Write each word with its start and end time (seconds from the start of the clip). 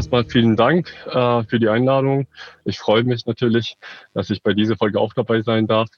erstmal 0.00 0.24
vielen 0.24 0.56
Dank 0.56 0.90
äh, 1.12 1.42
für 1.44 1.60
die 1.60 1.68
Einladung. 1.68 2.26
Ich 2.64 2.78
freue 2.78 3.04
mich 3.04 3.26
natürlich, 3.26 3.76
dass 4.14 4.30
ich 4.30 4.42
bei 4.42 4.54
dieser 4.54 4.76
Folge 4.76 4.98
auch 4.98 5.12
dabei 5.12 5.42
sein 5.42 5.66
darf. 5.66 5.90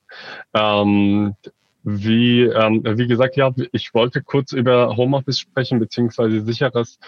Ähm, 0.55 1.37
wie, 1.85 2.43
ähm, 2.43 2.83
wie 2.85 3.07
gesagt, 3.07 3.37
ja, 3.37 3.53
ich 3.71 3.95
wollte 3.95 4.21
kurz 4.21 4.51
über 4.53 4.97
Homeoffice 4.97 5.39
sprechen, 5.39 5.79
beziehungsweise 5.79 6.41
sicheres 6.41 6.99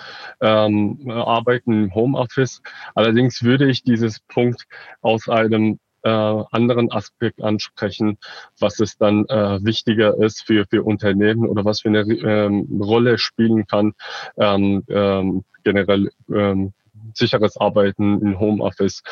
ähm, 0.41 1.11
Arbeiten 1.11 1.73
im 1.73 1.95
Homeoffice. 1.96 2.62
Allerdings 2.95 3.42
würde 3.42 3.69
ich 3.69 3.83
dieses 3.83 4.20
Punkt 4.20 4.62
aus 5.02 5.29
einem 5.29 5.80
äh, 6.05 6.09
anderen 6.09 6.92
Aspekt 6.92 7.42
ansprechen, 7.42 8.19
was 8.61 8.79
es 8.79 8.97
dann 8.98 9.24
äh, 9.27 9.59
wichtiger 9.65 10.16
ist 10.19 10.47
für, 10.47 10.65
für 10.70 10.84
Unternehmen 10.84 11.48
oder 11.48 11.65
was 11.65 11.80
für 11.80 11.88
eine 11.88 12.02
ähm, 12.02 12.80
Rolle 12.80 13.19
spielen 13.19 13.66
kann, 13.66 13.95
ähm, 14.37 14.84
ähm, 14.88 15.42
generell 15.65 16.11
ähm, 16.33 16.73
sicheres 17.16 17.56
Arbeiten 17.56 18.20
in 18.20 18.38
Homeoffice. 18.38 19.02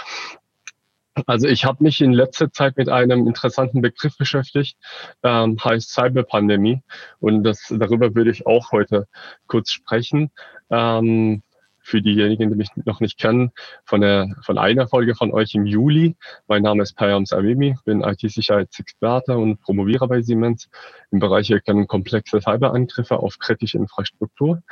Also 1.26 1.46
ich 1.46 1.64
habe 1.64 1.84
mich 1.84 2.00
in 2.00 2.12
letzter 2.12 2.50
Zeit 2.50 2.76
mit 2.78 2.88
einem 2.88 3.26
interessanten 3.26 3.82
Begriff 3.82 4.16
beschäftigt, 4.16 4.78
ähm, 5.22 5.58
heißt 5.62 5.90
Cyberpandemie. 5.90 6.82
Und 7.20 7.44
das, 7.44 7.66
darüber 7.70 8.14
würde 8.14 8.30
ich 8.30 8.46
auch 8.46 8.72
heute 8.72 9.06
kurz 9.46 9.70
sprechen. 9.70 10.30
Ähm, 10.70 11.42
für 11.82 12.00
diejenigen, 12.00 12.50
die 12.50 12.56
mich 12.56 12.68
noch 12.84 13.00
nicht 13.00 13.18
kennen, 13.18 13.50
von, 13.84 14.00
der, 14.00 14.28
von 14.42 14.58
einer 14.58 14.88
Folge 14.88 15.14
von 15.14 15.32
euch 15.32 15.54
im 15.54 15.66
Juli. 15.66 16.16
Mein 16.48 16.62
Name 16.62 16.82
ist 16.82 16.94
Payam 16.94 17.26
Savimi, 17.26 17.76
bin 17.84 18.02
IT-Sicherheitsexperte 18.02 19.36
und 19.36 19.60
Promovierer 19.60 20.08
bei 20.08 20.22
Siemens 20.22 20.68
im 21.10 21.18
Bereich 21.18 21.50
Erkennen 21.50 21.86
komplexe 21.86 22.40
Cyberangriffe 22.40 23.18
auf 23.18 23.38
kritische 23.38 23.78
Infrastruktur. 23.78 24.62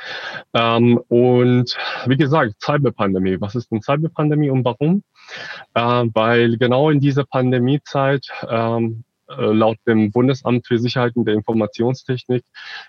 Ähm, 0.53 0.99
und 1.09 1.77
wie 2.05 2.17
gesagt, 2.17 2.55
Cyberpandemie. 2.61 3.37
Was 3.39 3.55
ist 3.55 3.71
denn 3.71 3.81
Cyberpandemie 3.81 4.49
und 4.49 4.65
warum? 4.65 5.03
Äh, 5.73 5.81
weil 6.13 6.57
genau 6.57 6.89
in 6.89 6.99
dieser 6.99 7.25
Pandemiezeit 7.25 8.27
ähm, 8.49 9.03
äh, 9.07 9.10
laut 9.37 9.77
dem 9.87 10.11
Bundesamt 10.11 10.67
für 10.67 10.77
Sicherheit 10.77 11.15
in 11.15 11.25
der 11.25 11.35
Informationstechnik, 11.35 12.43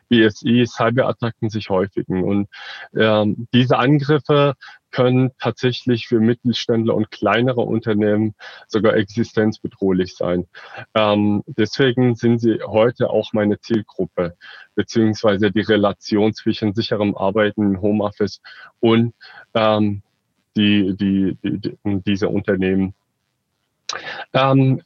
BSI, 0.08 0.64
Cyberattacken 0.66 1.50
sich 1.50 1.70
häufigen. 1.70 2.24
Und 2.24 2.48
ähm, 2.94 3.46
diese 3.52 3.78
Angriffe 3.78 4.54
können 4.92 5.30
tatsächlich 5.40 6.06
für 6.06 6.20
Mittelständler 6.20 6.94
und 6.94 7.10
kleinere 7.10 7.62
Unternehmen 7.62 8.34
sogar 8.68 8.94
existenzbedrohlich 8.94 10.14
sein. 10.14 10.46
Ähm, 10.94 11.42
deswegen 11.46 12.14
sind 12.14 12.38
sie 12.38 12.60
heute 12.62 13.10
auch 13.10 13.32
meine 13.32 13.58
Zielgruppe, 13.58 14.36
beziehungsweise 14.74 15.50
die 15.50 15.62
Relation 15.62 16.34
zwischen 16.34 16.74
sicherem 16.74 17.16
Arbeiten 17.16 17.74
im 17.74 17.80
Homeoffice 17.80 18.40
und 18.80 19.14
ähm, 19.54 20.02
die, 20.56 20.94
die, 20.96 21.36
die, 21.42 21.58
die, 21.58 21.78
diese 21.84 22.28
Unternehmen. 22.28 22.94
Ähm, 24.34 24.82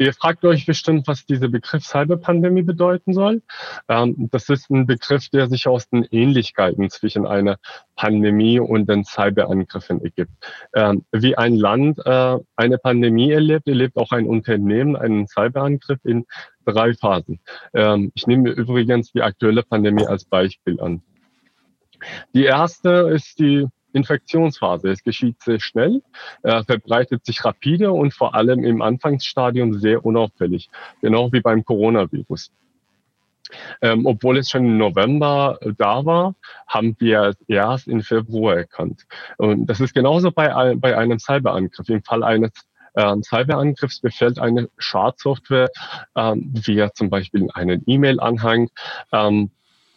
Ihr 0.00 0.14
fragt 0.14 0.46
euch 0.46 0.64
bestimmt, 0.64 1.06
was 1.08 1.26
dieser 1.26 1.48
Begriff 1.48 1.84
Cyberpandemie 1.84 2.62
bedeuten 2.62 3.12
soll. 3.12 3.42
Ähm, 3.86 4.30
das 4.32 4.48
ist 4.48 4.70
ein 4.70 4.86
Begriff, 4.86 5.28
der 5.28 5.46
sich 5.46 5.68
aus 5.68 5.90
den 5.90 6.04
Ähnlichkeiten 6.10 6.88
zwischen 6.88 7.26
einer 7.26 7.58
Pandemie 7.96 8.58
und 8.58 8.88
den 8.88 9.04
Cyberangriffen 9.04 10.02
ergibt. 10.02 10.32
Ähm, 10.74 11.04
wie 11.12 11.36
ein 11.36 11.54
Land 11.54 11.98
äh, 12.06 12.38
eine 12.56 12.78
Pandemie 12.78 13.30
erlebt, 13.30 13.68
erlebt 13.68 13.98
auch 13.98 14.10
ein 14.12 14.26
Unternehmen 14.26 14.96
einen 14.96 15.28
Cyberangriff 15.28 16.02
in 16.04 16.24
drei 16.64 16.94
Phasen. 16.94 17.38
Ähm, 17.74 18.10
ich 18.14 18.26
nehme 18.26 18.48
übrigens 18.48 19.12
die 19.12 19.20
aktuelle 19.20 19.62
Pandemie 19.62 20.06
als 20.06 20.24
Beispiel 20.24 20.80
an. 20.80 21.02
Die 22.32 22.44
erste 22.44 23.10
ist 23.12 23.38
die 23.38 23.66
Infektionsphase. 23.92 24.90
Es 24.90 25.02
geschieht 25.02 25.42
sehr 25.42 25.60
schnell, 25.60 26.02
äh, 26.42 26.62
verbreitet 26.64 27.24
sich 27.24 27.44
rapide 27.44 27.92
und 27.92 28.14
vor 28.14 28.34
allem 28.34 28.64
im 28.64 28.82
Anfangsstadium 28.82 29.74
sehr 29.74 30.04
unauffällig, 30.04 30.70
genau 31.00 31.32
wie 31.32 31.40
beim 31.40 31.64
Coronavirus. 31.64 32.50
Ähm, 33.82 34.06
obwohl 34.06 34.38
es 34.38 34.50
schon 34.50 34.64
im 34.64 34.78
November 34.78 35.58
da 35.76 36.04
war, 36.04 36.34
haben 36.68 36.94
wir 37.00 37.22
es 37.22 37.36
erst 37.48 37.88
im 37.88 38.00
Februar 38.00 38.56
erkannt. 38.58 39.06
Und 39.38 39.66
das 39.66 39.80
ist 39.80 39.92
genauso 39.92 40.30
bei, 40.30 40.74
bei 40.76 40.96
einem 40.96 41.18
Cyberangriff. 41.18 41.88
Im 41.88 42.02
Fall 42.04 42.22
eines 42.22 42.52
ähm, 42.94 43.22
Cyberangriffs 43.22 44.00
befällt 44.00 44.38
eine 44.38 44.68
Schadsoftware, 44.78 45.70
ähm, 46.16 46.52
wie 46.54 46.86
zum 46.94 47.10
Beispiel 47.10 47.48
einen 47.54 47.82
E-Mail-Anhang, 47.86 48.68
ähm, 49.12 49.50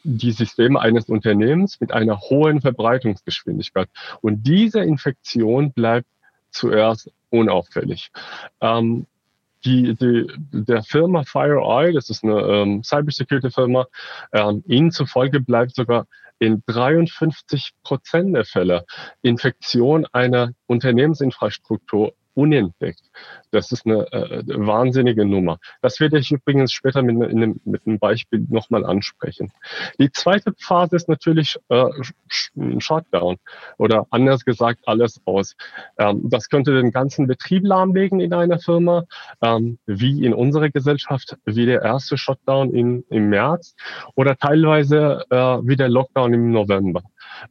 die 0.03 0.31
Systeme 0.31 0.79
eines 0.79 1.09
Unternehmens 1.09 1.79
mit 1.79 1.91
einer 1.91 2.19
hohen 2.19 2.61
Verbreitungsgeschwindigkeit. 2.61 3.89
Und 4.21 4.43
diese 4.43 4.81
Infektion 4.81 5.71
bleibt 5.71 6.07
zuerst 6.51 7.11
unauffällig. 7.29 8.11
Ähm, 8.61 9.05
die, 9.65 9.95
die, 9.95 10.27
der 10.51 10.83
Firma 10.83 11.23
FireEye, 11.23 11.93
das 11.93 12.09
ist 12.09 12.23
eine 12.23 12.41
ähm, 12.41 12.83
Cybersecurity-Firma, 12.83 13.87
ähm, 14.33 14.63
ihnen 14.67 14.91
zufolge 14.91 15.39
bleibt 15.39 15.75
sogar 15.75 16.05
in 16.39 16.61
53 16.67 17.71
Prozent 17.83 18.35
der 18.35 18.43
Fälle 18.43 18.85
Infektion 19.21 20.05
einer 20.11 20.51
Unternehmensinfrastruktur 20.67 22.13
unentdeckt. 22.35 23.01
Das 23.51 23.71
ist 23.71 23.85
eine 23.85 24.11
äh, 24.11 24.43
wahnsinnige 24.47 25.25
Nummer. 25.25 25.59
Das 25.81 25.99
werde 25.99 26.17
ich 26.19 26.31
übrigens 26.31 26.71
später 26.71 27.01
mit, 27.01 27.17
ne, 27.17 27.27
einem, 27.27 27.59
mit 27.65 27.85
einem 27.85 27.99
Beispiel 27.99 28.45
nochmal 28.49 28.85
ansprechen. 28.85 29.51
Die 29.99 30.11
zweite 30.11 30.53
Phase 30.57 30.95
ist 30.95 31.09
natürlich 31.09 31.57
äh, 31.69 31.85
Shutdown 32.79 33.37
oder 33.77 34.07
anders 34.09 34.45
gesagt 34.45 34.81
alles 34.85 35.21
aus. 35.25 35.55
Ähm, 35.97 36.29
das 36.29 36.49
könnte 36.49 36.73
den 36.73 36.91
ganzen 36.91 37.27
Betrieb 37.27 37.65
lahmlegen 37.65 38.19
in 38.19 38.33
einer 38.33 38.59
Firma, 38.59 39.03
ähm, 39.41 39.77
wie 39.85 40.25
in 40.25 40.33
unserer 40.33 40.69
Gesellschaft, 40.69 41.37
wie 41.45 41.65
der 41.65 41.81
erste 41.81 42.17
Shutdown 42.17 42.73
in, 42.73 43.03
im 43.09 43.29
März 43.29 43.75
oder 44.15 44.35
teilweise 44.37 45.23
äh, 45.29 45.35
wie 45.35 45.75
der 45.75 45.89
Lockdown 45.89 46.33
im 46.33 46.51
November. 46.51 47.03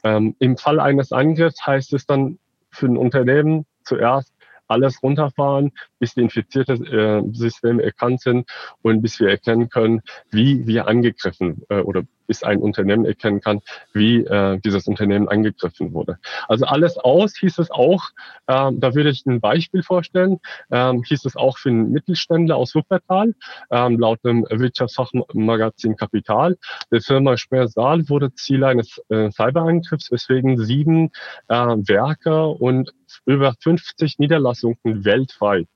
Ähm, 0.04 0.34
Im 0.38 0.56
Fall 0.56 0.80
eines 0.80 1.12
Angriffs 1.12 1.66
heißt 1.66 1.92
es 1.92 2.06
dann 2.06 2.38
für 2.70 2.86
ein 2.86 2.96
Unternehmen 2.96 3.66
zuerst 3.84 4.32
alles 4.68 5.02
runterfahren, 5.02 5.72
bis 5.98 6.14
die 6.14 6.20
infizierte 6.20 6.72
äh, 6.72 7.22
Systeme 7.32 7.82
erkannt 7.82 8.20
sind 8.20 8.48
und 8.82 9.02
bis 9.02 9.20
wir 9.20 9.28
erkennen 9.28 9.68
können, 9.68 10.02
wie 10.30 10.66
wir 10.66 10.88
angegriffen 10.88 11.62
äh, 11.68 11.80
oder 11.80 12.02
bis 12.26 12.42
ein 12.42 12.60
Unternehmen 12.60 13.04
erkennen 13.04 13.40
kann, 13.40 13.60
wie 13.92 14.24
äh, 14.24 14.58
dieses 14.64 14.86
Unternehmen 14.86 15.28
angegriffen 15.28 15.92
wurde. 15.92 16.18
Also 16.48 16.64
alles 16.64 16.96
aus 16.96 17.36
hieß 17.36 17.58
es 17.58 17.70
auch, 17.70 18.10
ähm, 18.48 18.80
da 18.80 18.94
würde 18.94 19.10
ich 19.10 19.26
ein 19.26 19.40
Beispiel 19.40 19.82
vorstellen, 19.82 20.40
ähm, 20.70 21.02
hieß 21.02 21.24
es 21.24 21.36
auch 21.36 21.58
für 21.58 21.68
einen 21.68 21.90
Mittelständler 21.90 22.56
aus 22.56 22.74
Wuppertal, 22.74 23.34
ähm, 23.70 23.98
laut 23.98 24.24
dem 24.24 24.46
Wirtschaftsfachmagazin 24.48 25.96
Kapital. 25.96 26.56
Der 26.90 27.02
Firma 27.02 27.36
Speer-Saal 27.36 28.08
wurde 28.08 28.32
Ziel 28.34 28.64
eines 28.64 28.98
äh, 29.08 29.30
Cyberangriffs, 29.30 30.10
weswegen 30.10 30.56
sieben 30.56 31.10
äh, 31.48 31.54
Werke 31.54 32.46
und 32.46 32.92
über 33.26 33.54
50 33.60 34.18
Niederlassungen 34.18 34.76
weltweit 34.82 35.68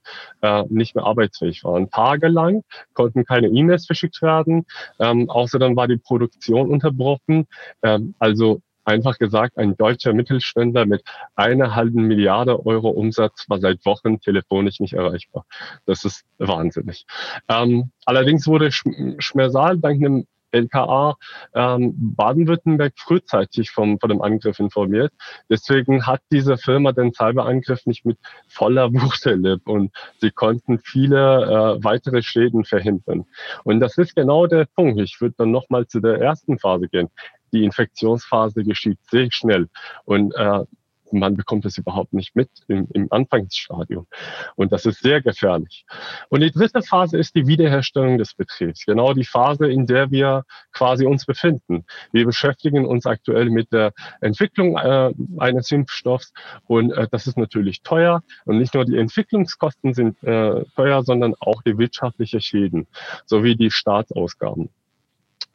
äh, 0.42 0.64
nicht 0.68 0.94
mehr 0.94 1.04
arbeitsfähig 1.04 1.64
waren. 1.64 1.90
Tagelang 1.90 2.62
konnten 2.94 3.24
keine 3.24 3.48
E-Mails 3.48 3.86
verschickt 3.86 4.22
werden. 4.22 4.66
Ähm, 4.98 5.28
außerdem 5.28 5.76
war 5.76 5.88
die 5.88 5.98
Produktion 5.98 6.70
unterbrochen. 6.70 7.46
Ähm, 7.82 8.14
also 8.18 8.60
einfach 8.86 9.18
gesagt, 9.18 9.58
ein 9.58 9.76
deutscher 9.76 10.12
Mittelständler 10.12 10.86
mit 10.86 11.02
einer 11.34 11.74
halben 11.74 12.06
Milliarde 12.06 12.64
Euro 12.64 12.88
Umsatz 12.90 13.44
war 13.48 13.58
seit 13.58 13.84
Wochen 13.84 14.20
telefonisch 14.20 14.80
nicht 14.80 14.94
erreichbar. 14.94 15.44
Das 15.84 16.04
ist 16.04 16.24
wahnsinnig. 16.38 17.04
Ähm, 17.48 17.90
allerdings 18.04 18.46
wurde 18.46 18.70
Schmersal 18.70 19.78
dank 19.78 19.96
einem 19.96 20.26
LKA 20.56 21.16
ähm, 21.54 21.94
Baden-Württemberg 21.96 22.94
frühzeitig 22.96 23.70
vom, 23.70 23.98
von 23.98 24.10
dem 24.10 24.22
Angriff 24.22 24.58
informiert. 24.58 25.12
Deswegen 25.50 26.06
hat 26.06 26.20
diese 26.30 26.56
Firma 26.56 26.92
den 26.92 27.12
Cyberangriff 27.12 27.86
nicht 27.86 28.04
mit 28.04 28.18
voller 28.48 28.92
Wucht 28.92 29.26
erlebt 29.26 29.66
und 29.66 29.92
sie 30.18 30.30
konnten 30.30 30.78
viele 30.78 31.44
äh, 31.78 31.84
weitere 31.84 32.22
Schäden 32.22 32.64
verhindern. 32.64 33.26
Und 33.64 33.80
das 33.80 33.98
ist 33.98 34.14
genau 34.14 34.46
der 34.46 34.66
Punkt. 34.66 35.00
Ich 35.00 35.20
würde 35.20 35.34
dann 35.38 35.50
nochmal 35.50 35.86
zu 35.86 36.00
der 36.00 36.20
ersten 36.20 36.58
Phase 36.58 36.88
gehen. 36.88 37.08
Die 37.52 37.64
Infektionsphase 37.64 38.64
geschieht 38.64 38.98
sehr 39.08 39.30
schnell 39.30 39.68
und 40.04 40.34
äh, 40.34 40.64
man 41.12 41.36
bekommt 41.36 41.64
es 41.64 41.78
überhaupt 41.78 42.12
nicht 42.12 42.34
mit 42.36 42.50
im, 42.68 42.88
im 42.92 43.08
Anfangsstadium. 43.10 44.06
Und 44.54 44.72
das 44.72 44.86
ist 44.86 45.00
sehr 45.02 45.20
gefährlich. 45.22 45.84
Und 46.28 46.40
die 46.40 46.50
dritte 46.50 46.82
Phase 46.82 47.18
ist 47.18 47.34
die 47.34 47.46
Wiederherstellung 47.46 48.18
des 48.18 48.34
Betriebs. 48.34 48.84
Genau 48.84 49.12
die 49.12 49.24
Phase, 49.24 49.66
in 49.66 49.86
der 49.86 50.10
wir 50.10 50.44
quasi 50.72 51.06
uns 51.06 51.24
befinden. 51.24 51.84
Wir 52.12 52.24
beschäftigen 52.24 52.86
uns 52.86 53.06
aktuell 53.06 53.50
mit 53.50 53.72
der 53.72 53.92
Entwicklung 54.20 54.76
äh, 54.76 55.12
eines 55.38 55.70
Impfstoffs 55.70 56.32
und 56.66 56.92
äh, 56.92 57.08
das 57.10 57.26
ist 57.26 57.38
natürlich 57.38 57.82
teuer. 57.82 58.22
Und 58.44 58.58
nicht 58.58 58.74
nur 58.74 58.84
die 58.84 58.98
Entwicklungskosten 58.98 59.94
sind 59.94 60.22
äh, 60.22 60.64
teuer, 60.74 61.02
sondern 61.02 61.34
auch 61.40 61.62
die 61.62 61.78
wirtschaftlichen 61.78 62.40
Schäden 62.40 62.86
sowie 63.24 63.56
die 63.56 63.70
Staatsausgaben. 63.70 64.70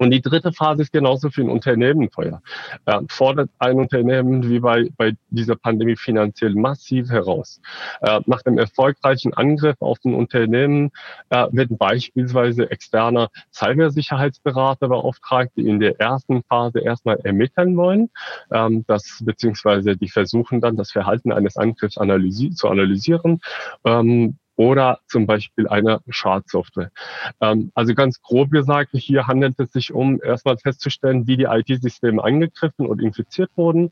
Und 0.01 0.09
die 0.09 0.21
dritte 0.21 0.51
Phase 0.51 0.81
ist 0.81 0.92
genauso 0.92 1.30
für 1.30 1.42
ein 1.42 1.50
Unternehmen 1.50 2.09
teuer. 2.09 2.42
Äh, 2.88 3.01
fordert 3.07 3.51
ein 3.59 3.77
Unternehmen 3.77 4.50
wie 4.50 4.59
bei, 4.59 4.89
bei 4.98 5.13
dieser 5.30 5.56
Pandemie 5.56 5.95
finanziell 5.95 6.56
massiv 6.56 7.12
heraus. 7.12 7.62
Äh, 8.01 8.19
nach 8.25 8.42
dem 8.42 8.57
erfolgreichen 8.57 9.36
Angriff 9.36 9.75
auf 9.80 10.00
ein 10.03 10.15
Unternehmen 10.15 10.89
äh, 11.30 11.45
werden 11.51 11.77
beispielsweise 11.77 12.71
externe 12.71 13.27
Cybersicherheitsberater 13.53 14.88
beauftragt, 14.88 15.51
die 15.56 15.68
in 15.68 15.80
der 15.80 16.00
ersten 16.00 16.42
Phase 16.50 16.80
erstmal 16.80 17.19
ermitteln 17.19 17.77
wollen, 17.77 18.09
ähm, 18.51 18.83
das, 18.88 19.21
beziehungsweise 19.24 19.95
die 19.95 20.09
versuchen 20.09 20.62
dann 20.62 20.77
das 20.77 20.89
Verhalten 20.89 21.31
eines 21.31 21.57
Angriffs 21.57 22.00
analysi 22.00 22.50
zu 22.50 22.69
analysieren. 22.69 23.39
Ähm, 23.86 24.39
oder 24.62 25.00
zum 25.08 25.25
Beispiel 25.25 25.68
eine 25.68 26.02
Schadsoftware. 26.08 26.92
Ähm, 27.40 27.72
also 27.74 27.96
ganz 27.96 28.22
grob 28.22 28.52
gesagt, 28.52 28.92
hier 28.94 29.25
handelt 29.25 29.60
es 29.60 29.72
sich 29.72 29.92
um 29.92 30.22
erstmal 30.22 30.56
festzustellen, 30.60 31.25
wie 31.25 31.36
die 31.36 31.46
IT-Systeme 31.46 32.24
angegriffen 32.24 32.86
und 32.86 33.02
infiziert 33.02 33.50
wurden. 33.56 33.92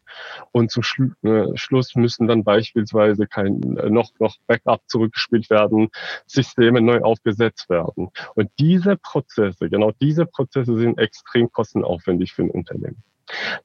Und 0.52 0.70
zum 0.70 0.84
Schlu 0.84 1.10
äh, 1.24 1.58
Schluss 1.58 1.96
müssen 1.96 2.28
dann 2.28 2.44
beispielsweise 2.44 3.26
kein 3.26 3.78
äh, 3.78 3.90
noch, 3.90 4.12
noch 4.20 4.36
Backup 4.46 4.84
zurückgespielt 4.86 5.50
werden, 5.50 5.90
Systeme 6.28 6.82
neu 6.82 7.02
aufgesetzt 7.02 7.68
werden. 7.72 8.12
Und 8.36 8.52
diese 8.60 8.96
Prozesse, 8.96 9.72
genau 9.72 9.92
diese 10.00 10.28
Prozesse 10.28 10.78
sind 10.78 11.00
extrem 11.00 11.52
kostenaufwendig 11.52 12.34
für 12.34 12.44
ein 12.44 12.52
Unternehmen. 12.52 13.02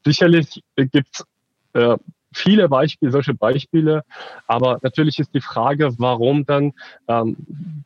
Sicherlich 0.07 0.65
gibt 0.77 1.09
es 1.13 1.27
äh, 1.75 1.99
viele 2.35 2.69
Beispiele, 2.69 3.13
solche 3.13 3.35
Beispiele. 3.35 4.03
Aber 4.47 4.79
natürlich 4.83 5.19
ist 5.19 5.35
die 5.35 5.41
Frage, 5.41 5.91
warum 5.99 6.45
dann 6.47 6.73
ähm, 7.09 7.37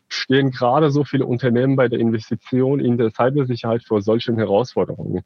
stehen 0.08 0.50
gerade 0.50 0.90
so 0.90 1.04
viele 1.04 1.26
Unternehmen 1.26 1.76
bei 1.76 1.88
der 1.88 1.98
Investition 1.98 2.80
in 2.80 2.96
der 2.96 3.10
Cybersicherheit 3.10 3.84
vor 3.84 4.02
solchen 4.02 4.36
Herausforderungen. 4.36 5.22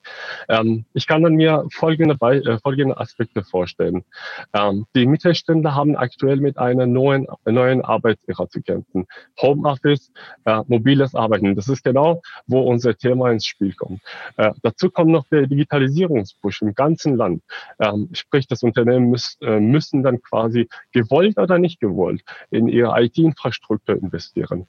Ähm, 0.48 0.84
ich 0.92 1.06
kann 1.06 1.22
dann 1.22 1.34
mir 1.34 1.66
folgende, 1.72 2.14
äh, 2.20 2.58
folgende 2.58 2.98
Aspekte 2.98 3.44
vorstellen. 3.44 4.04
Ähm, 4.52 4.86
die 4.94 5.06
Mittelständler 5.06 5.74
haben 5.74 5.96
aktuell 5.96 6.38
mit 6.38 6.58
einer 6.58 6.86
neuen, 6.86 7.26
neuen 7.44 7.82
Arbeitsära 7.82 8.48
zu 8.48 8.60
kämpfen. 8.62 9.06
Homeoffice, 9.40 10.12
äh, 10.44 10.60
mobiles 10.66 11.14
Arbeiten. 11.14 11.54
Das 11.54 11.68
ist 11.68 11.84
genau, 11.84 12.22
wo 12.46 12.60
unser 12.60 12.96
Thema 12.96 13.30
ins 13.30 13.46
Spiel 13.46 13.74
kommt. 13.74 14.00
Äh, 14.36 14.52
dazu 14.62 14.90
kommt 14.90 15.10
noch 15.10 15.26
der 15.28 15.46
Digitalisierungspush 15.46 16.62
im 16.62 16.74
ganzen 16.74 17.16
Land. 17.16 17.42
Ähm, 17.78 18.08
sprich, 18.12 18.46
das 18.46 18.62
Unternehmen 18.62 19.10
äh, 19.40 19.60
müssen 19.60 20.02
dann 20.02 20.20
quasi 20.22 20.68
gewollt 20.92 21.38
oder 21.38 21.58
nicht 21.58 21.80
gewollt 21.80 22.22
in 22.50 22.68
ihre 22.68 23.00
IT-Infrastruktur 23.02 23.96
investieren. 23.96 24.66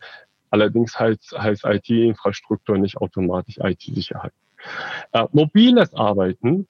Allerdings 0.49 0.99
heißt, 0.99 1.35
heißt 1.37 1.65
IT-Infrastruktur 1.65 2.77
nicht 2.77 2.97
automatisch 2.97 3.57
IT-Sicherheit. 3.57 4.33
Äh, 5.11 5.25
mobiles 5.31 5.93
Arbeiten 5.93 6.67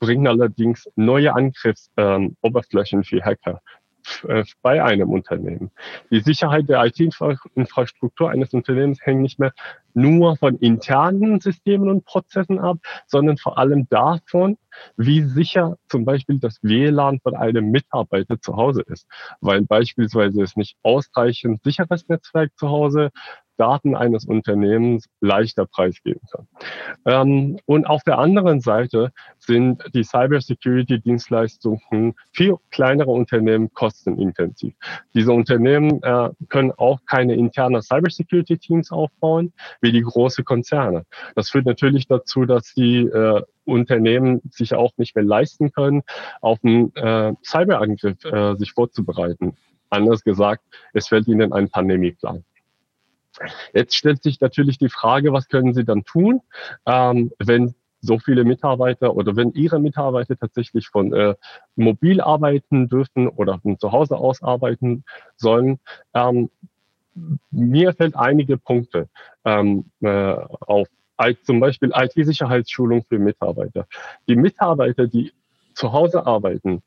bringt 0.00 0.26
allerdings 0.26 0.90
neue 0.96 1.34
Angriffsoberflächen 1.34 2.98
ähm, 3.00 3.04
für 3.04 3.22
Hacker 3.22 3.60
bei 4.62 4.82
einem 4.82 5.10
Unternehmen. 5.10 5.70
Die 6.10 6.20
Sicherheit 6.20 6.68
der 6.68 6.84
IT-Infrastruktur 6.84 8.30
eines 8.30 8.52
Unternehmens 8.52 9.04
hängt 9.04 9.22
nicht 9.22 9.38
mehr 9.38 9.52
nur 9.94 10.36
von 10.36 10.56
internen 10.56 11.40
Systemen 11.40 11.90
und 11.90 12.04
Prozessen 12.04 12.58
ab, 12.58 12.78
sondern 13.06 13.36
vor 13.36 13.58
allem 13.58 13.88
davon, 13.88 14.56
wie 14.96 15.22
sicher 15.22 15.76
zum 15.88 16.04
Beispiel 16.04 16.38
das 16.38 16.58
WLAN 16.62 17.20
von 17.20 17.36
einem 17.36 17.70
Mitarbeiter 17.70 18.40
zu 18.40 18.56
Hause 18.56 18.82
ist, 18.86 19.06
weil 19.40 19.62
beispielsweise 19.62 20.42
es 20.42 20.56
nicht 20.56 20.76
ausreichend 20.82 21.62
sicheres 21.62 22.08
Netzwerk 22.08 22.52
zu 22.56 22.70
Hause 22.70 23.10
Daten 23.56 23.94
eines 23.94 24.24
Unternehmens 24.24 25.08
leichter 25.20 25.66
preisgeben 25.66 26.20
kann. 26.30 26.48
Ähm, 27.04 27.58
und 27.66 27.86
auf 27.86 28.02
der 28.02 28.18
anderen 28.18 28.60
Seite 28.60 29.12
sind 29.38 29.82
die 29.94 30.04
Cybersecurity-Dienstleistungen 30.04 32.14
für 32.32 32.58
kleinere 32.70 33.10
Unternehmen 33.10 33.72
kostenintensiv. 33.72 34.74
Diese 35.14 35.32
Unternehmen 35.32 36.02
äh, 36.02 36.30
können 36.48 36.72
auch 36.72 37.00
keine 37.06 37.34
internen 37.34 37.82
Cybersecurity-Teams 37.82 38.90
aufbauen, 38.90 39.52
wie 39.80 39.92
die 39.92 40.02
große 40.02 40.44
Konzerne. 40.44 41.04
Das 41.34 41.50
führt 41.50 41.66
natürlich 41.66 42.06
dazu, 42.06 42.44
dass 42.44 42.72
die 42.74 43.00
äh, 43.00 43.42
Unternehmen 43.64 44.40
sich 44.50 44.74
auch 44.74 44.92
nicht 44.96 45.14
mehr 45.14 45.24
leisten 45.24 45.72
können, 45.72 46.02
auf 46.40 46.58
einen 46.62 46.94
äh, 46.96 47.32
Cyberangriff 47.44 48.24
äh, 48.24 48.56
sich 48.56 48.72
vorzubereiten. 48.72 49.56
Anders 49.90 50.24
gesagt, 50.24 50.64
es 50.94 51.08
fällt 51.08 51.28
ihnen 51.28 51.52
ein 51.52 51.68
Pandemieplan. 51.68 52.44
Jetzt 53.72 53.96
stellt 53.96 54.22
sich 54.22 54.40
natürlich 54.40 54.78
die 54.78 54.88
Frage, 54.88 55.32
was 55.32 55.48
können 55.48 55.74
Sie 55.74 55.84
dann 55.84 56.04
tun, 56.04 56.40
ähm, 56.86 57.32
wenn 57.38 57.74
so 58.00 58.18
viele 58.18 58.44
Mitarbeiter 58.44 59.14
oder 59.14 59.36
wenn 59.36 59.52
Ihre 59.52 59.78
Mitarbeiter 59.78 60.36
tatsächlich 60.36 60.88
von 60.88 61.12
äh, 61.12 61.34
mobil 61.76 62.20
arbeiten 62.20 62.88
dürfen 62.88 63.28
oder 63.28 63.60
von 63.60 63.78
zu 63.78 63.92
Hause 63.92 64.16
aus 64.16 64.42
arbeiten 64.42 65.04
sollen. 65.36 65.78
Ähm, 66.12 66.50
mir 67.50 67.92
fällt 67.94 68.16
einige 68.16 68.58
Punkte 68.58 69.08
ähm, 69.44 69.84
äh, 70.00 70.34
auf. 70.60 70.88
Zum 71.44 71.60
Beispiel 71.60 71.92
IT-Sicherheitsschulung 71.94 73.04
für 73.08 73.20
Mitarbeiter. 73.20 73.86
Die 74.26 74.34
Mitarbeiter, 74.34 75.06
die 75.06 75.32
zu 75.72 75.92
Hause 75.92 76.26
arbeiten, 76.26 76.82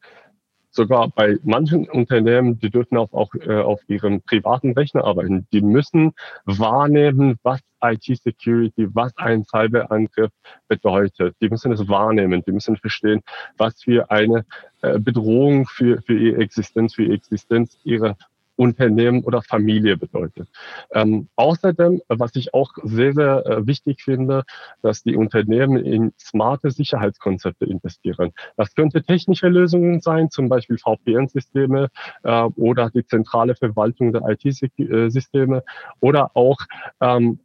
sogar 0.75 1.09
bei 1.09 1.37
manchen 1.43 1.89
Unternehmen, 1.89 2.59
die 2.59 2.69
dürfen 2.69 2.97
auch, 2.97 3.11
auch 3.13 3.33
äh, 3.35 3.61
auf 3.61 3.81
ihrem 3.87 4.21
privaten 4.21 4.73
Rechner 4.73 5.05
arbeiten. 5.05 5.47
Die 5.51 5.61
müssen 5.61 6.13
wahrnehmen, 6.45 7.37
was 7.43 7.61
IT-Security, 7.81 8.87
was 8.93 9.15
ein 9.17 9.43
Cyberangriff 9.45 10.31
bedeutet. 10.67 11.35
Die 11.41 11.49
müssen 11.49 11.71
es 11.71 11.87
wahrnehmen, 11.87 12.43
die 12.45 12.51
müssen 12.51 12.77
verstehen, 12.77 13.21
was 13.57 13.81
für 13.81 14.09
eine 14.11 14.45
äh, 14.81 14.99
Bedrohung 14.99 15.65
für, 15.65 16.01
für 16.01 16.17
ihre 16.17 16.41
Existenz, 16.41 16.95
für 16.95 17.03
ihre 17.03 17.15
Existenz 17.15 17.77
ihrer 17.83 18.17
Unternehmen 18.55 19.23
oder 19.23 19.41
Familie 19.41 19.97
bedeutet. 19.97 20.47
Ähm, 20.91 21.27
außerdem, 21.35 22.01
was 22.07 22.35
ich 22.35 22.53
auch 22.53 22.71
sehr, 22.83 23.13
sehr 23.13 23.45
äh, 23.45 23.67
wichtig 23.67 24.01
finde, 24.03 24.43
dass 24.81 25.03
die 25.03 25.15
Unternehmen 25.15 25.77
in 25.77 26.13
smarte 26.19 26.71
Sicherheitskonzepte 26.71 27.65
investieren. 27.65 28.31
Das 28.57 28.73
könnte 28.75 29.03
technische 29.03 29.47
Lösungen 29.47 30.01
sein, 30.01 30.29
zum 30.29 30.49
Beispiel 30.49 30.77
VPN-Systeme 30.77 31.89
äh, 32.23 32.41
oder 32.55 32.89
die 32.89 33.05
zentrale 33.05 33.55
Verwaltung 33.55 34.13
der 34.13 34.23
IT-Systeme 34.27 35.63
oder 35.99 36.31
auch 36.35 36.57
ähm, 37.01 37.39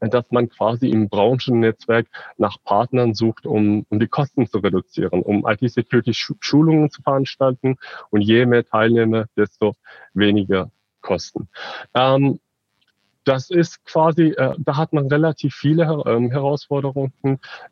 dass 0.00 0.30
man 0.30 0.48
quasi 0.48 0.88
im 0.88 1.08
Branchennetzwerk 1.08 2.06
nach 2.36 2.56
Partnern 2.64 3.14
sucht, 3.14 3.46
um, 3.46 3.86
um 3.88 3.98
die 3.98 4.08
Kosten 4.08 4.46
zu 4.46 4.58
reduzieren, 4.58 5.22
um 5.22 5.46
IT-Security-Schulungen 5.46 6.90
zu 6.90 7.02
veranstalten. 7.02 7.76
Und 8.10 8.22
je 8.22 8.46
mehr 8.46 8.64
Teilnehmer, 8.64 9.26
desto 9.36 9.74
weniger 10.14 10.70
Kosten. 11.00 11.48
Ähm, 11.94 12.40
das 13.28 13.50
ist 13.50 13.84
quasi, 13.84 14.28
äh, 14.28 14.54
da 14.58 14.76
hat 14.78 14.94
man 14.94 15.06
relativ 15.08 15.54
viele 15.54 16.02
ähm, 16.06 16.30
Herausforderungen, 16.30 17.12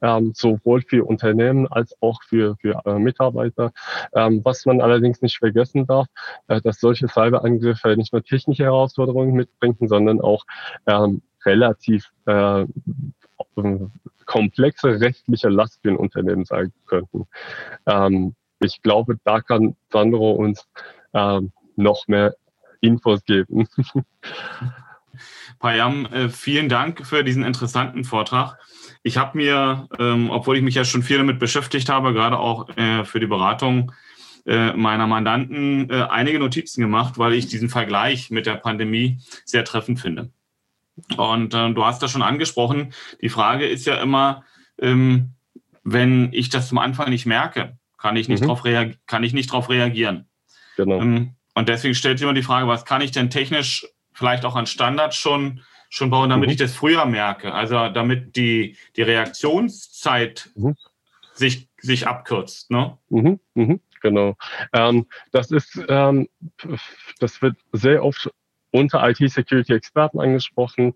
ähm, 0.03 0.33
sowohl 0.35 0.83
für 0.83 1.07
Unternehmen 1.07 1.67
als 1.67 1.97
auch 2.03 2.23
für, 2.25 2.57
für 2.61 2.83
äh, 2.85 2.99
Mitarbeiter. 2.99 3.73
Ähm, 4.15 4.43
was 4.45 4.67
man 4.67 4.83
allerdings 4.83 5.23
nicht 5.23 5.39
vergessen 5.39 5.87
darf, 5.87 6.09
äh, 6.49 6.61
dass 6.61 6.79
solche 6.79 7.09
Cyberangriffe 7.09 7.97
nicht 7.97 8.13
nur 8.13 8.23
technische 8.23 8.65
Herausforderungen 8.65 9.33
mitbringen, 9.33 9.79
sondern 9.81 10.21
auch 10.21 10.45
ähm, 10.87 11.23
relativ 11.47 12.11
äh, 12.27 12.67
komplexe 14.27 15.01
rechtliche 15.01 15.49
Last 15.49 15.81
für 15.83 15.91
ein 15.91 15.97
Unternehmen 15.97 16.45
sein 16.45 16.73
könnten. 16.87 17.27
Ähm, 17.87 18.35
ich 18.61 18.83
glaube, 18.83 19.19
da 19.25 19.41
kann 19.41 19.77
Sandro 19.91 20.33
uns 20.33 20.67
ähm, 21.15 21.53
noch 21.77 22.09
mehr 22.09 22.35
Infos 22.81 23.25
geben. 23.25 23.69
Payam, 25.59 26.07
äh, 26.07 26.29
vielen 26.29 26.69
Dank 26.69 27.07
für 27.07 27.25
diesen 27.25 27.45
interessanten 27.45 28.05
Vortrag. 28.05 28.59
Ich 29.03 29.17
habe 29.17 29.39
mir, 29.39 29.89
ähm, 29.99 30.31
obwohl 30.31 30.57
ich 30.57 30.63
mich 30.63 30.75
ja 30.75 30.85
schon 30.85 31.03
viel 31.03 31.19
damit 31.19 31.39
beschäftigt 31.39 31.89
habe, 31.89 32.13
gerade 32.13 32.39
auch 32.39 32.69
äh, 32.77 33.05
für 33.05 33.21
die 33.21 33.27
Beratung 33.27 33.93
äh, 34.47 34.73
meiner 34.73 35.07
Mandanten, 35.07 35.89
äh, 35.91 36.03
einige 36.11 36.39
Notizen 36.39 36.81
gemacht, 36.83 37.19
weil 37.19 37.33
ich 37.33 37.47
diesen 37.47 37.69
Vergleich 37.69 38.31
mit 38.31 38.47
der 38.47 38.57
Pandemie 38.57 39.19
sehr 39.45 39.65
treffend 39.65 40.01
finde. 40.01 40.31
Und 41.17 41.55
äh, 41.55 41.73
du 41.73 41.85
hast 41.85 42.03
das 42.03 42.11
schon 42.11 42.23
angesprochen. 42.23 42.93
Die 43.21 43.29
Frage 43.29 43.67
ist 43.67 43.87
ja 43.87 44.01
immer, 44.01 44.45
ähm, 44.81 45.33
wenn 45.85 46.33
ich 46.33 46.49
das 46.49 46.69
zum 46.69 46.79
Anfang 46.79 47.11
nicht 47.11 47.27
merke, 47.27 47.79
kann 47.99 48.17
ich 48.17 48.29
nicht 48.29 48.41
mhm. 48.41 48.47
darauf 48.47 48.65
reag 48.65 48.97
drauf 49.07 49.69
reagieren. 49.69 50.27
Genau. 50.77 51.01
Ähm, 51.01 51.35
und 51.55 51.69
deswegen 51.69 51.95
stellt 51.95 52.19
sich 52.19 52.25
immer 52.25 52.35
die 52.35 52.43
Frage, 52.43 52.69
was 52.69 52.85
kann 52.85 53.01
ich 53.01 53.13
denn 53.13 53.31
technisch 53.31 53.87
vielleicht 54.13 54.45
auch 54.45 54.57
an 54.57 54.67
Standards 54.67 55.17
schon, 55.17 55.63
schon 55.89 56.11
bauen, 56.11 56.31
damit 56.31 56.49
mhm. 56.49 56.53
ich 56.53 56.59
das 56.59 56.75
früher 56.75 57.07
merke? 57.07 57.53
Also 57.55 57.89
damit 57.89 58.37
die, 58.37 58.77
die 58.97 59.03
Reaktionszeit 59.03 60.51
mhm. 60.55 60.77
sich, 61.35 61.69
sich 61.79 62.07
abkürzt. 62.07 62.71
Ne? 62.71 62.99
Mhm. 63.09 63.41
Mhm. 63.55 63.81
Genau. 64.03 64.37
Ähm, 64.73 65.07
das 65.33 65.51
ist, 65.51 65.81
ähm, 65.89 66.29
das 67.19 67.41
wird 67.43 67.57
sehr 67.73 68.05
oft 68.05 68.31
unter 68.77 69.09
IT-Security-Experten 69.09 70.21
angesprochen. 70.21 70.95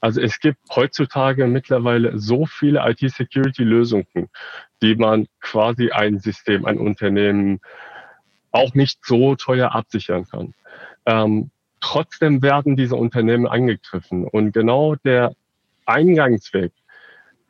Also 0.00 0.20
es 0.20 0.38
gibt 0.38 0.58
heutzutage 0.74 1.46
mittlerweile 1.46 2.18
so 2.18 2.44
viele 2.44 2.80
IT-Security-Lösungen, 2.84 4.28
die 4.82 4.96
man 4.96 5.26
quasi 5.40 5.90
ein 5.90 6.18
System, 6.18 6.66
ein 6.66 6.78
Unternehmen 6.78 7.60
auch 8.50 8.74
nicht 8.74 8.98
so 9.02 9.34
teuer 9.34 9.74
absichern 9.74 10.26
kann. 10.28 10.54
Ähm, 11.06 11.50
trotzdem 11.80 12.42
werden 12.42 12.76
diese 12.76 12.96
Unternehmen 12.96 13.46
angegriffen. 13.46 14.26
Und 14.26 14.52
genau 14.52 14.94
der 14.96 15.34
Eingangsweg 15.86 16.72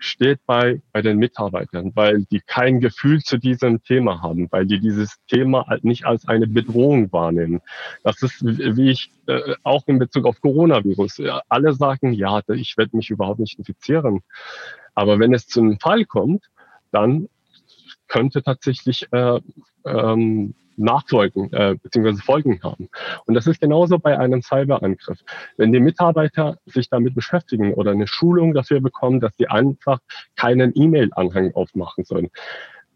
steht 0.03 0.41
bei, 0.47 0.83
bei 0.93 1.01
den 1.01 1.19
Mitarbeitern, 1.19 1.93
weil 1.95 2.25
die 2.31 2.41
kein 2.41 2.81
Gefühl 2.81 3.21
zu 3.21 3.39
diesem 3.39 3.83
Thema 3.83 4.21
haben, 4.21 4.49
weil 4.51 4.67
die 4.67 4.81
dieses 4.81 5.17
Thema 5.29 5.67
halt 5.67 5.85
nicht 5.85 6.05
als 6.05 6.27
eine 6.27 6.47
Bedrohung 6.47 7.13
wahrnehmen. 7.13 7.61
Das 8.03 8.21
ist, 8.23 8.45
wie 8.45 8.91
ich 8.91 9.11
äh, 9.27 9.55
auch 9.63 9.87
in 9.87 9.99
Bezug 9.99 10.27
auf 10.27 10.41
Coronavirus, 10.41 11.23
alle 11.49 11.73
sagen, 11.73 12.13
ja, 12.13 12.41
ich 12.49 12.77
werde 12.77 12.97
mich 12.97 13.11
überhaupt 13.11 13.41
nicht 13.41 13.59
infizieren. 13.59 14.23
Aber 14.95 15.19
wenn 15.19 15.35
es 15.35 15.47
zu 15.47 15.61
einem 15.61 15.79
Fall 15.79 16.05
kommt, 16.05 16.51
dann 16.91 17.29
könnte 18.09 18.43
tatsächlich 18.43 19.07
äh, 19.13 19.41
ähm, 19.87 20.55
Nachfolgen 20.77 21.53
äh, 21.53 21.77
bzw. 21.83 22.15
Folgen 22.15 22.61
haben. 22.63 22.89
Und 23.27 23.35
das 23.35 23.47
ist 23.47 23.61
genauso 23.61 23.99
bei 23.99 24.19
einem 24.19 24.43
Cyberangriff. 24.43 25.21
Wenn 25.57 25.73
die 25.73 25.81
Mitarbeiter 25.81 26.59
sich 26.67 26.89
damit 26.89 27.15
beschäftigen 27.15 27.75
oder 27.75 27.93
eine 27.93 28.07
Schulung 28.07 28.55
dafür 28.55 28.81
bekommen, 28.81 29.21
dass 29.21 29.37
sie 29.37 29.49
einfach 29.49 30.01
keinen 30.37 30.73
E-Mail-Anhang 30.75 31.55
aufmachen 31.55 32.05
sollen. 32.05 32.31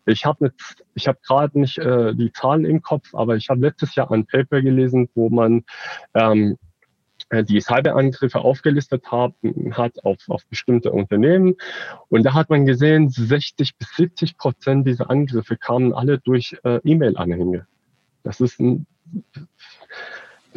Ich 0.07 0.25
habe 0.25 0.53
ich 0.95 1.09
habe 1.09 1.19
gerade 1.27 1.59
nicht 1.59 1.79
äh, 1.79 2.15
die 2.15 2.33
Zahlen 2.33 2.65
im 2.65 2.81
Kopf, 2.81 3.13
aber 3.13 3.35
ich 3.37 3.49
habe 3.49 3.61
letztes 3.61 3.97
Jahr 3.97 4.11
ein 4.13 4.25
Paper 4.25 4.63
gelesen, 4.63 5.09
wo 5.15 5.31
man 5.31 5.65
ähm, 6.15 6.53
äh, 6.53 6.57
die 7.33 7.61
Cyberangriffe 7.61 8.39
aufgelistet 8.39 9.11
haben, 9.11 9.35
hat 9.73 10.05
auf, 10.05 10.19
auf 10.29 10.47
bestimmte 10.47 10.93
Unternehmen. 10.93 11.57
Und 12.09 12.25
da 12.25 12.35
hat 12.35 12.51
man 12.51 12.67
gesehen, 12.67 13.09
60 13.09 13.77
bis 13.77 13.89
70 13.97 14.39
Prozent 14.39 14.87
dieser 14.87 15.11
Angriffe 15.11 15.57
kamen 15.57 15.93
alle 15.93 16.19
durch 16.19 16.57
äh, 16.65 16.81
E-Mail-Anhänge. 16.85 17.67
Das 18.23 18.41
ist 18.41 18.61
ein, 18.61 18.87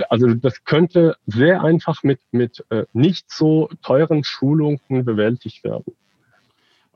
also 0.10 0.34
das 0.34 0.64
könnte 0.64 1.18
sehr 1.26 1.64
einfach 1.64 2.04
mit, 2.04 2.20
mit 2.32 2.64
äh, 2.70 2.86
nicht 2.94 3.32
so 3.32 3.70
teuren 3.82 4.24
Schulungen 4.24 4.80
bewältigt 4.90 5.64
werden. 5.64 5.96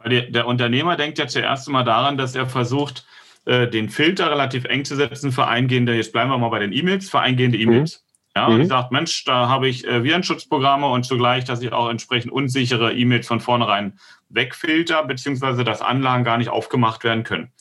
Der, 0.05 0.23
der 0.23 0.47
Unternehmer 0.47 0.97
denkt 0.97 1.17
ja 1.17 1.27
zuerst 1.27 1.69
mal 1.69 1.83
daran, 1.83 2.17
dass 2.17 2.35
er 2.35 2.45
versucht, 2.45 3.05
äh, 3.45 3.67
den 3.67 3.89
Filter 3.89 4.29
relativ 4.29 4.65
eng 4.65 4.85
zu 4.85 4.95
setzen 4.95 5.31
für 5.31 5.47
eingehende, 5.47 5.95
jetzt 5.95 6.13
bleiben 6.13 6.29
wir 6.29 6.37
mal 6.37 6.49
bei 6.49 6.59
den 6.59 6.73
E-Mails, 6.73 7.09
für 7.09 7.19
eingehende 7.19 7.57
mhm. 7.57 7.63
E-Mails. 7.63 7.99
Mhm. 7.99 8.02
Ja, 8.35 8.49
mhm. 8.49 8.61
und 8.61 8.67
sagt, 8.67 8.91
Mensch, 8.91 9.25
da 9.25 9.47
habe 9.47 9.67
ich 9.67 9.85
äh, 9.87 10.03
Virenschutzprogramme 10.03 10.87
und 10.87 11.05
zugleich, 11.05 11.45
dass 11.45 11.61
ich 11.61 11.71
auch 11.71 11.89
entsprechend 11.89 12.31
unsichere 12.31 12.93
E-Mails 12.93 13.27
von 13.27 13.39
vornherein 13.39 13.99
wegfilter, 14.29 15.03
beziehungsweise 15.03 15.63
dass 15.63 15.81
Anlagen 15.81 16.23
gar 16.23 16.39
nicht 16.39 16.49
aufgemacht 16.49 17.03
werden 17.03 17.23
können. 17.23 17.51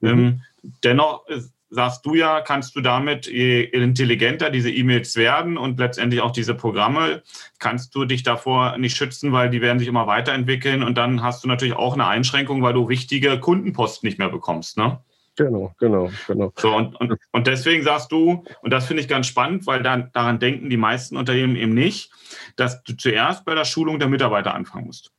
Mhm. 0.00 0.08
Ähm, 0.08 0.42
dennoch 0.84 1.26
äh, 1.28 1.40
sagst 1.72 2.04
du 2.04 2.14
ja, 2.14 2.42
kannst 2.42 2.76
du 2.76 2.82
damit, 2.82 3.26
je 3.26 3.62
intelligenter 3.62 4.50
diese 4.50 4.70
E-Mails 4.70 5.16
werden 5.16 5.56
und 5.56 5.78
letztendlich 5.78 6.20
auch 6.20 6.30
diese 6.30 6.54
Programme, 6.54 7.22
kannst 7.58 7.94
du 7.94 8.04
dich 8.04 8.22
davor 8.22 8.76
nicht 8.76 8.96
schützen, 8.96 9.32
weil 9.32 9.48
die 9.48 9.62
werden 9.62 9.78
sich 9.78 9.88
immer 9.88 10.06
weiterentwickeln 10.06 10.82
und 10.82 10.98
dann 10.98 11.22
hast 11.22 11.42
du 11.42 11.48
natürlich 11.48 11.74
auch 11.74 11.94
eine 11.94 12.06
Einschränkung, 12.06 12.62
weil 12.62 12.74
du 12.74 12.88
wichtige 12.88 13.40
Kundenpost 13.40 14.04
nicht 14.04 14.18
mehr 14.18 14.28
bekommst. 14.28 14.76
Ne? 14.76 15.00
Genau, 15.36 15.74
genau, 15.78 16.10
genau. 16.26 16.52
So, 16.56 16.74
und, 16.74 16.94
und, 17.00 17.18
und 17.32 17.46
deswegen 17.46 17.82
sagst 17.82 18.12
du, 18.12 18.44
und 18.60 18.70
das 18.70 18.86
finde 18.86 19.02
ich 19.02 19.08
ganz 19.08 19.26
spannend, 19.26 19.66
weil 19.66 19.82
dann, 19.82 20.10
daran 20.12 20.38
denken 20.38 20.68
die 20.68 20.76
meisten 20.76 21.16
Unternehmen 21.16 21.56
eben 21.56 21.72
nicht, 21.72 22.10
dass 22.56 22.82
du 22.82 22.94
zuerst 22.96 23.44
bei 23.46 23.54
der 23.54 23.64
Schulung 23.64 23.98
der 23.98 24.08
Mitarbeiter 24.08 24.54
anfangen 24.54 24.86
musst. 24.86 25.10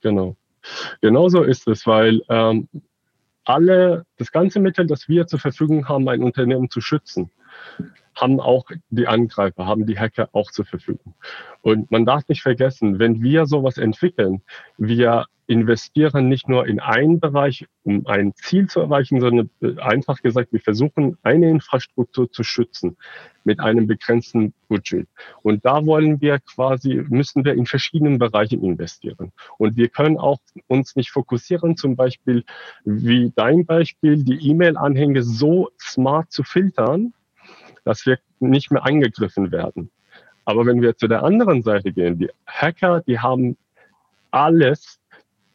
Genau. 0.00 0.36
Genauso 1.00 1.42
ist 1.42 1.68
es, 1.68 1.86
weil 1.86 2.22
ähm, 2.28 2.68
alle, 3.44 4.06
das 4.16 4.32
ganze 4.32 4.58
Mittel, 4.58 4.86
das 4.86 5.08
wir 5.08 5.26
zur 5.26 5.38
Verfügung 5.38 5.88
haben, 5.88 6.08
ein 6.08 6.22
Unternehmen 6.22 6.68
zu 6.68 6.80
schützen, 6.80 7.30
haben 8.16 8.40
auch 8.40 8.66
die 8.90 9.06
Angreifer, 9.06 9.66
haben 9.66 9.86
die 9.86 9.98
Hacker 9.98 10.28
auch 10.32 10.50
zur 10.50 10.64
Verfügung. 10.64 11.14
Und 11.62 11.90
man 11.90 12.04
darf 12.04 12.28
nicht 12.28 12.42
vergessen, 12.42 12.98
wenn 12.98 13.22
wir 13.22 13.46
sowas 13.46 13.78
entwickeln, 13.78 14.42
wir 14.78 15.26
investieren 15.46 16.28
nicht 16.28 16.48
nur 16.48 16.66
in 16.66 16.80
einen 16.80 17.20
Bereich, 17.20 17.66
um 17.82 18.06
ein 18.06 18.34
Ziel 18.34 18.66
zu 18.68 18.80
erreichen, 18.80 19.20
sondern 19.20 19.50
äh, 19.60 19.78
einfach 19.80 20.22
gesagt, 20.22 20.52
wir 20.52 20.60
versuchen 20.60 21.18
eine 21.22 21.50
Infrastruktur 21.50 22.30
zu 22.30 22.42
schützen 22.42 22.96
mit 23.44 23.60
einem 23.60 23.86
begrenzten 23.86 24.54
Budget. 24.68 25.06
Und 25.42 25.64
da 25.64 25.84
wollen 25.84 26.20
wir 26.20 26.38
quasi, 26.38 27.04
müssen 27.08 27.44
wir 27.44 27.54
in 27.54 27.66
verschiedenen 27.66 28.18
Bereichen 28.18 28.64
investieren. 28.64 29.32
Und 29.58 29.76
wir 29.76 29.88
können 29.88 30.16
auch 30.16 30.38
uns 30.66 30.96
nicht 30.96 31.10
fokussieren, 31.10 31.76
zum 31.76 31.94
Beispiel 31.94 32.44
wie 32.84 33.30
dein 33.36 33.66
Beispiel, 33.66 34.24
die 34.24 34.50
E-Mail-Anhänge 34.50 35.22
so 35.22 35.68
smart 35.78 36.32
zu 36.32 36.42
filtern, 36.42 37.12
dass 37.84 38.06
wir 38.06 38.18
nicht 38.40 38.70
mehr 38.70 38.84
angegriffen 38.84 39.52
werden. 39.52 39.90
Aber 40.44 40.66
wenn 40.66 40.82
wir 40.82 40.96
zu 40.96 41.08
der 41.08 41.22
anderen 41.22 41.62
Seite 41.62 41.92
gehen, 41.92 42.18
die 42.18 42.30
Hacker, 42.46 43.00
die 43.00 43.18
haben 43.18 43.56
alles 44.30 45.00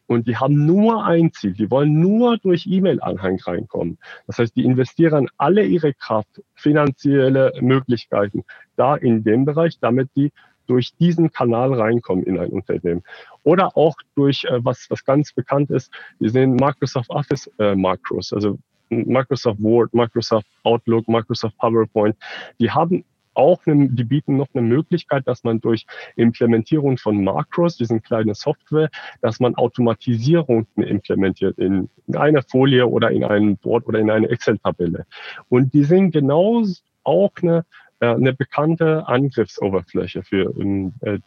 und 0.08 0.28
die 0.28 0.38
haben 0.38 0.66
nur 0.66 1.06
ein 1.06 1.32
Ziel, 1.32 1.54
die 1.54 1.70
wollen 1.70 2.00
nur 2.00 2.38
durch 2.38 2.66
E-Mail-Anhang 2.66 3.40
reinkommen. 3.42 4.00
Das 4.26 4.40
heißt, 4.40 4.56
die 4.56 4.66
investieren 4.66 5.28
alle 5.38 5.64
ihre 5.64 5.94
Kraft, 5.94 6.42
finanzielle 6.56 7.54
Möglichkeiten 7.62 8.44
da 8.76 8.96
in 8.96 9.24
dem 9.24 9.46
Bereich, 9.46 9.78
damit 9.80 10.10
die 10.16 10.32
durch 10.66 10.96
diesen 10.96 11.32
Kanal 11.32 11.74
reinkommen 11.74 12.24
in 12.26 12.40
ein 12.40 12.50
Unternehmen. 12.50 13.04
Oder 13.44 13.76
auch 13.76 13.96
durch, 14.16 14.46
äh, 14.46 14.64
was, 14.64 14.88
was 14.90 15.04
ganz 15.04 15.34
bekannt 15.34 15.72
ist, 15.72 15.92
wir 16.20 16.30
sehen 16.30 16.56
Microsoft 16.56 17.10
Office 17.10 17.50
äh, 17.60 17.76
Macros, 17.76 18.34
also 18.34 18.60
Microsoft 18.90 19.62
Word, 19.62 19.94
Microsoft 19.94 20.48
Outlook, 20.64 21.08
Microsoft 21.08 21.58
PowerPoint. 21.58 22.16
Die 22.60 22.72
haben 22.72 23.04
auch, 23.34 23.66
eine, 23.66 23.90
die 23.90 24.04
bieten 24.04 24.38
noch 24.38 24.48
eine 24.54 24.62
Möglichkeit, 24.62 25.28
dass 25.28 25.44
man 25.44 25.62
durch 25.62 25.86
Implementierung 26.16 26.98
von 26.98 27.24
Macros, 27.24 27.78
diesen 27.78 28.02
kleinen 28.02 28.34
Software, 28.34 28.90
dass 29.22 29.40
man 29.40 29.56
Automatisierungen 29.56 30.68
implementiert 30.76 31.58
in 31.58 31.90
einer 32.14 32.44
Folie 32.44 32.86
oder 32.86 33.12
in 33.12 33.24
einem 33.24 33.58
Board 33.58 33.88
oder 33.88 34.00
in 34.00 34.12
eine 34.12 34.30
Excel-Tabelle. 34.30 35.06
Und 35.48 35.74
die 35.74 35.84
sind 35.84 36.12
genau 36.12 36.64
auch 37.04 37.32
eine, 37.42 37.66
äh, 38.02 38.08
eine 38.08 38.34
bekannte 38.34 39.08
Angriffsoberfläche 39.08 40.24
für, 40.24 40.54
äh, 41.02 41.20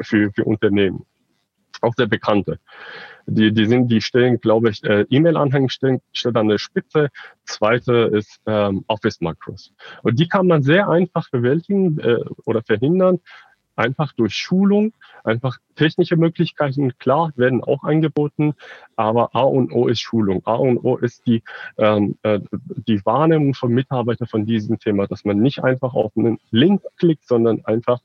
für, 0.00 0.32
für 0.32 0.44
Unternehmen. 0.44 1.06
Auch 1.82 1.94
sehr 1.96 2.06
bekannte. 2.06 2.58
Die, 3.26 3.52
die 3.52 3.66
sind, 3.66 3.88
die 3.88 4.00
stellen, 4.00 4.40
glaube 4.40 4.70
ich, 4.70 4.82
äh, 4.84 5.04
E-Mail-Anhänge 5.08 5.70
stellen, 5.70 6.00
stellen 6.12 6.36
an 6.36 6.48
der 6.48 6.58
Spitze. 6.58 7.08
Zweite 7.44 8.10
ist 8.12 8.40
ähm, 8.46 8.84
Office-Macros. 8.88 9.72
Und 10.02 10.18
die 10.18 10.28
kann 10.28 10.46
man 10.46 10.62
sehr 10.62 10.88
einfach 10.88 11.30
bewältigen 11.30 11.98
äh, 12.00 12.24
oder 12.44 12.62
verhindern, 12.62 13.20
einfach 13.76 14.12
durch 14.12 14.34
Schulung, 14.34 14.92
einfach 15.24 15.58
technische 15.76 16.16
Möglichkeiten, 16.16 16.96
klar, 16.98 17.32
werden 17.36 17.62
auch 17.62 17.84
angeboten, 17.84 18.54
aber 18.96 19.34
A 19.34 19.42
und 19.42 19.72
O 19.72 19.88
ist 19.88 20.00
Schulung. 20.00 20.42
A 20.44 20.54
und 20.54 20.78
O 20.78 20.96
ist 20.96 21.26
die, 21.26 21.42
ähm, 21.78 22.16
äh, 22.22 22.40
die 22.86 23.04
Wahrnehmung 23.04 23.54
von 23.54 23.72
Mitarbeitern 23.72 24.28
von 24.28 24.46
diesem 24.46 24.78
Thema, 24.78 25.06
dass 25.06 25.24
man 25.24 25.38
nicht 25.38 25.62
einfach 25.62 25.94
auf 25.94 26.12
einen 26.16 26.38
Link 26.50 26.82
klickt, 26.96 27.26
sondern 27.26 27.64
einfach 27.64 28.00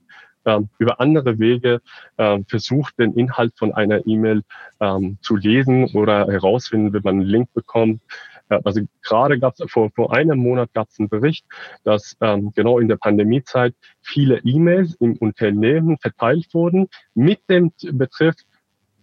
ähm, 0.47 0.69
über 0.79 0.99
andere 0.99 1.37
Wege 1.37 1.81
ähm, 2.17 2.45
versucht, 2.47 2.97
den 2.97 3.13
Inhalt 3.13 3.53
von 3.57 3.73
einer 3.73 4.07
E-Mail 4.07 4.41
ähm, 4.79 5.17
zu 5.21 5.35
lesen 5.35 5.85
oder 5.93 6.27
herausfinden, 6.27 6.93
wenn 6.93 7.03
man 7.03 7.15
einen 7.15 7.29
Link 7.29 7.53
bekommt. 7.53 8.01
Äh, 8.49 8.59
also 8.63 8.81
gerade 9.03 9.37
gab 9.37 9.53
es 9.59 9.71
vor, 9.71 9.91
vor 9.93 10.13
einem 10.13 10.39
Monat 10.39 10.73
gab 10.73 10.87
es 10.89 10.99
einen 10.99 11.09
Bericht, 11.09 11.45
dass 11.83 12.15
ähm, 12.21 12.51
genau 12.55 12.79
in 12.79 12.87
der 12.87 12.95
Pandemiezeit 12.95 13.75
viele 14.01 14.39
E-Mails 14.39 14.95
im 14.95 15.17
Unternehmen 15.17 15.97
verteilt 15.97 16.47
wurden 16.53 16.87
mit 17.13 17.41
dem 17.49 17.71
Betreff 17.91 18.35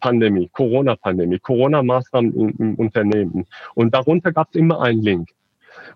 Pandemie, 0.01 0.51
Corona-Pandemie, 0.53 1.39
Corona-Maßnahmen 1.39 2.35
im, 2.35 2.55
im 2.59 2.75
Unternehmen. 2.75 3.47
Und 3.75 3.95
darunter 3.95 4.33
gab 4.33 4.49
es 4.51 4.57
immer 4.57 4.83
einen 4.83 5.01
Link. 5.01 5.31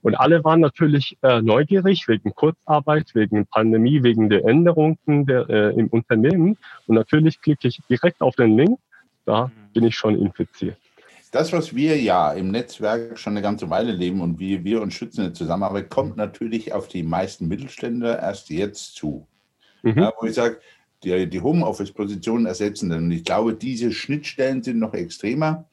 Und 0.03 0.15
alle 0.15 0.45
waren 0.45 0.61
natürlich 0.61 1.17
äh, 1.23 1.41
neugierig 1.43 2.09
wegen 2.09 2.35
Kurzarbeit, 2.35 3.15
wegen 3.15 3.47
Pandemie, 3.47 4.03
wegen 4.03 4.29
der 4.29 4.45
Änderungen 4.45 4.99
der, 5.27 5.49
äh, 5.49 5.79
im 5.79 5.89
Unternehmen. 5.89 6.57
Und 6.87 6.95
natürlich 6.95 7.41
klicke 7.41 7.69
ich 7.69 7.81
direkt 7.89 8.21
auf 8.21 8.37
den 8.37 8.57
Link, 8.57 8.79
da 9.25 9.47
mhm. 9.47 9.73
bin 9.73 9.85
ich 9.85 9.97
schon 9.97 10.19
infiziert. 10.19 10.77
Das, 11.31 11.53
was 11.53 11.75
wir 11.75 12.01
ja 12.01 12.33
im 12.33 12.51
Netzwerk 12.51 13.19
schon 13.19 13.35
eine 13.35 13.43
ganze 13.43 13.69
Weile 13.69 13.93
leben 13.93 14.23
und 14.23 14.39
wie 14.39 14.65
wir 14.65 14.81
uns 14.81 14.95
schützen 14.95 15.21
in 15.21 15.27
der 15.27 15.35
Zusammenarbeit, 15.35 15.91
kommt 15.91 16.17
natürlich 16.17 16.73
auf 16.73 16.89
die 16.89 17.03
meisten 17.03 17.49
Mittelständler 17.49 18.19
erst 18.19 18.49
jetzt 18.49 18.97
zu. 18.97 19.27
Mhm. 19.83 19.99
Ja, 19.99 20.13
wo 20.19 20.27
ich 20.27 20.35
sage, 20.35 20.59
die, 21.05 21.29
die 21.29 21.41
Homeoffice-Positionen 21.41 22.47
ersetzen. 22.47 22.91
Und 22.93 23.11
ich 23.11 23.25
glaube, 23.25 23.55
diese 23.55 23.93
Schnittstellen 23.93 24.63
sind 24.63 24.79
noch 24.79 24.95
extremer. 24.95 25.67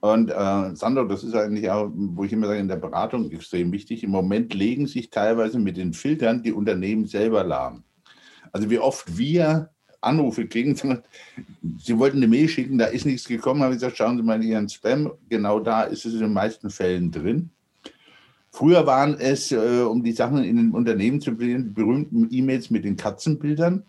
Und 0.00 0.30
äh, 0.30 0.76
Sandro, 0.76 1.04
das 1.04 1.24
ist 1.24 1.34
eigentlich 1.34 1.70
auch, 1.70 1.90
wo 1.92 2.24
ich 2.24 2.32
immer 2.32 2.46
sage, 2.46 2.60
in 2.60 2.68
der 2.68 2.76
Beratung 2.76 3.30
extrem 3.32 3.72
wichtig. 3.72 4.04
Im 4.04 4.10
Moment 4.10 4.54
legen 4.54 4.86
sich 4.86 5.10
teilweise 5.10 5.58
mit 5.58 5.76
den 5.76 5.92
Filtern 5.92 6.42
die 6.42 6.52
Unternehmen 6.52 7.06
selber 7.06 7.42
lahm. 7.42 7.82
Also 8.52 8.70
wie 8.70 8.78
oft 8.78 9.18
wir 9.18 9.70
Anrufe 10.00 10.46
kriegen, 10.46 10.76
sie 10.76 11.98
wollten 11.98 12.18
eine 12.18 12.28
Mail 12.28 12.48
schicken, 12.48 12.78
da 12.78 12.86
ist 12.86 13.04
nichts 13.04 13.26
gekommen, 13.26 13.62
habe 13.62 13.74
ich 13.74 13.80
gesagt, 13.80 13.96
schauen 13.96 14.16
Sie 14.16 14.22
mal 14.22 14.40
in 14.42 14.48
Ihren 14.48 14.68
Spam, 14.68 15.10
genau 15.28 15.58
da 15.58 15.82
ist 15.82 16.06
es 16.06 16.14
in 16.14 16.20
den 16.20 16.32
meisten 16.32 16.70
Fällen 16.70 17.10
drin. 17.10 17.50
Früher 18.52 18.86
waren 18.86 19.18
es, 19.18 19.52
äh, 19.52 19.82
um 19.82 20.02
die 20.02 20.12
Sachen 20.12 20.42
in 20.44 20.56
den 20.56 20.72
Unternehmen 20.72 21.20
zu 21.20 21.32
bringen, 21.32 21.74
berühmten 21.74 22.28
E-Mails 22.30 22.70
mit 22.70 22.84
den 22.84 22.96
Katzenbildern. 22.96 23.84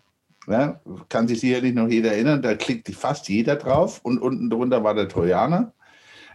Ja, 0.48 0.80
kann 1.08 1.28
sich 1.28 1.40
sicherlich 1.40 1.74
noch 1.74 1.88
jeder 1.88 2.12
erinnern, 2.12 2.42
da 2.42 2.54
klickte 2.54 2.92
fast 2.92 3.28
jeder 3.28 3.56
drauf 3.56 4.00
und 4.02 4.18
unten 4.18 4.50
drunter 4.50 4.82
war 4.82 4.94
der 4.94 5.08
Trojaner. 5.08 5.72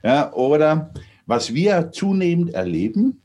Ja, 0.05 0.31
oder 0.33 0.93
was 1.25 1.55
wir 1.55 1.91
zunehmend 1.91 2.53
erleben, 2.53 3.23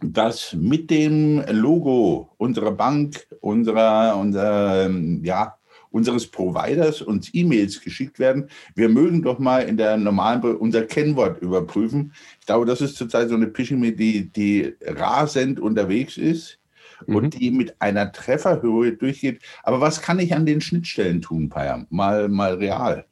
dass 0.00 0.54
mit 0.54 0.88
dem 0.88 1.42
Logo 1.50 2.30
unserer 2.36 2.70
Bank, 2.70 3.26
unserer, 3.40 4.16
unserer 4.16 4.88
ja, 5.24 5.56
unseres 5.90 6.28
Providers 6.28 7.02
uns 7.02 7.34
E-Mails 7.34 7.80
geschickt 7.80 8.20
werden. 8.20 8.48
Wir 8.76 8.88
mögen 8.88 9.22
doch 9.22 9.40
mal 9.40 9.60
in 9.60 9.76
der 9.76 9.96
normalen 9.96 10.42
unser 10.42 10.82
Kennwort 10.82 11.42
überprüfen. 11.42 12.12
Ich 12.38 12.46
glaube, 12.46 12.66
das 12.66 12.80
ist 12.80 12.94
zurzeit 12.94 13.28
so 13.28 13.34
eine 13.34 13.50
Phishing-Mail, 13.50 13.96
die, 13.96 14.30
die 14.30 14.74
rasend 14.82 15.58
unterwegs 15.58 16.18
ist 16.18 16.60
mhm. 17.06 17.16
und 17.16 17.40
die 17.40 17.50
mit 17.50 17.80
einer 17.80 18.12
Trefferhöhe 18.12 18.92
durchgeht. 18.92 19.42
Aber 19.64 19.80
was 19.80 20.02
kann 20.02 20.20
ich 20.20 20.32
an 20.34 20.46
den 20.46 20.60
Schnittstellen 20.60 21.20
tun, 21.20 21.48
Payam? 21.48 21.88
Mal, 21.90 22.28
mal 22.28 22.54
real. 22.54 23.06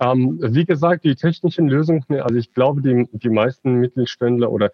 Ähm, 0.00 0.38
wie 0.42 0.64
gesagt, 0.64 1.04
die 1.04 1.14
technischen 1.14 1.68
Lösungen, 1.68 2.04
also 2.20 2.36
ich 2.36 2.52
glaube, 2.54 2.80
die, 2.82 3.08
die 3.12 3.28
meisten 3.28 3.74
Mittelständler 3.74 4.50
oder 4.50 4.72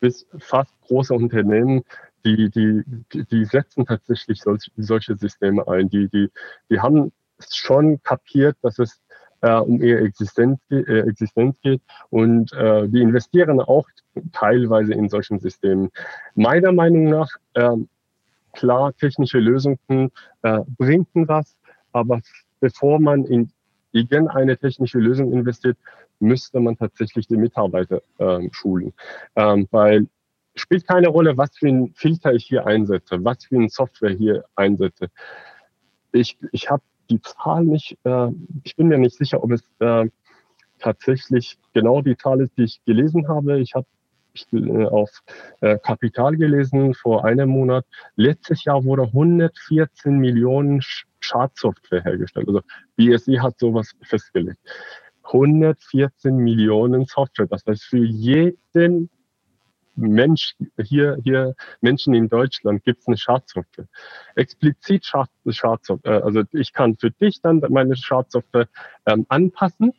bis 0.00 0.26
fast 0.38 0.72
große 0.82 1.12
Unternehmen 1.12 1.82
die, 2.24 2.50
die, 2.50 2.84
die 3.12 3.44
setzen 3.44 3.86
tatsächlich 3.86 4.40
solch, 4.40 4.70
solche 4.76 5.16
Systeme 5.16 5.66
ein. 5.68 5.88
Die, 5.88 6.08
die, 6.08 6.30
die 6.70 6.80
haben 6.80 7.12
schon 7.50 8.02
kapiert, 8.02 8.56
dass 8.62 8.78
es 8.78 9.00
äh, 9.40 9.54
um 9.54 9.82
ihre 9.82 10.00
Existenz, 10.00 10.60
äh, 10.70 11.00
Existenz 11.00 11.60
geht 11.60 11.82
und 12.10 12.52
äh, 12.52 12.88
die 12.88 13.00
investieren 13.00 13.60
auch 13.60 13.88
teilweise 14.32 14.94
in 14.94 15.08
solchen 15.08 15.40
Systemen. 15.40 15.90
Meiner 16.34 16.72
Meinung 16.72 17.06
nach, 17.10 17.28
äh, 17.54 17.76
klar, 18.52 18.92
technische 18.94 19.38
Lösungen 19.38 20.12
äh, 20.42 20.60
bringen 20.78 21.06
was, 21.14 21.56
aber 21.92 22.20
bevor 22.60 23.00
man 23.00 23.24
in 23.24 23.50
irgendeine 23.92 24.56
technische 24.58 24.98
Lösung 24.98 25.32
investiert, 25.32 25.76
müsste 26.18 26.60
man 26.60 26.76
tatsächlich 26.76 27.26
die 27.26 27.36
Mitarbeiter 27.36 28.02
ähm, 28.18 28.50
schulen. 28.52 28.92
Ähm, 29.36 29.68
weil 29.70 30.06
spielt 30.54 30.86
keine 30.86 31.08
Rolle, 31.08 31.36
was 31.36 31.56
für 31.56 31.68
ein 31.68 31.92
Filter 31.94 32.32
ich 32.34 32.44
hier 32.44 32.66
einsetze, 32.66 33.24
was 33.24 33.44
für 33.44 33.56
ein 33.56 33.68
Software 33.68 34.12
hier 34.12 34.44
einsetze. 34.54 35.08
Ich, 36.12 36.38
ich 36.52 36.70
habe 36.70 36.82
die 37.10 37.20
Zahl 37.20 37.64
nicht, 37.64 37.98
äh, 38.04 38.28
ich 38.64 38.76
bin 38.76 38.88
mir 38.88 38.98
nicht 38.98 39.16
sicher, 39.16 39.42
ob 39.42 39.52
es 39.52 39.62
äh, 39.80 40.08
tatsächlich 40.78 41.58
genau 41.72 42.02
die 42.02 42.16
Zahl 42.16 42.40
ist, 42.40 42.56
die 42.58 42.64
ich 42.64 42.84
gelesen 42.84 43.28
habe. 43.28 43.60
Ich 43.60 43.74
habe 43.74 43.86
äh, 44.52 44.84
auf 44.86 45.10
äh, 45.60 45.78
Kapital 45.78 46.36
gelesen 46.36 46.94
vor 46.94 47.24
einem 47.24 47.50
Monat. 47.50 47.84
Letztes 48.16 48.64
Jahr 48.64 48.84
wurde 48.84 49.02
114 49.02 50.18
Millionen 50.18 50.82
Schadsoftware 51.24 52.02
hergestellt. 52.02 52.48
Also 52.48 52.62
BSI 52.96 53.36
hat 53.36 53.58
sowas 53.58 53.92
festgelegt. 54.02 54.58
114 55.24 56.36
Millionen 56.36 57.06
Software. 57.06 57.46
Das 57.46 57.64
heißt, 57.66 57.84
für 57.84 58.04
jeden 58.04 59.08
Mensch, 59.94 60.54
hier, 60.82 61.18
hier 61.22 61.54
Menschen 61.80 62.14
in 62.14 62.28
Deutschland 62.28 62.82
gibt 62.84 63.00
es 63.00 63.08
eine 63.08 63.16
Schadsoftware. 63.16 63.86
Explizit 64.34 65.04
Schadsoftware. 65.04 66.20
Äh, 66.20 66.22
also 66.22 66.42
ich 66.52 66.72
kann 66.72 66.96
für 66.96 67.10
dich 67.10 67.40
dann 67.42 67.62
meine 67.68 67.96
Schadsoftware 67.96 68.68
ähm, 69.06 69.26
anpassen. 69.28 69.92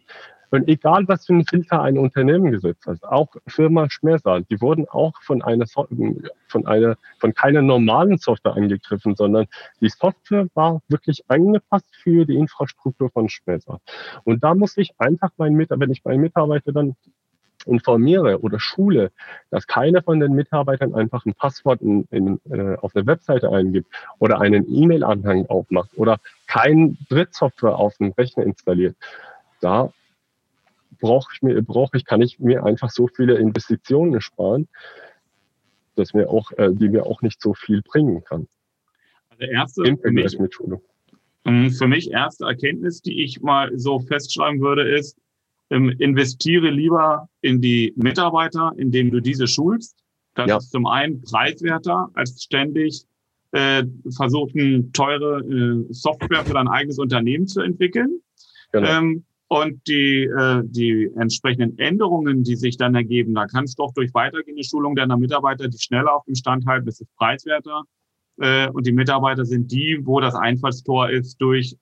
Und 0.54 0.68
egal, 0.68 1.08
was 1.08 1.26
für 1.26 1.34
ein 1.34 1.48
Filter 1.48 1.82
ein 1.82 1.98
Unternehmen 1.98 2.52
gesetzt 2.52 2.86
hat, 2.86 3.04
auch 3.04 3.30
Firma 3.48 3.90
Schmersal, 3.90 4.44
die 4.44 4.62
wurden 4.62 4.88
auch 4.88 5.20
von 5.24 5.42
einer, 5.42 5.66
von 5.66 6.68
einer, 6.68 6.96
von 7.18 7.34
keiner 7.34 7.64
normalen 7.64 8.20
Software 8.20 8.54
angegriffen, 8.54 9.16
sondern 9.16 9.48
die 9.82 9.90
Software 9.90 10.46
war 10.54 10.84
wirklich 10.90 11.24
angepasst 11.28 11.88
für 11.96 12.26
die 12.26 12.36
Infrastruktur 12.36 13.10
von 13.10 13.30
Schmersal. 13.30 13.80
Und 14.26 14.44
da 14.44 14.54
muss 14.54 14.78
ich 14.78 14.94
einfach 15.00 15.32
meinen 15.38 15.56
Mitarbeiter, 15.56 15.88
wenn 15.88 15.92
ich 15.92 16.06
meinen 16.06 16.22
Mitarbeiter 16.22 16.72
dann 16.72 16.96
informiere 17.66 18.42
oder 18.42 18.60
schule, 18.60 19.12
dass 19.50 19.66
keiner 19.66 20.04
von 20.04 20.20
den 20.20 20.34
Mitarbeitern 20.34 20.94
einfach 20.94 21.26
ein 21.26 21.34
Passwort 21.34 21.82
in, 21.82 22.08
in, 22.12 22.40
äh, 22.52 22.76
auf 22.80 22.96
eine 22.96 23.08
Webseite 23.08 23.50
eingibt 23.50 23.88
oder 24.20 24.40
einen 24.40 24.72
E-Mail-Anhang 24.72 25.48
aufmacht 25.48 25.90
oder 25.96 26.20
kein 26.46 26.96
Drittsoftware 27.10 27.76
auf 27.76 27.98
dem 27.98 28.12
Rechner 28.12 28.44
installiert, 28.44 28.96
da 29.60 29.92
brauche 31.04 31.30
ich 31.34 31.42
mir, 31.42 31.62
brauche 31.62 31.98
ich, 31.98 32.06
kann 32.06 32.22
ich 32.22 32.40
mir 32.40 32.64
einfach 32.64 32.90
so 32.90 33.08
viele 33.08 33.36
Investitionen 33.36 34.22
sparen, 34.22 34.70
dass 35.96 36.14
mir 36.14 36.30
auch, 36.30 36.52
äh, 36.54 36.72
die 36.72 36.88
mir 36.88 37.06
auch 37.06 37.22
nicht 37.22 37.42
so 37.42 37.54
viel 37.54 37.82
bringen 37.82 38.24
kann. 38.24 38.48
Also 39.30 39.44
erste 39.44 39.98
für 39.98 40.12
mich, 40.12 40.38
ähm, 41.46 41.72
für 41.72 41.88
mich 41.88 42.10
erste 42.10 42.46
Erkenntnis, 42.46 43.02
die 43.02 43.22
ich 43.22 43.42
mal 43.42 43.78
so 43.78 44.00
festschreiben 44.00 44.62
würde, 44.62 44.88
ist, 44.88 45.18
ähm, 45.70 45.90
investiere 46.00 46.70
lieber 46.70 47.28
in 47.42 47.60
die 47.60 47.94
Mitarbeiter, 47.98 48.72
indem 48.78 49.12
du 49.12 49.20
diese 49.20 49.48
schulst. 49.48 49.98
Das 50.36 50.48
ja. 50.48 50.58
ist 50.58 50.72
zum 50.72 50.86
einen 50.86 51.22
preiswerter, 51.22 52.12
als 52.14 52.42
ständig 52.42 53.04
äh, 53.52 53.84
versuchen, 54.16 54.94
teure 54.94 55.42
äh, 55.42 55.86
Software 55.94 56.46
für 56.46 56.54
dein 56.54 56.70
eigenes 56.70 56.98
Unternehmen 56.98 57.46
zu 57.46 57.60
entwickeln. 57.60 58.22
Genau. 58.72 58.88
Ähm, 58.88 59.26
und 59.54 59.88
die, 59.88 60.24
äh, 60.24 60.64
die 60.66 61.12
entsprechenden 61.16 61.78
Änderungen, 61.78 62.44
die 62.44 62.56
sich 62.56 62.76
dann 62.76 62.96
ergeben, 62.96 63.36
da 63.36 63.46
kannst 63.46 63.78
du 63.78 63.84
auch 63.84 63.94
durch 63.94 64.12
weitergehende 64.16 64.64
Schulung 64.64 64.96
deiner 64.96 65.16
Mitarbeiter 65.16 65.68
die 65.68 65.78
schneller 65.78 66.16
auf 66.16 66.26
dem 66.26 66.34
Stand 66.34 66.66
halten, 66.66 66.88
das 66.88 67.00
ist 67.00 67.16
preiswerter. 67.18 67.84
Äh, 68.40 68.70
und 68.70 68.88
die 68.88 68.92
Mitarbeiter 68.92 69.46
sind 69.46 69.72
die, 69.72 70.00
wo 70.02 70.20
das 70.20 70.34
Einfallstor 70.34 71.12
ist 71.12 71.38
durch 71.40 71.76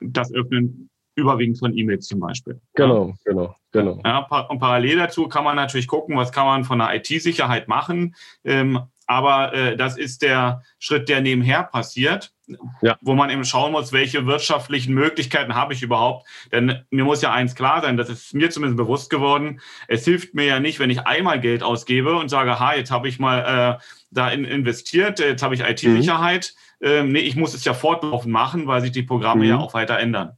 das 0.00 0.32
Öffnen 0.32 0.88
überwiegend 1.14 1.58
von 1.58 1.76
E-Mails 1.76 2.06
zum 2.06 2.20
Beispiel. 2.20 2.58
Genau, 2.74 3.08
ja. 3.08 3.14
genau, 3.26 3.54
genau. 3.70 4.00
Ja, 4.02 4.26
und 4.48 4.58
parallel 4.58 4.96
dazu 4.96 5.28
kann 5.28 5.44
man 5.44 5.56
natürlich 5.56 5.88
gucken, 5.88 6.16
was 6.16 6.32
kann 6.32 6.46
man 6.46 6.64
von 6.64 6.78
der 6.78 6.94
IT-Sicherheit 6.94 7.68
machen. 7.68 8.14
Ähm, 8.44 8.80
aber 9.06 9.52
äh, 9.52 9.76
das 9.76 9.98
ist 9.98 10.22
der 10.22 10.62
Schritt, 10.78 11.10
der 11.10 11.20
nebenher 11.20 11.64
passiert, 11.64 12.32
ja. 12.82 12.96
wo 13.00 13.14
man 13.14 13.30
eben 13.30 13.44
schauen 13.44 13.72
muss, 13.72 13.92
welche 13.92 14.26
wirtschaftlichen 14.26 14.94
Möglichkeiten 14.94 15.54
habe 15.54 15.72
ich 15.74 15.82
überhaupt. 15.82 16.26
Denn 16.52 16.82
mir 16.90 17.04
muss 17.04 17.22
ja 17.22 17.32
eins 17.32 17.54
klar 17.54 17.82
sein, 17.82 17.96
das 17.96 18.08
ist 18.08 18.34
mir 18.34 18.50
zumindest 18.50 18.76
bewusst 18.76 19.10
geworden. 19.10 19.60
Es 19.88 20.04
hilft 20.04 20.34
mir 20.34 20.44
ja 20.44 20.60
nicht, 20.60 20.78
wenn 20.78 20.90
ich 20.90 21.06
einmal 21.06 21.40
Geld 21.40 21.62
ausgebe 21.62 22.16
und 22.16 22.28
sage, 22.28 22.58
ha, 22.58 22.74
jetzt 22.74 22.90
habe 22.90 23.08
ich 23.08 23.18
mal 23.18 23.78
äh, 23.78 23.82
da 24.10 24.30
in, 24.30 24.44
investiert, 24.44 25.18
jetzt 25.18 25.42
habe 25.42 25.54
ich 25.54 25.60
IT-Sicherheit. 25.60 26.54
Mhm. 26.80 26.86
Ähm, 26.86 27.12
nee, 27.12 27.20
ich 27.20 27.36
muss 27.36 27.54
es 27.54 27.64
ja 27.64 27.74
fortlaufend 27.74 28.32
machen, 28.32 28.66
weil 28.66 28.80
sich 28.80 28.92
die 28.92 29.02
Programme 29.02 29.44
mhm. 29.44 29.50
ja 29.50 29.58
auch 29.58 29.74
weiter 29.74 29.98
ändern. 29.98 30.36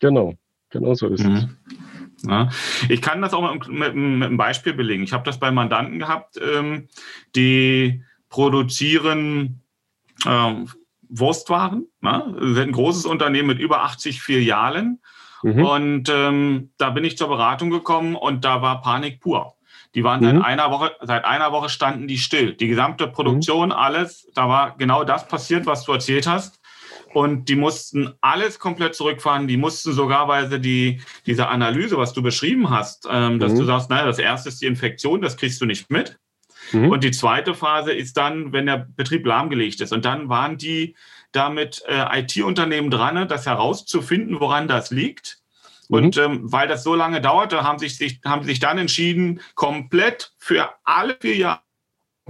Genau, 0.00 0.34
genau 0.70 0.94
so 0.94 1.08
ist 1.08 1.24
mhm. 1.24 1.34
es. 1.36 1.46
Ja. 2.26 2.50
Ich 2.88 3.00
kann 3.00 3.22
das 3.22 3.32
auch 3.32 3.54
mit, 3.54 3.68
mit, 3.68 3.94
mit 3.94 4.26
einem 4.26 4.36
Beispiel 4.36 4.74
belegen. 4.74 5.02
Ich 5.02 5.12
habe 5.12 5.24
das 5.24 5.40
bei 5.40 5.50
Mandanten 5.50 5.98
gehabt, 5.98 6.38
ähm, 6.38 6.88
die 7.34 8.02
produzieren 8.28 9.62
ähm, 10.26 10.68
Wurstwaren. 11.10 11.86
Ne? 12.00 12.34
Wir 12.38 12.54
sind 12.54 12.68
ein 12.68 12.72
großes 12.72 13.04
Unternehmen 13.04 13.48
mit 13.48 13.58
über 13.58 13.82
80 13.82 14.22
Filialen. 14.22 15.00
Mhm. 15.42 15.64
Und 15.64 16.08
ähm, 16.08 16.70
da 16.78 16.90
bin 16.90 17.04
ich 17.04 17.16
zur 17.16 17.28
Beratung 17.28 17.70
gekommen 17.70 18.14
und 18.14 18.44
da 18.44 18.62
war 18.62 18.82
Panik 18.82 19.20
pur. 19.20 19.54
Die 19.94 20.04
waren 20.04 20.20
mhm. 20.20 20.36
seit 20.36 20.44
einer 20.44 20.70
Woche, 20.70 20.92
seit 21.00 21.24
einer 21.24 21.52
Woche 21.52 21.68
standen 21.68 22.06
die 22.06 22.18
still. 22.18 22.54
Die 22.54 22.68
gesamte 22.68 23.08
Produktion, 23.08 23.70
mhm. 23.70 23.74
alles, 23.74 24.30
da 24.34 24.48
war 24.48 24.76
genau 24.76 25.04
das 25.04 25.26
passiert, 25.26 25.66
was 25.66 25.84
du 25.84 25.92
erzählt 25.92 26.26
hast 26.26 26.60
und 27.12 27.48
die 27.48 27.56
mussten 27.56 28.12
alles 28.20 28.58
komplett 28.58 28.94
zurückfahren. 28.94 29.48
Die 29.48 29.56
mussten 29.56 29.92
sogar, 29.92 30.28
weil 30.28 30.48
sie 30.48 30.60
die, 30.60 31.00
diese 31.26 31.48
Analyse, 31.48 31.96
was 31.96 32.12
du 32.12 32.22
beschrieben 32.22 32.70
hast, 32.70 33.06
ähm, 33.10 33.38
dass 33.38 33.52
mhm. 33.52 33.58
du 33.58 33.64
sagst, 33.64 33.90
naja, 33.90 34.06
das 34.06 34.18
erste 34.18 34.48
ist 34.48 34.62
die 34.62 34.66
Infektion, 34.66 35.20
das 35.20 35.36
kriegst 35.36 35.60
du 35.60 35.66
nicht 35.66 35.90
mit. 35.90 36.18
Mhm. 36.72 36.90
Und 36.90 37.04
die 37.04 37.10
zweite 37.10 37.54
Phase 37.54 37.92
ist 37.92 38.16
dann, 38.16 38.52
wenn 38.52 38.66
der 38.66 38.86
Betrieb 38.96 39.26
lahmgelegt 39.26 39.80
ist. 39.80 39.92
Und 39.92 40.04
dann 40.04 40.28
waren 40.28 40.58
die 40.58 40.94
da 41.32 41.48
mit 41.48 41.82
äh, 41.86 42.20
IT-Unternehmen 42.20 42.90
dran, 42.90 43.28
das 43.28 43.46
herauszufinden, 43.46 44.40
woran 44.40 44.68
das 44.68 44.90
liegt. 44.90 45.38
Mhm. 45.88 45.96
Und 45.96 46.16
ähm, 46.16 46.52
weil 46.52 46.68
das 46.68 46.82
so 46.82 46.94
lange 46.94 47.20
dauerte, 47.20 47.62
haben 47.62 47.78
sich, 47.78 47.96
sich, 47.96 48.20
haben 48.24 48.44
sich 48.44 48.60
dann 48.60 48.78
entschieden, 48.78 49.40
komplett 49.54 50.32
für 50.38 50.70
alle 50.84 51.16
vier 51.20 51.36
Jahre 51.36 51.60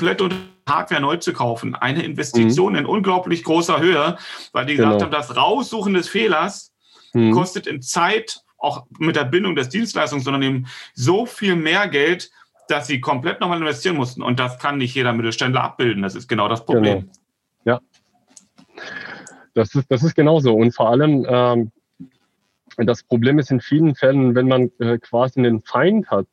komplett 0.01 0.21
unter 0.23 0.37
Hardware 0.67 1.01
neu 1.01 1.17
zu 1.17 1.33
kaufen. 1.33 1.75
Eine 1.75 2.03
Investition 2.03 2.73
mhm. 2.73 2.79
in 2.81 2.87
unglaublich 2.87 3.45
großer 3.45 3.81
Höhe, 3.81 4.17
weil 4.53 4.67
die 4.67 4.77
gesagt 4.77 4.95
genau. 4.95 5.05
haben, 5.05 5.13
das 5.13 5.37
Raussuchen 5.37 5.95
des 5.95 6.09
Fehlers 6.09 6.73
mhm. 7.13 7.33
kostet 7.33 7.67
in 7.67 7.83
Zeit, 7.83 8.41
auch 8.57 8.87
mit 8.99 9.17
der 9.17 9.25
Bindung 9.25 9.57
des 9.57 9.69
Dienstleistungsunternehmens, 9.69 10.69
so 10.95 11.27
viel 11.27 11.57
mehr 11.57 11.89
Geld, 11.89 12.31
dass 12.71 12.87
sie 12.87 13.01
komplett 13.01 13.41
nochmal 13.41 13.59
investieren 13.59 13.97
mussten. 13.97 14.23
Und 14.23 14.39
das 14.39 14.59
kann 14.59 14.79
nicht 14.79 14.95
jeder 14.95 15.13
Mittelständler 15.13 15.63
abbilden. 15.63 16.03
Das 16.03 16.15
ist 16.15 16.29
genau 16.29 16.49
das 16.49 16.65
Problem. 16.65 17.01
Genau. 17.01 17.13
Ja. 17.65 17.81
Das 19.55 19.75
ist, 19.75 19.91
das 19.91 20.03
ist 20.03 20.15
genauso. 20.15 20.55
Und 20.55 20.75
vor 20.75 20.91
allem, 20.91 21.27
ähm, 21.29 21.73
das 22.77 23.03
Problem 23.03 23.39
ist 23.39 23.51
in 23.51 23.61
vielen 23.61 23.95
Fällen, 23.95 24.35
wenn 24.35 24.49
man 24.49 24.71
äh, 24.79 24.99
quasi 24.99 25.41
einen 25.41 25.63
Feind 25.63 26.09
hat, 26.11 26.27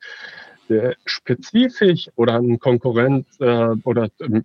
der 0.69 0.95
spezifisch 1.05 2.09
oder 2.15 2.35
einen 2.35 2.59
Konkurrent 2.59 3.27
äh, 3.39 3.69
oder 3.83 4.09
äh, 4.19 4.41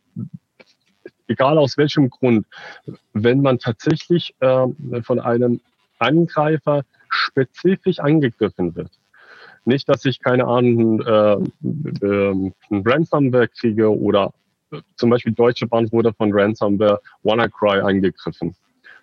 egal 1.28 1.58
aus 1.58 1.76
welchem 1.76 2.10
Grund, 2.10 2.46
wenn 3.12 3.42
man 3.42 3.58
tatsächlich 3.58 4.34
äh, 4.40 4.66
von 5.02 5.20
einem 5.20 5.60
Angreifer 5.98 6.84
spezifisch 7.08 7.98
angegriffen 7.98 8.74
wird. 8.74 8.90
Nicht, 9.64 9.88
dass 9.88 10.04
ich 10.04 10.20
keine 10.20 10.46
Ahnung, 10.46 11.00
äh, 11.02 11.34
äh, 11.34 12.32
ein 12.32 12.82
Ransomware 12.84 13.48
kriege 13.48 13.96
oder 13.96 14.32
äh, 14.72 14.80
zum 14.96 15.10
Beispiel 15.10 15.32
Deutsche 15.32 15.66
Bahn 15.66 15.90
wurde 15.92 16.12
von 16.12 16.30
Ransomware 16.32 17.00
WannaCry 17.22 17.80
angegriffen. 17.80 18.56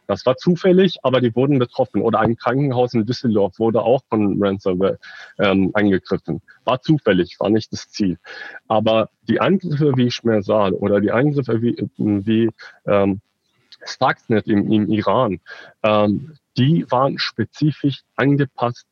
Das 0.10 0.26
war 0.26 0.36
zufällig, 0.38 0.98
aber 1.04 1.22
die 1.22 1.36
wurden 1.36 1.60
betroffen. 1.60 2.02
Oder 2.02 2.22
ein 2.22 2.36
Krankenhaus 2.36 2.95
in 2.95 3.06
Düsseldorf 3.06 3.60
wurde 3.60 3.84
auch 3.84 4.02
von 4.10 4.41
Ransomware 4.43 4.98
ähm, 5.38 5.69
angegriffen. 5.74 6.41
War 6.65 6.82
zufällig, 6.82 7.39
war 7.39 7.52
nicht 7.52 7.72
das 7.72 7.91
Ziel. 7.91 8.17
Aber 8.67 9.12
die 9.28 9.39
Angriffe 9.39 9.93
wie 9.95 10.10
Schmersal 10.10 10.74
oder 10.74 11.00
die 11.00 11.12
Angriffe 11.12 11.62
wie, 11.62 11.88
wie 11.98 12.50
ähm, 12.88 13.22
Stuxnet 13.86 14.48
im, 14.48 14.72
im 14.72 14.89
Iran, 14.89 15.39
ähm, 15.84 16.34
die 16.58 16.89
waren 16.89 17.19
spezifisch 17.19 18.02
angepasst 18.15 18.88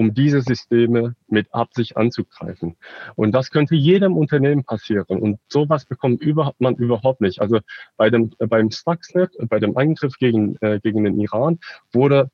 um 0.00 0.14
diese 0.14 0.40
Systeme 0.40 1.14
mit 1.28 1.52
Absicht 1.52 1.94
anzugreifen. 1.98 2.74
Und 3.16 3.32
das 3.32 3.50
könnte 3.50 3.74
jedem 3.74 4.16
Unternehmen 4.16 4.64
passieren. 4.64 5.20
Und 5.20 5.38
sowas 5.48 5.84
bekommt 5.84 6.22
man 6.58 6.74
überhaupt 6.76 7.20
nicht. 7.20 7.42
Also 7.42 7.60
bei 7.98 8.08
dem, 8.08 8.30
äh, 8.38 8.46
beim 8.46 8.70
Stuxnet, 8.70 9.36
bei 9.50 9.58
dem 9.58 9.76
Angriff 9.76 10.14
gegen, 10.16 10.56
äh, 10.62 10.80
gegen 10.80 11.04
den 11.04 11.20
Iran, 11.20 11.58
wurde 11.92 12.30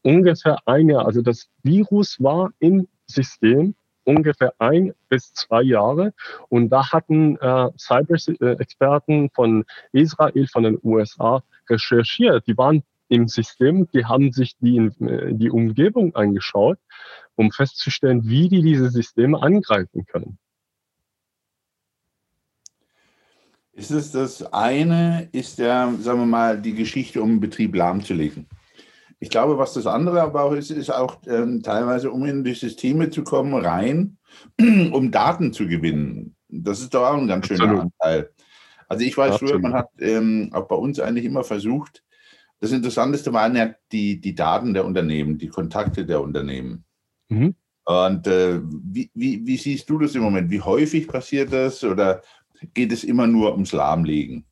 ungefähr 0.00 0.56
ein 0.64 0.88
Jahr, 0.88 1.04
also 1.04 1.20
das 1.20 1.50
Virus 1.62 2.16
war 2.22 2.52
im 2.58 2.88
System 3.06 3.74
ungefähr 4.04 4.54
ein 4.58 4.94
bis 5.10 5.34
zwei 5.34 5.60
Jahre. 5.60 6.14
Und 6.48 6.70
da 6.70 6.90
hatten 6.90 7.36
äh, 7.36 7.68
Cyber-Experten 7.76 9.28
von 9.34 9.66
Israel, 9.92 10.46
von 10.46 10.62
den 10.62 10.78
USA 10.82 11.42
recherchiert. 11.68 12.46
Die 12.46 12.56
waren 12.56 12.82
im 13.08 13.28
System, 13.28 13.88
die 13.92 14.04
haben 14.04 14.32
sich 14.32 14.56
die, 14.58 14.76
äh, 14.76 15.34
die 15.34 15.50
Umgebung 15.50 16.14
angeschaut, 16.14 16.78
um 17.36 17.50
festzustellen, 17.50 18.24
wie 18.24 18.48
die 18.48 18.62
diese 18.62 18.90
Systeme 18.90 19.42
angreifen 19.42 20.06
können. 20.06 20.38
Ist 23.72 23.90
es 23.90 24.12
das 24.12 24.52
eine, 24.52 25.28
ist 25.32 25.58
ja, 25.58 25.92
sagen 25.98 26.20
wir 26.20 26.26
mal, 26.26 26.60
die 26.60 26.74
Geschichte, 26.74 27.20
um 27.20 27.30
den 27.30 27.40
Betrieb 27.40 27.74
lahmzulegen. 27.74 28.46
Ich 29.18 29.30
glaube, 29.30 29.58
was 29.58 29.74
das 29.74 29.86
andere 29.86 30.22
aber 30.22 30.44
auch 30.44 30.52
ist, 30.52 30.70
ist 30.70 30.90
auch 30.90 31.18
ähm, 31.26 31.62
teilweise, 31.62 32.10
um 32.10 32.24
in 32.24 32.44
die 32.44 32.54
Systeme 32.54 33.10
zu 33.10 33.24
kommen, 33.24 33.54
rein, 33.54 34.18
um 34.60 35.10
Daten 35.10 35.52
zu 35.52 35.66
gewinnen. 35.66 36.36
Das 36.48 36.80
ist 36.80 36.94
doch 36.94 37.04
auch 37.04 37.16
ein 37.16 37.26
ganz 37.26 37.46
schöner 37.46 37.64
Absolut. 37.64 37.92
Anteil. 38.00 38.30
Also 38.88 39.04
ich 39.04 39.16
weiß 39.16 39.32
Absolut. 39.32 39.54
früher, 39.54 39.60
man 39.60 39.74
hat 39.74 39.88
ähm, 39.98 40.50
auch 40.52 40.68
bei 40.68 40.76
uns 40.76 41.00
eigentlich 41.00 41.24
immer 41.24 41.42
versucht, 41.42 42.04
das 42.60 42.72
Interessanteste 42.72 43.32
waren 43.32 43.56
ja 43.56 43.74
die, 43.92 44.20
die 44.20 44.34
Daten 44.34 44.74
der 44.74 44.84
Unternehmen, 44.84 45.38
die 45.38 45.48
Kontakte 45.48 46.06
der 46.06 46.20
Unternehmen. 46.20 46.84
Mhm. 47.28 47.54
Und 47.84 48.26
äh, 48.26 48.60
wie, 48.62 49.10
wie, 49.14 49.46
wie, 49.46 49.56
siehst 49.56 49.90
du 49.90 49.98
das 49.98 50.14
im 50.14 50.22
Moment? 50.22 50.50
Wie 50.50 50.60
häufig 50.60 51.06
passiert 51.06 51.52
das 51.52 51.84
oder 51.84 52.22
geht 52.72 52.92
es 52.92 53.04
immer 53.04 53.26
nur 53.26 53.52
ums 53.52 53.72
Lahmlegen? 53.72 54.46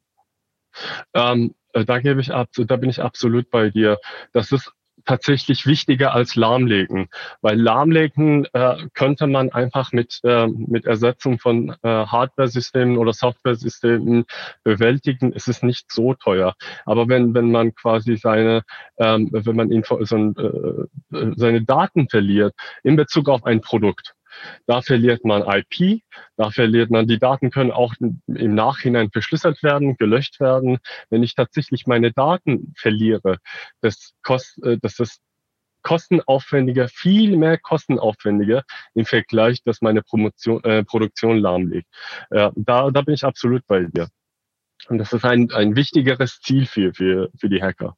Ähm, 1.14 1.54
äh, 1.72 1.84
da 1.84 1.98
gebe 2.00 2.20
ich 2.20 2.32
ab, 2.32 2.50
da 2.54 2.76
bin 2.76 2.90
ich 2.90 3.00
absolut 3.00 3.50
bei 3.50 3.70
dir. 3.70 3.98
Das 4.32 4.52
ist 4.52 4.72
tatsächlich 5.04 5.66
wichtiger 5.66 6.14
als 6.14 6.36
lahmlegen, 6.36 7.08
weil 7.40 7.60
lahmlegen 7.60 8.46
äh, 8.52 8.76
könnte 8.94 9.26
man 9.26 9.50
einfach 9.50 9.92
mit, 9.92 10.20
äh, 10.24 10.46
mit 10.46 10.86
Ersetzung 10.86 11.38
von 11.38 11.70
äh, 11.82 11.88
Hardware-Systemen 11.88 12.98
oder 12.98 13.12
Software-Systemen 13.12 14.24
bewältigen. 14.64 15.32
Es 15.34 15.48
ist 15.48 15.62
nicht 15.62 15.90
so 15.90 16.14
teuer. 16.14 16.54
Aber 16.84 17.08
wenn, 17.08 17.34
wenn 17.34 17.50
man 17.50 17.74
quasi 17.74 18.16
seine, 18.16 18.62
ähm, 18.98 19.28
wenn 19.32 19.56
man 19.56 19.70
Info, 19.70 20.02
so, 20.04 20.16
äh, 20.16 21.32
seine 21.36 21.62
Daten 21.62 22.08
verliert 22.08 22.54
in 22.82 22.96
Bezug 22.96 23.28
auf 23.28 23.44
ein 23.44 23.60
Produkt, 23.60 24.14
da 24.66 24.82
verliert 24.82 25.24
man 25.24 25.42
IP, 25.42 26.02
da 26.36 26.50
verliert 26.50 26.90
man, 26.90 27.06
die 27.06 27.18
Daten 27.18 27.50
können 27.50 27.70
auch 27.70 27.94
im 28.00 28.54
Nachhinein 28.54 29.10
verschlüsselt 29.10 29.62
werden, 29.62 29.96
gelöscht 29.96 30.40
werden. 30.40 30.78
Wenn 31.10 31.22
ich 31.22 31.34
tatsächlich 31.34 31.86
meine 31.86 32.12
Daten 32.12 32.72
verliere, 32.76 33.38
das, 33.80 34.12
kost, 34.22 34.62
äh, 34.64 34.78
das 34.80 34.98
ist 34.98 35.20
kostenaufwendiger, 35.82 36.88
viel 36.88 37.36
mehr 37.36 37.58
kostenaufwendiger 37.58 38.62
im 38.94 39.04
Vergleich, 39.04 39.62
dass 39.64 39.82
meine 39.82 40.02
Promotion, 40.02 40.62
äh, 40.64 40.84
Produktion 40.84 41.38
lahmlegt. 41.38 41.88
Äh, 42.30 42.50
da, 42.54 42.90
da 42.90 43.02
bin 43.02 43.14
ich 43.14 43.24
absolut 43.24 43.66
bei 43.66 43.84
dir. 43.84 44.08
Und 44.88 44.98
das 44.98 45.12
ist 45.12 45.24
ein, 45.24 45.50
ein 45.52 45.76
wichtigeres 45.76 46.40
Ziel 46.40 46.66
für, 46.66 46.92
für, 46.94 47.30
für 47.38 47.48
die 47.48 47.62
Hacker. 47.62 47.96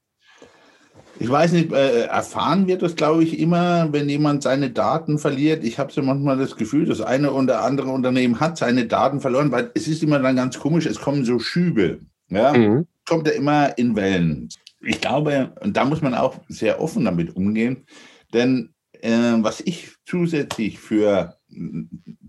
Ich 1.20 1.30
weiß 1.30 1.52
nicht, 1.52 1.72
äh, 1.72 2.06
erfahren 2.06 2.66
wir 2.66 2.76
das, 2.76 2.96
glaube 2.96 3.22
ich, 3.22 3.38
immer, 3.38 3.92
wenn 3.92 4.08
jemand 4.08 4.42
seine 4.42 4.70
Daten 4.70 5.18
verliert. 5.18 5.64
Ich 5.64 5.78
habe 5.78 5.92
so 5.92 6.02
manchmal 6.02 6.36
das 6.36 6.56
Gefühl, 6.56 6.86
das 6.86 7.00
eine 7.00 7.32
oder 7.32 7.62
andere 7.62 7.90
Unternehmen 7.90 8.40
hat 8.40 8.58
seine 8.58 8.86
Daten 8.86 9.20
verloren, 9.20 9.52
weil 9.52 9.70
es 9.74 9.86
ist 9.86 10.02
immer 10.02 10.18
dann 10.18 10.36
ganz 10.36 10.58
komisch, 10.58 10.86
es 10.86 11.00
kommen 11.00 11.24
so 11.24 11.38
Schübe. 11.38 12.00
Ja? 12.30 12.52
Mhm. 12.52 12.86
Kommt 13.06 13.28
ja 13.28 13.34
immer 13.34 13.76
in 13.78 13.94
Wellen. 13.94 14.48
Ich 14.80 15.00
glaube, 15.00 15.52
und 15.60 15.76
da 15.76 15.84
muss 15.84 16.02
man 16.02 16.14
auch 16.14 16.40
sehr 16.48 16.80
offen 16.80 17.04
damit 17.04 17.36
umgehen, 17.36 17.84
denn 18.32 18.74
äh, 19.00 19.36
was 19.38 19.60
ich 19.60 19.92
zusätzlich 20.04 20.78
für 20.78 21.36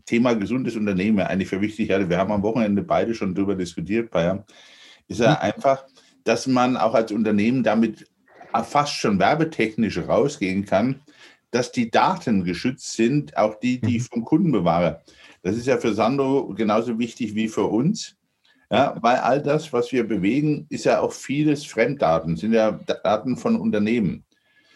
Thema 0.06 0.36
gesundes 0.36 0.76
Unternehmen 0.76 1.20
eigentlich 1.20 1.50
für 1.50 1.62
wichtig 1.62 1.90
hatte, 1.92 2.10
wir 2.10 2.18
haben 2.18 2.32
am 2.32 2.44
Wochenende 2.44 2.84
beide 2.84 3.16
schon 3.16 3.34
darüber 3.34 3.56
diskutiert, 3.56 4.12
Bayern, 4.12 4.44
ist 5.08 5.20
ja 5.20 5.32
mhm. 5.32 5.38
einfach, 5.40 5.86
dass 6.24 6.48
man 6.48 6.78
auch 6.78 6.94
als 6.94 7.12
Unternehmen 7.12 7.64
damit 7.64 8.08
fast 8.64 8.94
schon 8.94 9.20
werbetechnisch 9.20 9.98
rausgehen 9.98 10.66
kann, 10.66 11.02
dass 11.52 11.72
die 11.72 11.90
Daten 11.90 12.44
geschützt 12.44 12.94
sind, 12.94 13.38
auch 13.38 13.56
die, 13.56 13.80
die 13.80 14.00
mhm. 14.00 14.04
vom 14.04 14.26
Kunden 14.26 14.52
bewahre. 14.52 15.02
Das 15.42 15.56
ist 15.56 15.68
ja 15.68 15.78
für 15.78 15.94
Sandro 15.94 16.48
genauso 16.56 16.98
wichtig 17.00 17.36
wie 17.36 17.48
für 17.48 17.66
uns. 17.66 18.16
Ja, 18.72 18.98
weil 19.02 19.18
all 19.18 19.42
das, 19.42 19.72
was 19.74 19.92
wir 19.92 20.08
bewegen, 20.08 20.66
ist 20.70 20.86
ja 20.86 21.00
auch 21.00 21.14
vieles 21.14 21.66
Fremddaten, 21.66 22.36
sind 22.36 22.52
ja 22.54 22.72
Daten 22.72 23.38
von 23.38 23.56
Unternehmen. 23.58 24.26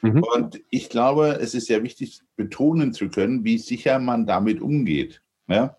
Mhm. 0.02 0.24
Und 0.36 0.62
ich 0.70 0.90
glaube, 0.90 1.40
es 1.42 1.54
ist 1.54 1.68
sehr 1.68 1.84
wichtig, 1.84 2.22
betonen 2.36 2.94
zu 2.94 3.10
können, 3.10 3.44
wie 3.44 3.58
sicher 3.58 4.00
man 4.00 4.26
damit 4.26 4.62
umgeht. 4.62 5.22
Ja? 5.48 5.76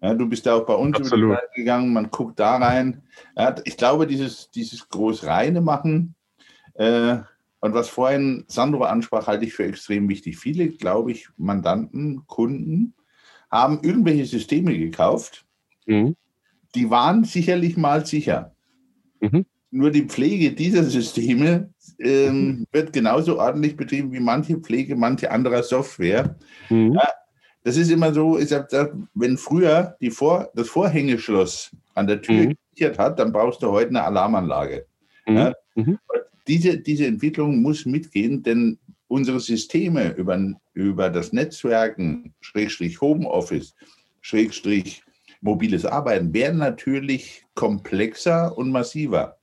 ja 0.00 0.14
du 0.14 0.28
bist 0.28 0.46
ja 0.46 0.54
auch 0.54 0.66
bei 0.66 0.74
uns 0.74 0.96
Absolut. 0.96 1.24
über 1.24 1.34
die 1.34 1.40
Seite 1.40 1.52
gegangen, 1.56 1.92
man 1.92 2.10
guckt 2.10 2.38
da 2.38 2.56
rein. 2.56 3.02
Ja, 3.36 3.54
ich 3.64 3.76
glaube, 3.76 4.06
dieses, 4.06 4.50
dieses 4.50 4.88
Großreine 4.88 5.60
machen, 5.60 6.14
äh, 6.14 6.21
und 6.74 7.74
was 7.74 7.88
vorhin 7.88 8.44
Sandro 8.48 8.82
ansprach, 8.82 9.28
halte 9.28 9.44
ich 9.44 9.54
für 9.54 9.64
extrem 9.64 10.08
wichtig. 10.08 10.36
Viele, 10.36 10.68
glaube 10.68 11.12
ich, 11.12 11.28
Mandanten, 11.36 12.26
Kunden 12.26 12.94
haben 13.52 13.80
irgendwelche 13.82 14.24
Systeme 14.24 14.76
gekauft, 14.76 15.44
mhm. 15.86 16.16
die 16.74 16.90
waren 16.90 17.22
sicherlich 17.22 17.76
mal 17.76 18.04
sicher. 18.04 18.52
Mhm. 19.20 19.46
Nur 19.70 19.92
die 19.92 20.06
Pflege 20.06 20.52
dieser 20.52 20.82
Systeme 20.82 21.70
ähm, 22.00 22.46
mhm. 22.46 22.66
wird 22.72 22.92
genauso 22.92 23.38
ordentlich 23.38 23.76
betrieben 23.76 24.10
wie 24.10 24.20
manche 24.20 24.56
Pflege 24.56 24.96
manche 24.96 25.30
anderer 25.30 25.62
Software. 25.62 26.34
Mhm. 26.68 26.94
Ja, 26.94 27.08
das 27.62 27.76
ist 27.76 27.92
immer 27.92 28.12
so, 28.12 28.38
ich 28.38 28.48
gesagt, 28.48 28.74
wenn 29.14 29.38
früher 29.38 29.96
die 30.00 30.10
Vor 30.10 30.50
das 30.54 30.68
Vorhängeschloss 30.68 31.70
an 31.94 32.08
der 32.08 32.20
Tür 32.20 32.48
mhm. 32.48 32.56
gesichert 32.72 32.98
hat, 32.98 33.20
dann 33.20 33.32
brauchst 33.32 33.62
du 33.62 33.70
heute 33.70 33.90
eine 33.90 34.02
Alarmanlage. 34.02 34.86
Mhm. 35.26 35.36
Ja, 35.36 35.52
mhm 35.76 35.98
diese, 36.46 36.78
diese 36.78 37.06
Entwicklung 37.06 37.62
muss 37.62 37.86
mitgehen, 37.86 38.42
denn 38.42 38.78
unsere 39.08 39.40
Systeme 39.40 40.12
über, 40.14 40.40
über 40.74 41.10
das 41.10 41.32
Netzwerken, 41.32 42.34
Schrägstrich 42.40 43.00
Homeoffice, 43.00 43.74
Schrägstrich 44.20 45.02
mobiles 45.40 45.84
Arbeiten, 45.84 46.32
werden 46.32 46.58
natürlich 46.58 47.44
komplexer 47.54 48.56
und 48.56 48.70
massiver. 48.70 49.38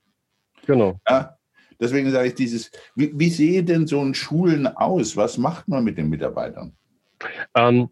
Genau. 0.65 0.99
Ja, 1.07 1.38
deswegen 1.79 2.09
sage 2.12 2.29
ich 2.29 2.35
dieses, 2.35 2.71
wie, 2.95 3.12
wie 3.13 3.29
sehe 3.29 3.63
denn 3.63 3.85
so 3.85 4.01
ein 4.01 4.13
Schulen 4.13 4.67
aus? 4.67 5.15
Was 5.15 5.38
macht 5.38 5.67
man 5.67 5.83
mit 5.83 5.97
den 5.97 6.09
Mitarbeitern? 6.09 6.75
Ähm, 7.55 7.89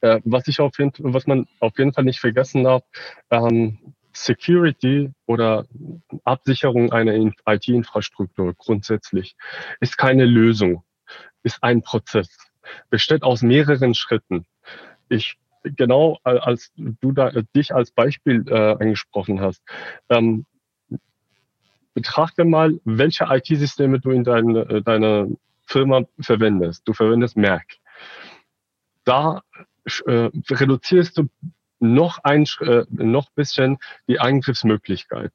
äh, 0.00 0.20
was, 0.24 0.48
ich 0.48 0.60
auf 0.60 0.78
jeden, 0.78 0.92
was 0.98 1.26
man 1.26 1.46
auf 1.60 1.78
jeden 1.78 1.92
Fall 1.92 2.04
nicht 2.04 2.20
vergessen 2.20 2.64
darf, 2.64 2.82
ähm, 3.30 3.94
Security 4.24 5.12
oder 5.26 5.66
Absicherung 6.24 6.92
einer 6.92 7.14
IT-Infrastruktur 7.46 8.54
grundsätzlich 8.54 9.36
ist 9.80 9.98
keine 9.98 10.24
Lösung, 10.24 10.84
ist 11.42 11.62
ein 11.62 11.82
Prozess, 11.82 12.28
besteht 12.90 13.22
aus 13.22 13.42
mehreren 13.42 13.94
Schritten. 13.94 14.46
Ich 15.08 15.38
genau 15.62 16.18
als 16.22 16.72
du 16.76 17.12
da, 17.12 17.30
dich 17.54 17.74
als 17.74 17.90
Beispiel 17.90 18.44
äh, 18.48 18.76
angesprochen 18.78 19.40
hast, 19.40 19.62
ähm, 20.08 20.46
betrachte 21.94 22.44
mal, 22.44 22.78
welche 22.84 23.24
IT-Systeme 23.24 24.00
du 24.00 24.10
in 24.10 24.24
deine, 24.24 24.60
äh, 24.60 24.82
deiner 24.82 25.26
Firma 25.66 26.02
verwendest. 26.20 26.86
Du 26.86 26.92
verwendest 26.92 27.36
Mac. 27.36 27.64
Da 29.04 29.42
äh, 30.06 30.30
reduzierst 30.50 31.18
du 31.18 31.28
noch 31.80 32.18
ein 32.24 32.44
äh, 32.60 32.84
noch 32.90 33.30
bisschen 33.30 33.78
die 34.08 34.20
Eingriffsmöglichkeit. 34.20 35.32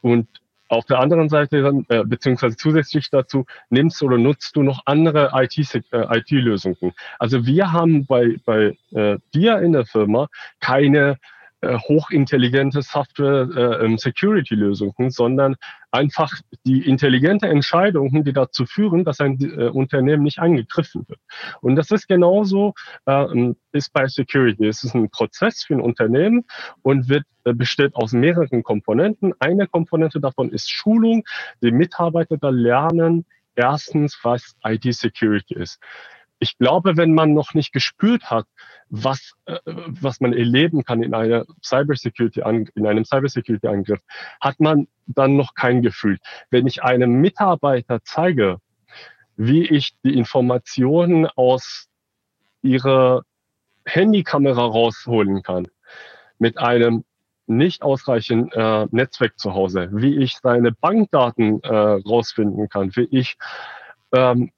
Und 0.00 0.28
auf 0.68 0.84
der 0.84 1.00
anderen 1.00 1.28
Seite 1.28 1.62
dann, 1.62 1.86
äh, 1.88 2.04
beziehungsweise 2.04 2.56
zusätzlich 2.56 3.10
dazu, 3.10 3.46
nimmst 3.70 4.02
oder 4.02 4.18
nutzt 4.18 4.54
du 4.56 4.62
noch 4.62 4.82
andere 4.84 5.30
IT-Lösungen. 5.34 6.76
Äh, 6.80 6.90
IT 6.90 6.94
also 7.18 7.46
wir 7.46 7.72
haben 7.72 8.06
bei, 8.06 8.36
bei 8.44 8.76
äh, 8.92 9.18
dir 9.34 9.60
in 9.60 9.72
der 9.72 9.86
Firma 9.86 10.28
keine 10.60 11.18
hochintelligente 11.62 12.82
Software-Security-Lösungen, 12.82 15.08
äh, 15.08 15.10
sondern 15.10 15.56
einfach 15.90 16.32
die 16.64 16.88
intelligente 16.88 17.48
Entscheidungen, 17.48 18.22
die 18.22 18.32
dazu 18.32 18.64
führen, 18.64 19.04
dass 19.04 19.18
ein 19.20 19.40
äh, 19.40 19.68
Unternehmen 19.68 20.22
nicht 20.22 20.38
angegriffen 20.38 21.04
wird. 21.08 21.18
Und 21.60 21.74
das 21.76 21.90
ist 21.90 22.06
genauso 22.06 22.74
äh, 23.06 23.52
ist 23.72 23.92
bei 23.92 24.06
Security. 24.06 24.66
Es 24.66 24.84
ist 24.84 24.94
ein 24.94 25.10
Prozess 25.10 25.64
für 25.64 25.74
ein 25.74 25.80
Unternehmen 25.80 26.44
und 26.82 27.08
wird 27.08 27.24
äh, 27.44 27.52
besteht 27.52 27.96
aus 27.96 28.12
mehreren 28.12 28.62
Komponenten. 28.62 29.34
Eine 29.40 29.66
Komponente 29.66 30.20
davon 30.20 30.50
ist 30.50 30.70
Schulung. 30.70 31.24
Die 31.62 31.72
Mitarbeiter 31.72 32.36
da 32.36 32.50
lernen 32.50 33.26
erstens, 33.56 34.16
was 34.22 34.54
IT-Security 34.64 35.54
ist 35.54 35.80
ich 36.40 36.56
glaube, 36.58 36.96
wenn 36.96 37.14
man 37.14 37.34
noch 37.34 37.54
nicht 37.54 37.72
gespürt 37.72 38.30
hat, 38.30 38.46
was, 38.88 39.32
äh, 39.46 39.58
was 39.64 40.20
man 40.20 40.32
erleben 40.32 40.84
kann 40.84 41.02
in 41.02 41.14
einer 41.14 41.44
Cybersecurity, 41.62 42.40
in 42.74 42.86
einem 42.86 43.04
Cybersecurity-Angriff, 43.04 44.00
hat 44.40 44.60
man 44.60 44.88
dann 45.06 45.36
noch 45.36 45.54
kein 45.54 45.82
Gefühl. 45.82 46.18
Wenn 46.50 46.66
ich 46.66 46.82
einem 46.82 47.20
Mitarbeiter 47.20 48.00
zeige, 48.04 48.58
wie 49.36 49.66
ich 49.66 49.92
die 50.04 50.16
Informationen 50.16 51.26
aus 51.26 51.88
ihrer 52.62 53.22
Handykamera 53.84 54.64
rausholen 54.64 55.42
kann, 55.42 55.68
mit 56.38 56.58
einem 56.58 57.04
nicht 57.46 57.82
ausreichend 57.82 58.52
äh, 58.54 58.86
Netzwerk 58.90 59.38
zu 59.38 59.54
Hause, 59.54 59.88
wie 59.92 60.16
ich 60.18 60.36
seine 60.36 60.70
Bankdaten 60.72 61.62
äh, 61.62 61.68
rausfinden 61.74 62.68
kann, 62.68 62.94
wie 62.94 63.08
ich 63.10 63.38
ähm, 64.12 64.52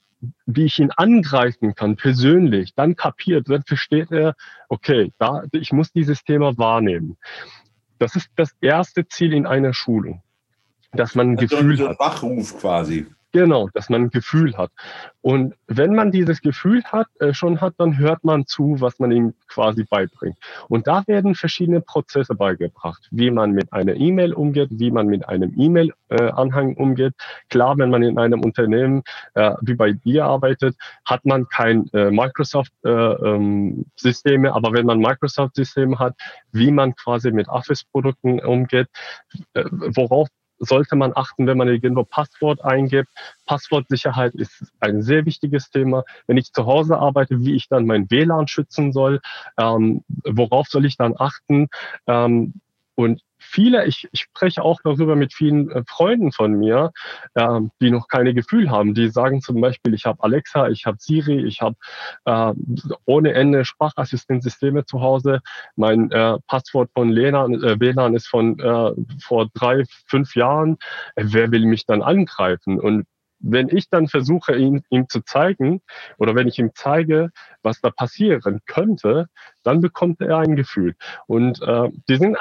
wie 0.47 0.65
ich 0.65 0.79
ihn 0.79 0.91
angreifen 0.91 1.75
kann, 1.75 1.97
persönlich, 1.97 2.75
dann 2.75 2.97
kapiert, 2.97 3.49
dann 3.49 3.63
versteht 3.63 4.11
er, 4.11 4.35
okay, 4.69 5.13
da, 5.19 5.45
ich 5.53 5.73
muss 5.73 5.93
dieses 5.93 6.25
Thema 6.25 6.57
wahrnehmen. 6.59 7.17
Das 7.99 8.17
ist 8.17 8.31
das 8.37 8.55
erste 8.61 9.07
Ziel 9.09 9.33
in 9.33 9.47
einer 9.47 9.73
Schulung, 9.75 10.23
dass 10.93 11.15
man 11.15 11.33
ein 11.33 11.39
also 11.39 11.57
Gefühl 11.57 11.77
so 11.77 11.85
ein 11.85 11.91
hat. 11.91 12.01
Wachruf 12.01 12.59
quasi. 12.59 13.07
Genau, 13.33 13.69
dass 13.75 13.89
man 13.89 14.03
ein 14.03 14.11
Gefühl 14.11 14.57
hat. 14.57 14.73
Und 15.21 15.55
wenn 15.69 15.95
man 15.95 16.11
dieses 16.11 16.41
Gefühl 16.41 16.83
hat, 16.85 17.07
äh, 17.21 17.33
schon 17.33 17.61
hat, 17.61 17.75
dann 17.79 17.97
hört 17.97 18.25
man 18.25 18.45
zu, 18.47 18.81
was 18.81 18.99
man 18.99 19.13
ihm 19.13 19.35
quasi 19.47 19.85
beibringt. 19.85 20.37
Und 20.69 20.89
da 20.89 21.07
werden 21.07 21.37
verschiedene 21.37 21.81
Prozesse 21.81 22.35
beigebracht, 22.35 23.07
wie 23.13 23.31
man 23.31 23.53
mit 23.53 23.73
einer 23.73 23.95
E-Mail 23.95 24.33
umgeht, 24.33 24.71
wie 24.73 24.91
man 24.91 25.07
mit 25.07 25.29
einem 25.29 25.55
E-Mail-Anhang 25.57 26.73
äh, 26.73 26.81
umgeht. 26.81 27.15
Klar, 27.51 27.79
wenn 27.79 27.91
man 27.91 28.03
in 28.03 28.19
einem 28.19 28.43
Unternehmen 28.43 29.05
äh, 29.35 29.53
wie 29.61 29.75
bei 29.75 29.93
dir 29.93 30.25
arbeitet, 30.25 30.75
hat 31.05 31.25
man 31.25 31.47
kein 31.49 31.87
äh, 31.93 32.11
Microsoft-Systeme, 32.11 34.49
äh, 34.49 34.51
ähm, 34.51 34.55
aber 34.55 34.73
wenn 34.73 34.87
man 34.87 34.99
Microsoft-Systeme 34.99 36.01
hat, 36.01 36.17
wie 36.51 36.73
man 36.73 36.97
quasi 36.97 37.31
mit 37.31 37.49
Office-Produkten 37.49 38.41
umgeht, 38.41 38.89
äh, 39.55 39.65
worauf 39.71 40.27
sollte 40.61 40.95
man 40.95 41.13
achten, 41.15 41.47
wenn 41.47 41.59
man 41.59 41.69
irgendwo 41.69 42.05
Passwort 42.05 42.63
eingibt. 42.65 43.09
Passwortsicherheit 43.47 44.35
ist 44.35 44.73
ein 44.79 45.03
sehr 45.03 45.27
wichtiges 45.27 45.71
Thema. 45.71 46.05
Wenn 46.27 46.37
ich 46.37 46.53
zu 46.53 46.67
Hause 46.67 46.99
arbeite, 46.99 47.41
wie 47.41 47.55
ich 47.55 47.69
dann 47.69 47.87
mein 47.87 48.11
WLAN 48.11 48.47
schützen 48.47 48.93
soll, 48.93 49.21
ähm, 49.59 50.05
worauf 50.25 50.69
soll 50.69 50.85
ich 50.85 50.97
dann 50.97 51.15
achten? 51.17 51.69
Ähm, 52.07 52.55
und 53.01 53.23
viele, 53.39 53.87
ich, 53.87 54.09
ich 54.13 54.21
spreche 54.21 54.63
auch 54.63 54.81
darüber 54.85 55.17
mit 55.17 55.33
vielen 55.33 55.71
äh, 55.71 55.83
Freunden 55.87 56.33
von 56.33 56.53
mir, 56.53 56.93
äh, 57.35 57.61
die 57.81 57.91
noch 57.91 58.09
keine 58.09 58.35
Gefühl 58.35 58.71
haben. 58.71 58.95
Die 58.95 59.09
sagen 59.09 59.41
zum 59.41 59.61
Beispiel, 59.61 59.95
ich 59.95 60.05
habe 60.05 60.23
Alexa, 60.23 60.69
ich 60.69 60.87
habe 60.87 60.99
Siri, 61.01 61.45
ich 61.47 61.61
habe 61.63 61.77
äh, 62.27 62.53
ohne 63.07 63.33
Ende 63.33 63.65
Sprachassistenzsysteme 63.65 64.85
zu 64.85 65.01
Hause. 65.01 65.41
Mein 65.77 66.11
äh, 66.11 66.39
Passwort 66.47 66.91
von 66.95 67.15
WLAN, 67.15 67.55
äh, 67.55 67.81
WLAN 67.81 68.15
ist 68.15 68.29
von 68.29 68.59
äh, 68.59 68.93
vor 69.23 69.49
drei, 69.55 69.85
fünf 70.07 70.37
Jahren. 70.37 70.77
Äh, 71.17 71.25
wer 71.29 71.51
will 71.51 71.65
mich 71.65 71.87
dann 71.87 72.03
angreifen? 72.03 72.79
Und 72.79 73.07
wenn 73.41 73.69
ich 73.69 73.89
dann 73.89 74.07
versuche, 74.07 74.55
ihm, 74.55 74.83
ihm 74.91 75.09
zu 75.09 75.23
zeigen, 75.23 75.81
oder 76.19 76.35
wenn 76.35 76.49
ich 76.49 76.59
ihm 76.59 76.71
zeige, 76.75 77.31
was 77.63 77.81
da 77.81 77.91
passieren 77.91 78.61
könnte, 78.67 79.27
dann 79.63 79.81
bekommt 79.81 80.21
er 80.21 80.39
ein 80.39 80.57
Gefühl. 80.57 80.95
Und 81.27 81.61
äh, 81.63 81.91
die 82.09 82.17
sind, 82.17 82.37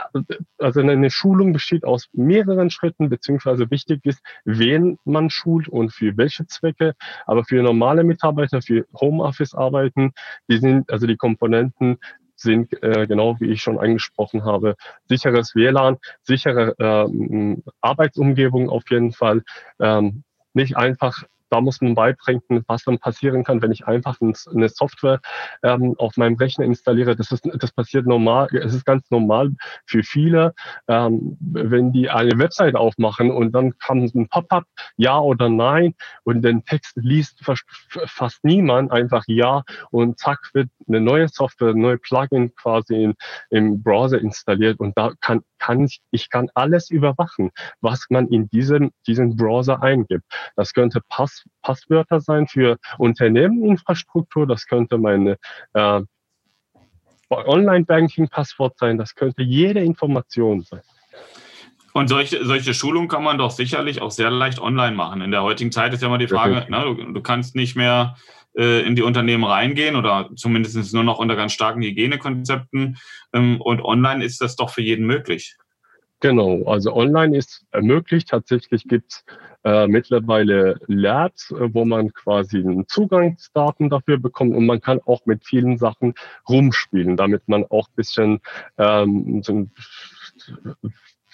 also 0.58 0.82
eine 0.82 1.10
Schulung 1.10 1.54
besteht 1.54 1.86
aus 1.86 2.10
mehreren 2.14 2.70
Schritten, 2.70 3.10
beziehungsweise 3.10 3.70
wichtig 3.72 4.02
ist, 4.06 4.22
wen 4.46 4.98
man 5.06 5.30
schult 5.30 5.68
und 5.68 5.92
für 5.94 6.16
welche 6.18 6.46
Zwecke. 6.48 6.94
Aber 7.26 7.44
für 7.44 7.62
normale 7.62 8.04
Mitarbeiter, 8.04 8.62
für 8.62 8.86
Homeoffice-Arbeiten, 8.94 10.12
die 10.50 10.58
sind, 10.58 10.92
also 10.92 11.08
die 11.08 11.18
Komponenten 11.18 11.98
sind, 12.36 12.82
äh, 12.84 13.06
genau 13.06 13.40
wie 13.40 13.52
ich 13.52 13.62
schon 13.62 13.80
angesprochen 13.80 14.46
habe, 14.46 14.76
sicheres 15.06 15.56
WLAN, 15.56 15.98
sichere 16.24 16.76
äh, 16.80 17.58
Arbeitsumgebung 17.82 18.70
auf 18.70 18.84
jeden 18.90 19.12
Fall, 19.12 19.44
ähm, 19.80 20.24
nicht 20.54 20.78
einfach 20.78 21.24
da 21.50 21.62
muss 21.62 21.82
man 21.82 21.96
beibringen, 21.96 22.64
was 22.68 22.84
dann 22.84 23.00
passieren 23.00 23.44
kann, 23.44 23.62
wenn 23.62 23.72
ich 23.72 23.86
einfach 23.88 24.18
eine 24.22 24.70
Software 24.70 25.20
ähm, 25.64 25.96
auf 25.98 26.18
meinem 26.18 26.36
Rechner 26.36 26.66
installiere. 26.66 27.16
Das 27.16 27.32
ist, 27.32 27.48
das 27.54 27.72
passiert 27.72 28.06
normal, 28.06 28.48
es 28.54 28.74
ist 28.74 28.86
ganz 28.86 29.10
normal 29.12 29.52
für 29.86 30.04
viele, 30.04 30.54
ähm, 30.88 31.38
wenn 31.40 31.92
die 31.92 32.10
eine 32.10 32.38
Website 32.38 32.76
aufmachen 32.76 33.32
und 33.32 33.52
dann 33.52 33.78
kommt 33.80 34.14
ein 34.16 34.28
Pop-up, 34.28 34.66
ja 34.98 35.20
oder 35.20 35.50
nein, 35.50 35.96
und 36.24 36.42
den 36.44 36.64
Text 36.66 36.94
liest 36.96 37.44
fast 38.06 38.44
niemand, 38.44 38.92
einfach 38.92 39.24
ja, 39.28 39.64
und 39.92 40.20
zack 40.20 40.40
wird 40.54 40.70
eine 40.88 41.02
neue 41.02 41.28
Software, 41.28 41.70
ein 41.70 41.80
neues 41.80 42.02
Plugin 42.02 42.54
quasi 42.56 43.04
in, 43.04 43.14
im 43.50 43.82
Browser 43.82 44.20
installiert 44.20 44.80
und 44.80 44.98
da 44.98 45.14
kann, 45.22 45.42
kann 45.58 45.86
ich, 45.86 46.02
ich 46.12 46.30
kann 46.30 46.50
alles 46.54 46.90
überwachen, 46.90 47.52
was 47.82 48.06
man 48.10 48.28
in 48.28 48.50
diesem, 48.50 48.92
diesem 49.08 49.36
Browser 49.36 49.82
eingibt. 49.82 50.24
Das 50.56 50.74
könnte 50.74 51.02
Pass 51.10 51.39
Passwörter 51.62 52.20
sein 52.20 52.48
für 52.48 52.78
Unternehmeninfrastruktur, 52.98 54.48
das 54.48 54.66
könnte 54.66 54.98
meine 54.98 55.38
äh, 55.74 56.02
Online-Banking-Passwort 57.30 58.78
sein, 58.78 58.98
das 58.98 59.16
könnte 59.16 59.44
jede 59.44 59.82
Information 59.82 60.62
sein. 60.62 60.82
Und 61.94 62.08
solche, 62.08 62.46
solche 62.46 62.74
Schulungen 62.74 63.08
kann 63.08 63.24
man 63.24 63.38
doch 63.38 63.52
sicherlich 63.52 64.02
auch 64.02 64.12
sehr 64.12 64.30
leicht 64.30 64.60
online 64.60 64.96
machen. 64.96 65.22
In 65.22 65.32
der 65.32 65.44
heutigen 65.44 65.72
Zeit 65.72 65.94
ist 65.94 66.02
ja 66.02 66.08
immer 66.08 66.18
die 66.18 66.28
Frage, 66.28 66.66
ne, 66.70 66.84
du, 66.84 67.14
du, 67.14 67.22
kannst 67.22 67.56
nicht 67.56 67.76
mehr 67.76 68.16
äh, 68.58 68.82
in 68.86 68.96
die 68.96 69.02
Unternehmen 69.02 69.44
reingehen 69.44 69.96
oder 69.96 70.30
zumindest 70.36 70.94
nur 70.94 71.04
noch 71.04 71.18
unter 71.20 71.36
ganz 71.36 71.54
starken 71.54 71.82
Hygienekonzepten. 71.82 72.98
Ähm, 73.34 73.60
und 73.60 73.84
online 73.84 74.24
ist 74.24 74.40
das 74.42 74.56
doch 74.56 74.70
für 74.70 74.82
jeden 74.82 75.06
möglich. 75.06 75.58
Genau, 76.22 76.64
also 76.66 76.94
online 76.94 77.38
ist 77.38 77.66
möglich. 77.80 78.26
Tatsächlich 78.26 78.84
gibt 78.84 79.12
es 79.14 79.26
äh, 79.64 79.88
mittlerweile 79.88 80.78
Labs, 80.88 81.52
äh, 81.52 81.74
wo 81.74 81.86
man 81.86 82.12
quasi 82.14 82.64
Zugangsdaten 82.88 83.90
dafür 83.90 84.18
bekommt 84.18 84.54
und 84.54 84.66
man 84.66 84.82
kann 84.82 85.00
auch 85.06 85.26
mit 85.26 85.46
vielen 85.46 85.78
Sachen 85.78 86.14
rumspielen, 86.48 87.16
damit 87.16 87.48
man 87.48 87.64
auch 87.70 87.88
ein 87.88 87.96
bisschen 87.96 88.40
ähm, 88.78 89.42
so 89.44 89.54
ein 89.54 89.72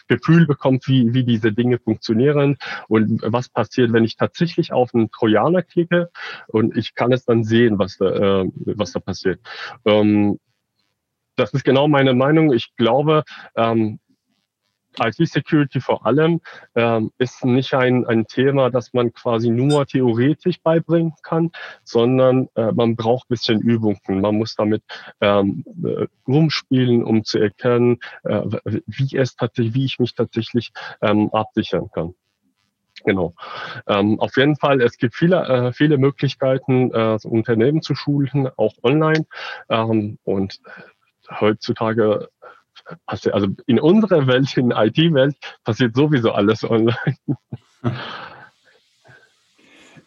Gefühl 0.07 0.45
bekommt, 0.45 0.87
wie, 0.87 1.15
wie 1.15 1.23
diese 1.23 1.51
Dinge 1.51 1.79
funktionieren 1.79 2.57
und 2.87 3.21
was 3.23 3.49
passiert, 3.49 3.91
wenn 3.91 4.03
ich 4.03 4.17
tatsächlich 4.17 4.71
auf 4.71 4.93
einen 4.93 5.09
Trojaner 5.09 5.63
klicke 5.63 6.11
und 6.47 6.77
ich 6.77 6.93
kann 6.93 7.11
es 7.11 7.25
dann 7.25 7.43
sehen, 7.43 7.79
was 7.79 7.97
da, 7.97 8.41
äh, 8.43 8.51
was 8.65 8.91
da 8.91 8.99
passiert. 8.99 9.39
Ähm, 9.83 10.39
das 11.35 11.53
ist 11.53 11.65
genau 11.65 11.87
meine 11.87 12.13
Meinung. 12.13 12.53
Ich 12.53 12.75
glaube, 12.75 13.23
ähm, 13.55 13.99
IT-Security 14.99 15.81
vor 15.81 16.05
allem 16.05 16.41
ähm, 16.75 17.11
ist 17.17 17.43
nicht 17.45 17.73
ein, 17.73 18.05
ein 18.05 18.27
Thema, 18.27 18.69
das 18.69 18.93
man 18.93 19.13
quasi 19.13 19.49
nur 19.49 19.85
theoretisch 19.85 20.61
beibringen 20.61 21.13
kann, 21.23 21.51
sondern 21.83 22.49
äh, 22.55 22.71
man 22.71 22.95
braucht 22.95 23.25
ein 23.25 23.33
bisschen 23.33 23.61
Übungen. 23.61 23.99
Man 24.07 24.35
muss 24.35 24.55
damit 24.55 24.83
ähm, 25.21 25.63
äh, 25.83 26.07
rumspielen, 26.27 27.03
um 27.03 27.23
zu 27.23 27.39
erkennen, 27.39 27.99
äh, 28.23 28.41
wie 28.85 29.17
es 29.17 29.35
tatsächlich, 29.35 29.73
wie 29.73 29.85
ich 29.85 29.99
mich 29.99 30.15
tatsächlich 30.15 30.71
ähm, 31.01 31.29
absichern 31.31 31.89
kann. 31.93 32.13
Genau. 33.03 33.35
Ähm, 33.87 34.19
auf 34.19 34.35
jeden 34.35 34.55
Fall, 34.55 34.81
es 34.81 34.97
gibt 34.97 35.15
viele, 35.15 35.43
äh, 35.45 35.73
viele 35.73 35.97
Möglichkeiten, 35.97 36.91
äh, 36.91 37.17
Unternehmen 37.23 37.81
zu 37.81 37.93
schulen, 37.93 38.49
auch 38.57 38.73
online. 38.83 39.25
Ähm, 39.69 40.17
und 40.23 40.59
heutzutage 41.29 42.29
also 43.05 43.47
in 43.65 43.79
unserer 43.79 44.27
Welt, 44.27 44.55
in 44.57 44.69
der 44.69 44.85
IT-Welt, 44.85 45.35
passiert 45.63 45.95
sowieso 45.95 46.31
alles 46.31 46.63
online. 46.63 46.95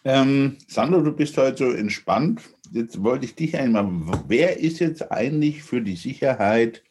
Ähm, 0.05 0.57
Sandro, 0.67 1.01
du 1.01 1.11
bist 1.11 1.37
heute 1.37 1.57
so 1.57 1.71
entspannt. 1.71 2.41
Jetzt 2.71 3.03
wollte 3.03 3.25
ich 3.25 3.35
dich 3.35 3.57
einmal, 3.57 3.89
wer 4.27 4.57
ist 4.59 4.79
jetzt 4.79 5.11
eigentlich 5.11 5.63
für 5.63 5.81
die 5.81 5.95
Sicherheit 5.95 6.83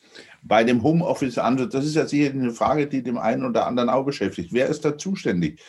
bei 0.43 0.63
dem 0.63 0.83
Homeoffice-Ansatz? 0.83 1.73
Das 1.73 1.87
ist 1.87 1.95
ja 1.95 2.07
sicher 2.07 2.31
eine 2.31 2.51
Frage, 2.51 2.87
die 2.87 3.03
dem 3.03 3.19
einen 3.19 3.45
oder 3.45 3.67
anderen 3.67 3.89
auch 3.89 4.05
beschäftigt. 4.05 4.53
Wer 4.53 4.69
ist 4.69 4.85
da 4.85 4.99
zuständig? 4.99 5.61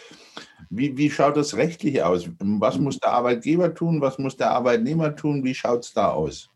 Wie, 0.69 0.97
wie 0.97 1.09
schaut 1.09 1.37
das 1.37 1.55
rechtlich 1.55 2.03
aus? 2.03 2.29
Was 2.39 2.77
muss 2.77 2.99
der 2.99 3.13
Arbeitgeber 3.13 3.73
tun? 3.73 4.01
Was 4.01 4.19
muss 4.19 4.35
der 4.35 4.51
Arbeitnehmer 4.51 5.15
tun? 5.15 5.43
Wie 5.43 5.55
schaut 5.55 5.85
es 5.85 5.93
da 5.93 6.09
aus? 6.09 6.49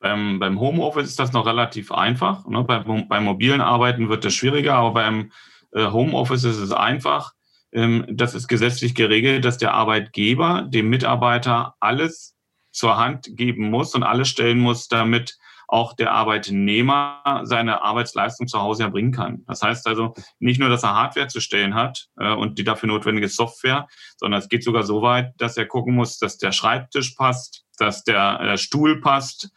Beim, 0.00 0.38
beim 0.38 0.60
Homeoffice 0.60 1.08
ist 1.08 1.18
das 1.18 1.32
noch 1.32 1.46
relativ 1.46 1.90
einfach. 1.90 2.46
Ne? 2.46 2.62
Beim, 2.64 3.08
beim 3.08 3.24
mobilen 3.24 3.60
Arbeiten 3.60 4.08
wird 4.08 4.24
das 4.24 4.34
schwieriger, 4.34 4.74
aber 4.74 4.92
beim 4.92 5.32
äh, 5.72 5.86
Homeoffice 5.86 6.44
ist 6.44 6.58
es 6.58 6.72
einfach. 6.72 7.32
Ähm, 7.72 8.04
das 8.08 8.34
ist 8.34 8.48
gesetzlich 8.48 8.94
geregelt, 8.94 9.44
dass 9.44 9.58
der 9.58 9.74
Arbeitgeber 9.74 10.62
dem 10.68 10.88
Mitarbeiter 10.88 11.74
alles 11.80 12.36
zur 12.70 12.96
Hand 12.96 13.28
geben 13.32 13.70
muss 13.70 13.94
und 13.94 14.02
alles 14.04 14.28
stellen 14.28 14.58
muss, 14.58 14.88
damit 14.88 15.36
auch 15.68 15.94
der 15.94 16.12
Arbeitnehmer 16.12 17.42
seine 17.42 17.82
Arbeitsleistung 17.82 18.48
zu 18.48 18.58
Hause 18.58 18.84
erbringen 18.84 19.12
kann. 19.12 19.44
Das 19.46 19.62
heißt 19.62 19.86
also 19.86 20.14
nicht 20.38 20.58
nur, 20.58 20.70
dass 20.70 20.82
er 20.82 20.94
Hardware 20.94 21.28
zu 21.28 21.40
stellen 21.40 21.74
hat 21.74 22.08
äh, 22.18 22.32
und 22.32 22.58
die 22.58 22.64
dafür 22.64 22.88
notwendige 22.88 23.28
Software, 23.28 23.86
sondern 24.16 24.40
es 24.40 24.48
geht 24.48 24.64
sogar 24.64 24.82
so 24.82 25.02
weit, 25.02 25.34
dass 25.36 25.58
er 25.58 25.66
gucken 25.66 25.94
muss, 25.94 26.18
dass 26.18 26.38
der 26.38 26.52
Schreibtisch 26.52 27.10
passt, 27.10 27.66
dass 27.78 28.04
der 28.04 28.40
äh, 28.40 28.58
Stuhl 28.58 29.00
passt, 29.00 29.50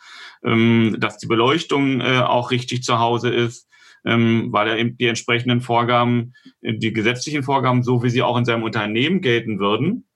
ähm, 0.44 0.96
dass 1.00 1.18
die 1.18 1.28
Beleuchtung 1.28 2.02
äh, 2.02 2.20
auch 2.20 2.52
richtig 2.52 2.84
zu 2.84 3.00
Hause 3.00 3.30
ist, 3.30 3.68
ähm, 4.06 4.50
weil 4.52 4.68
er 4.68 4.78
eben 4.78 4.98
die 4.98 5.08
entsprechenden 5.08 5.62
Vorgaben, 5.62 6.34
die 6.62 6.94
gesetzlichen 6.94 7.44
Vorgaben, 7.44 7.84
so 7.84 8.04
wie 8.04 8.10
sie 8.10 8.22
auch 8.22 8.38
in 8.38 8.46
seinem 8.46 8.64
Unternehmen 8.64 9.22
gelten 9.22 9.60
würden, 9.60 10.08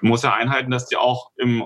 muss 0.00 0.24
er 0.24 0.34
einhalten, 0.34 0.70
dass 0.70 0.86
die 0.86 0.96
auch 0.96 1.30
im, 1.36 1.60
äh, 1.60 1.64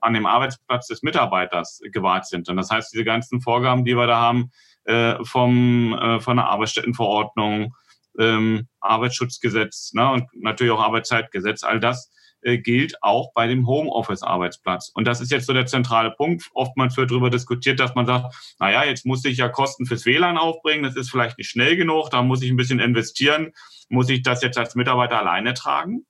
an 0.00 0.14
dem 0.14 0.26
Arbeitsplatz 0.26 0.88
des 0.88 1.02
Mitarbeiters 1.02 1.80
gewahrt 1.92 2.26
sind. 2.26 2.48
Und 2.48 2.56
das 2.56 2.70
heißt, 2.70 2.92
diese 2.92 3.04
ganzen 3.04 3.40
Vorgaben, 3.40 3.84
die 3.84 3.96
wir 3.96 4.06
da 4.06 4.16
haben, 4.20 4.50
äh, 4.84 5.16
vom, 5.24 5.94
äh, 5.94 6.20
von 6.20 6.36
der 6.36 6.46
Arbeitsstättenverordnung, 6.46 7.74
ähm, 8.18 8.66
Arbeitsschutzgesetz 8.80 9.92
ne, 9.94 10.10
und 10.10 10.24
natürlich 10.34 10.72
auch 10.72 10.82
Arbeitszeitgesetz, 10.82 11.62
all 11.62 11.80
das 11.80 12.10
äh, 12.42 12.58
gilt 12.58 13.02
auch 13.02 13.32
bei 13.34 13.46
dem 13.46 13.66
Homeoffice-Arbeitsplatz. 13.66 14.90
Und 14.94 15.06
das 15.06 15.20
ist 15.20 15.30
jetzt 15.30 15.46
so 15.46 15.52
der 15.52 15.66
zentrale 15.66 16.10
Punkt. 16.10 16.48
Oftmals 16.54 16.96
wird 16.96 17.10
darüber 17.10 17.30
diskutiert, 17.30 17.80
dass 17.80 17.94
man 17.94 18.06
sagt, 18.06 18.34
naja, 18.58 18.84
jetzt 18.84 19.06
muss 19.06 19.24
ich 19.24 19.38
ja 19.38 19.48
Kosten 19.48 19.86
fürs 19.86 20.06
WLAN 20.06 20.38
aufbringen, 20.38 20.82
das 20.82 20.96
ist 20.96 21.10
vielleicht 21.10 21.38
nicht 21.38 21.50
schnell 21.50 21.76
genug, 21.76 22.10
da 22.10 22.22
muss 22.22 22.42
ich 22.42 22.50
ein 22.50 22.56
bisschen 22.56 22.80
investieren. 22.80 23.52
Muss 23.88 24.08
ich 24.08 24.22
das 24.22 24.42
jetzt 24.42 24.56
als 24.56 24.74
Mitarbeiter 24.74 25.18
alleine 25.18 25.52
tragen? 25.54 26.06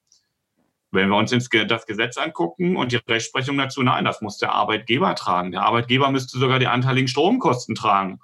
Wenn 0.92 1.08
wir 1.08 1.16
uns 1.16 1.30
das 1.30 1.86
Gesetz 1.86 2.18
angucken 2.18 2.76
und 2.76 2.92
die 2.92 2.96
Rechtsprechung 2.96 3.56
dazu, 3.56 3.82
nein, 3.82 4.04
das 4.04 4.20
muss 4.22 4.38
der 4.38 4.52
Arbeitgeber 4.52 5.14
tragen. 5.14 5.52
Der 5.52 5.62
Arbeitgeber 5.62 6.10
müsste 6.10 6.38
sogar 6.38 6.58
die 6.58 6.66
anteiligen 6.66 7.08
Stromkosten 7.08 7.74
tragen. 7.74 8.18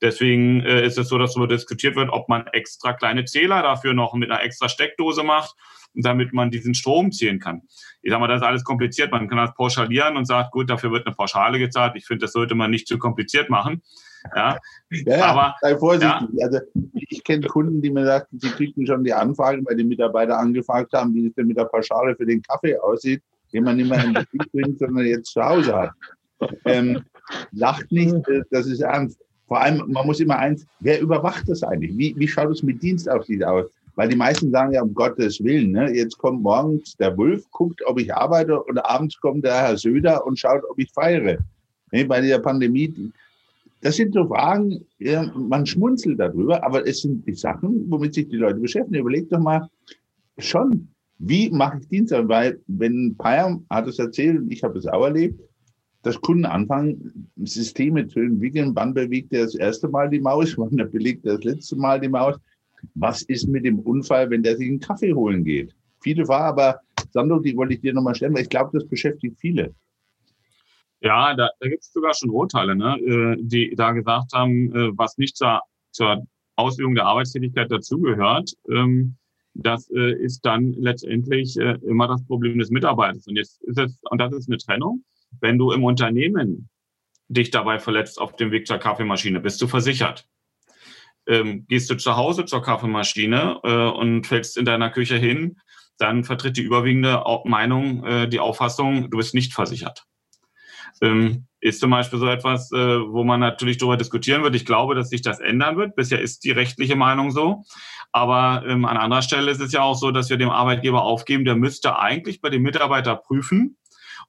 Deswegen 0.00 0.60
äh, 0.60 0.84
ist 0.84 0.98
es 0.98 1.08
so, 1.08 1.18
dass 1.18 1.34
darüber 1.34 1.52
diskutiert 1.52 1.96
wird, 1.96 2.10
ob 2.10 2.28
man 2.28 2.46
extra 2.48 2.92
kleine 2.92 3.24
Zähler 3.24 3.62
dafür 3.62 3.94
noch 3.94 4.14
mit 4.14 4.30
einer 4.30 4.42
extra 4.42 4.68
Steckdose 4.68 5.22
macht 5.22 5.54
damit 5.94 6.32
man 6.32 6.50
diesen 6.50 6.74
Strom 6.74 7.12
zählen 7.12 7.38
kann. 7.38 7.62
Ich 8.02 8.10
sage 8.10 8.20
mal, 8.20 8.28
das 8.28 8.40
ist 8.40 8.46
alles 8.46 8.64
kompliziert. 8.64 9.10
Man 9.10 9.28
kann 9.28 9.38
das 9.38 9.54
pauschalieren 9.54 10.16
und 10.16 10.26
sagt, 10.26 10.52
gut, 10.52 10.70
dafür 10.70 10.92
wird 10.92 11.06
eine 11.06 11.14
Pauschale 11.14 11.58
gezahlt. 11.58 11.94
Ich 11.96 12.06
finde, 12.06 12.24
das 12.24 12.32
sollte 12.32 12.54
man 12.54 12.70
nicht 12.70 12.86
zu 12.86 12.98
kompliziert 12.98 13.50
machen. 13.50 13.82
Ja, 14.34 14.58
ja 14.90 15.24
aber 15.26 15.54
sei 15.60 15.76
vorsichtig. 15.76 16.28
Ja. 16.32 16.46
Also 16.46 16.58
ich 16.94 17.22
kenne 17.24 17.46
Kunden, 17.46 17.80
die 17.80 17.90
mir 17.90 18.04
sagten, 18.04 18.38
sie 18.38 18.50
kriegten 18.50 18.86
schon 18.86 19.04
die 19.04 19.12
Anfragen, 19.12 19.64
weil 19.66 19.76
die 19.76 19.84
Mitarbeiter 19.84 20.38
angefragt 20.38 20.92
haben, 20.92 21.14
wie 21.14 21.26
es 21.26 21.34
denn 21.34 21.46
mit 21.46 21.56
der 21.56 21.64
Pauschale 21.64 22.14
für 22.16 22.26
den 22.26 22.42
Kaffee 22.42 22.76
aussieht, 22.78 23.22
den 23.52 23.64
man 23.64 23.76
nicht 23.76 23.90
mehr 23.90 24.04
in 24.04 24.12
Betrieb 24.12 24.42
bringt, 24.52 24.78
sondern 24.78 25.06
jetzt 25.06 25.32
zu 25.32 25.42
Hause 25.42 25.74
hat. 25.74 25.90
Ähm, 26.64 27.02
lacht 27.52 27.90
nicht, 27.90 28.14
äh, 28.28 28.42
das 28.50 28.66
ist 28.66 28.80
ernst. 28.80 29.20
Vor 29.46 29.60
allem, 29.60 29.82
man 29.90 30.06
muss 30.06 30.20
immer 30.20 30.38
eins, 30.38 30.66
wer 30.80 31.00
überwacht 31.00 31.48
das 31.48 31.62
eigentlich? 31.62 31.96
Wie, 31.96 32.14
wie 32.18 32.28
schaut 32.28 32.50
es 32.50 32.62
mit 32.62 32.82
Dienstaufsicht 32.82 33.42
aus? 33.42 33.70
Weil 33.98 34.10
die 34.10 34.16
meisten 34.16 34.52
sagen 34.52 34.74
ja, 34.74 34.82
um 34.82 34.94
Gottes 34.94 35.42
Willen, 35.42 35.72
ne? 35.72 35.92
jetzt 35.92 36.16
kommt 36.18 36.40
morgens 36.40 36.96
der 36.98 37.16
Wolf, 37.16 37.50
guckt, 37.50 37.84
ob 37.84 37.98
ich 37.98 38.14
arbeite 38.14 38.62
und 38.62 38.78
abends 38.78 39.18
kommt 39.20 39.44
der 39.44 39.56
Herr 39.56 39.76
Söder 39.76 40.24
und 40.24 40.38
schaut, 40.38 40.62
ob 40.70 40.78
ich 40.78 40.88
feiere. 40.92 41.38
Ne? 41.90 42.04
Bei 42.04 42.20
der 42.20 42.38
Pandemie, 42.38 42.94
das 43.80 43.96
sind 43.96 44.14
so 44.14 44.28
Fragen, 44.28 44.86
ja, 45.00 45.28
man 45.34 45.66
schmunzelt 45.66 46.20
darüber, 46.20 46.62
aber 46.62 46.86
es 46.86 47.00
sind 47.00 47.26
die 47.26 47.34
Sachen, 47.34 47.90
womit 47.90 48.14
sich 48.14 48.28
die 48.28 48.36
Leute 48.36 48.60
beschäftigen. 48.60 49.00
Überlegt 49.00 49.32
doch 49.32 49.40
mal 49.40 49.68
schon, 50.38 50.86
wie 51.18 51.50
mache 51.50 51.80
ich 51.80 51.88
Dienst? 51.88 52.14
Weil, 52.16 52.60
wenn 52.68 53.16
Payam 53.18 53.66
hat 53.68 53.88
es 53.88 53.98
erzählt, 53.98 54.38
und 54.38 54.52
ich 54.52 54.62
habe 54.62 54.78
es 54.78 54.86
auch 54.86 55.06
erlebt, 55.06 55.40
dass 56.02 56.20
Kunden 56.20 56.44
anfangen, 56.44 57.28
Systeme 57.42 58.06
zu 58.06 58.20
entwickeln. 58.20 58.70
Wann 58.76 58.94
bewegt 58.94 59.32
er 59.32 59.42
das 59.42 59.56
erste 59.56 59.88
Mal 59.88 60.08
die 60.08 60.20
Maus? 60.20 60.54
Wann 60.56 60.76
belegt 60.92 61.26
er 61.26 61.34
das 61.34 61.42
letzte 61.42 61.74
Mal 61.74 61.98
die 61.98 62.08
Maus? 62.08 62.36
Was 62.94 63.22
ist 63.22 63.48
mit 63.48 63.64
dem 63.64 63.78
Unfall, 63.80 64.30
wenn 64.30 64.42
der 64.42 64.56
sich 64.56 64.68
einen 64.68 64.80
Kaffee 64.80 65.12
holen 65.12 65.44
geht? 65.44 65.74
Viele 66.00 66.26
war 66.28 66.42
aber, 66.42 66.80
Sandro, 67.10 67.40
die 67.40 67.56
wollte 67.56 67.74
ich 67.74 67.80
dir 67.80 67.92
nochmal 67.92 68.14
stellen, 68.14 68.34
weil 68.34 68.42
ich 68.42 68.48
glaube, 68.48 68.70
das 68.72 68.88
beschäftigt 68.88 69.38
viele. 69.38 69.74
Ja, 71.00 71.34
da, 71.34 71.50
da 71.60 71.68
gibt 71.68 71.82
es 71.82 71.92
sogar 71.92 72.12
schon 72.14 72.30
Urteile, 72.30 72.74
ne, 72.74 72.98
äh, 72.98 73.36
die 73.40 73.74
da 73.76 73.92
gesagt 73.92 74.32
haben, 74.32 74.74
äh, 74.74 74.90
was 74.96 75.16
nicht 75.16 75.36
zur, 75.36 75.60
zur 75.92 76.26
Ausübung 76.56 76.94
der 76.94 77.06
Arbeitstätigkeit 77.06 77.70
dazugehört. 77.70 78.52
Ähm, 78.68 79.16
das 79.54 79.90
äh, 79.90 80.12
ist 80.12 80.44
dann 80.44 80.72
letztendlich 80.74 81.56
immer 81.56 82.06
das 82.06 82.24
Problem 82.24 82.58
des 82.58 82.70
Mitarbeiters. 82.70 83.26
Und 83.26 83.36
jetzt 83.36 83.60
ist 83.64 83.78
es, 83.78 84.00
und 84.08 84.18
das 84.18 84.32
ist 84.32 84.48
eine 84.48 84.58
Trennung. 84.58 85.04
Wenn 85.40 85.58
du 85.58 85.72
im 85.72 85.82
Unternehmen 85.82 86.68
dich 87.28 87.50
dabei 87.50 87.78
verletzt 87.80 88.20
auf 88.20 88.36
dem 88.36 88.52
Weg 88.52 88.68
zur 88.68 88.78
Kaffeemaschine, 88.78 89.40
bist 89.40 89.60
du 89.60 89.66
versichert 89.66 90.28
ähm, 91.28 91.66
gehst 91.68 91.90
du 91.90 91.96
zu 91.96 92.16
Hause 92.16 92.46
zur 92.46 92.62
Kaffeemaschine 92.62 93.60
äh, 93.62 93.86
und 93.90 94.26
fällst 94.26 94.56
in 94.56 94.64
deiner 94.64 94.90
Küche 94.90 95.16
hin, 95.16 95.60
dann 95.98 96.24
vertritt 96.24 96.56
die 96.56 96.62
überwiegende 96.62 97.22
Meinung 97.44 98.04
äh, 98.04 98.28
die 98.28 98.40
Auffassung, 98.40 99.10
du 99.10 99.18
bist 99.18 99.34
nicht 99.34 99.52
versichert. 99.52 100.04
Ähm, 101.02 101.46
ist 101.60 101.80
zum 101.80 101.90
Beispiel 101.90 102.18
so 102.18 102.26
etwas, 102.28 102.72
äh, 102.72 102.76
wo 102.76 103.24
man 103.24 103.40
natürlich 103.40 103.78
darüber 103.78 103.96
diskutieren 103.96 104.42
wird. 104.42 104.54
Ich 104.54 104.64
glaube, 104.64 104.94
dass 104.94 105.10
sich 105.10 105.22
das 105.22 105.38
ändern 105.38 105.76
wird. 105.76 105.96
Bisher 105.96 106.20
ist 106.20 106.44
die 106.44 106.50
rechtliche 106.50 106.96
Meinung 106.96 107.30
so. 107.30 107.64
Aber 108.10 108.64
ähm, 108.66 108.84
an 108.84 108.96
anderer 108.96 109.22
Stelle 109.22 109.50
ist 109.50 109.60
es 109.60 109.72
ja 109.72 109.82
auch 109.82 109.94
so, 109.94 110.10
dass 110.10 110.30
wir 110.30 110.38
dem 110.38 110.50
Arbeitgeber 110.50 111.02
aufgeben, 111.02 111.44
der 111.44 111.56
müsste 111.56 111.98
eigentlich 111.98 112.40
bei 112.40 112.48
dem 112.48 112.62
Mitarbeiter 112.62 113.16
prüfen, 113.16 113.76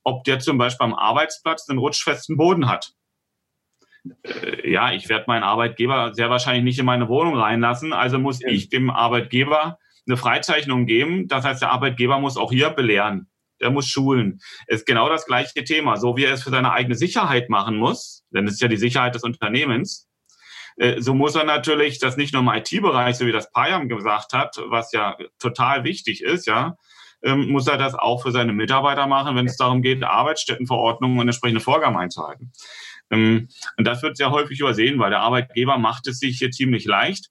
ob 0.04 0.24
der 0.26 0.40
zum 0.40 0.58
Beispiel 0.58 0.86
am 0.86 0.96
Arbeitsplatz 0.96 1.70
einen 1.70 1.80
rutschfesten 1.80 2.36
Boden 2.36 2.68
hat 2.68 2.94
ja, 4.64 4.92
ich 4.92 5.10
werde 5.10 5.26
meinen 5.28 5.44
Arbeitgeber 5.44 6.14
sehr 6.14 6.30
wahrscheinlich 6.30 6.64
nicht 6.64 6.80
in 6.80 6.86
meine 6.86 7.08
Wohnung 7.08 7.36
reinlassen. 7.36 7.94
Also 7.94 8.20
muss 8.20 8.42
ja. 8.42 8.50
ich 8.50 8.70
dem 8.70 8.90
Arbeitgeber 8.90 9.78
eine 10.08 10.18
Freizeichnung 10.18 10.86
geben. 10.86 11.28
Das 11.28 11.46
heißt, 11.46 11.62
der 11.62 11.72
Arbeitgeber 11.72 12.20
muss 12.20 12.38
auch 12.38 12.52
hier 12.52 12.70
belehren. 12.70 13.28
Der 13.62 13.72
muss 13.72 13.88
schulen. 13.88 14.40
Es 14.68 14.82
ist 14.82 14.86
genau 14.86 15.10
das 15.10 15.26
gleiche 15.26 15.64
Thema. 15.64 15.98
So 15.98 16.16
wie 16.16 16.24
er 16.24 16.34
es 16.34 16.44
für 16.44 16.50
seine 16.50 16.72
eigene 16.72 16.96
Sicherheit 16.96 17.50
machen 17.50 17.76
muss, 17.78 18.24
denn 18.32 18.48
es 18.48 18.54
ist 18.54 18.62
ja 18.62 18.70
die 18.70 18.78
Sicherheit 18.78 19.16
des 19.16 19.24
Unternehmens, 19.24 20.10
äh, 20.78 21.02
so 21.02 21.14
muss 21.14 21.36
er 21.36 21.44
natürlich 21.44 22.00
das 22.00 22.16
nicht 22.18 22.34
nur 22.34 22.42
im 22.42 22.48
IT-Bereich, 22.48 23.18
so 23.18 23.26
wie 23.26 23.32
das 23.34 23.52
Payam 23.52 23.90
gesagt 23.90 24.34
hat, 24.34 24.60
was 24.68 24.94
ja 24.94 25.18
total 25.38 25.84
wichtig 25.84 26.24
ist, 26.24 26.48
ja, 26.48 26.78
ähm, 27.22 27.50
muss 27.50 27.68
er 27.68 27.78
das 27.78 27.96
auch 27.96 28.22
für 28.22 28.32
seine 28.32 28.54
Mitarbeiter 28.54 29.06
machen, 29.06 29.36
wenn 29.36 29.46
es 29.46 29.58
darum 29.58 29.82
geht, 29.82 30.04
Arbeitsstättenverordnungen 30.04 31.20
und 31.20 31.28
entsprechende 31.28 31.60
Vorgaben 31.60 31.98
einzuhalten. 31.98 32.54
Ähm, 33.12 33.50
und 33.78 33.86
das 33.86 34.02
wird 34.04 34.18
sehr 34.18 34.32
häufig 34.32 34.60
übersehen, 34.60 35.00
weil 35.00 35.10
der 35.10 35.22
Arbeitgeber 35.22 35.78
macht 35.78 36.08
es 36.08 36.20
sich 36.20 36.38
hier 36.38 36.52
ziemlich 36.52 36.86
leicht. 36.86 37.30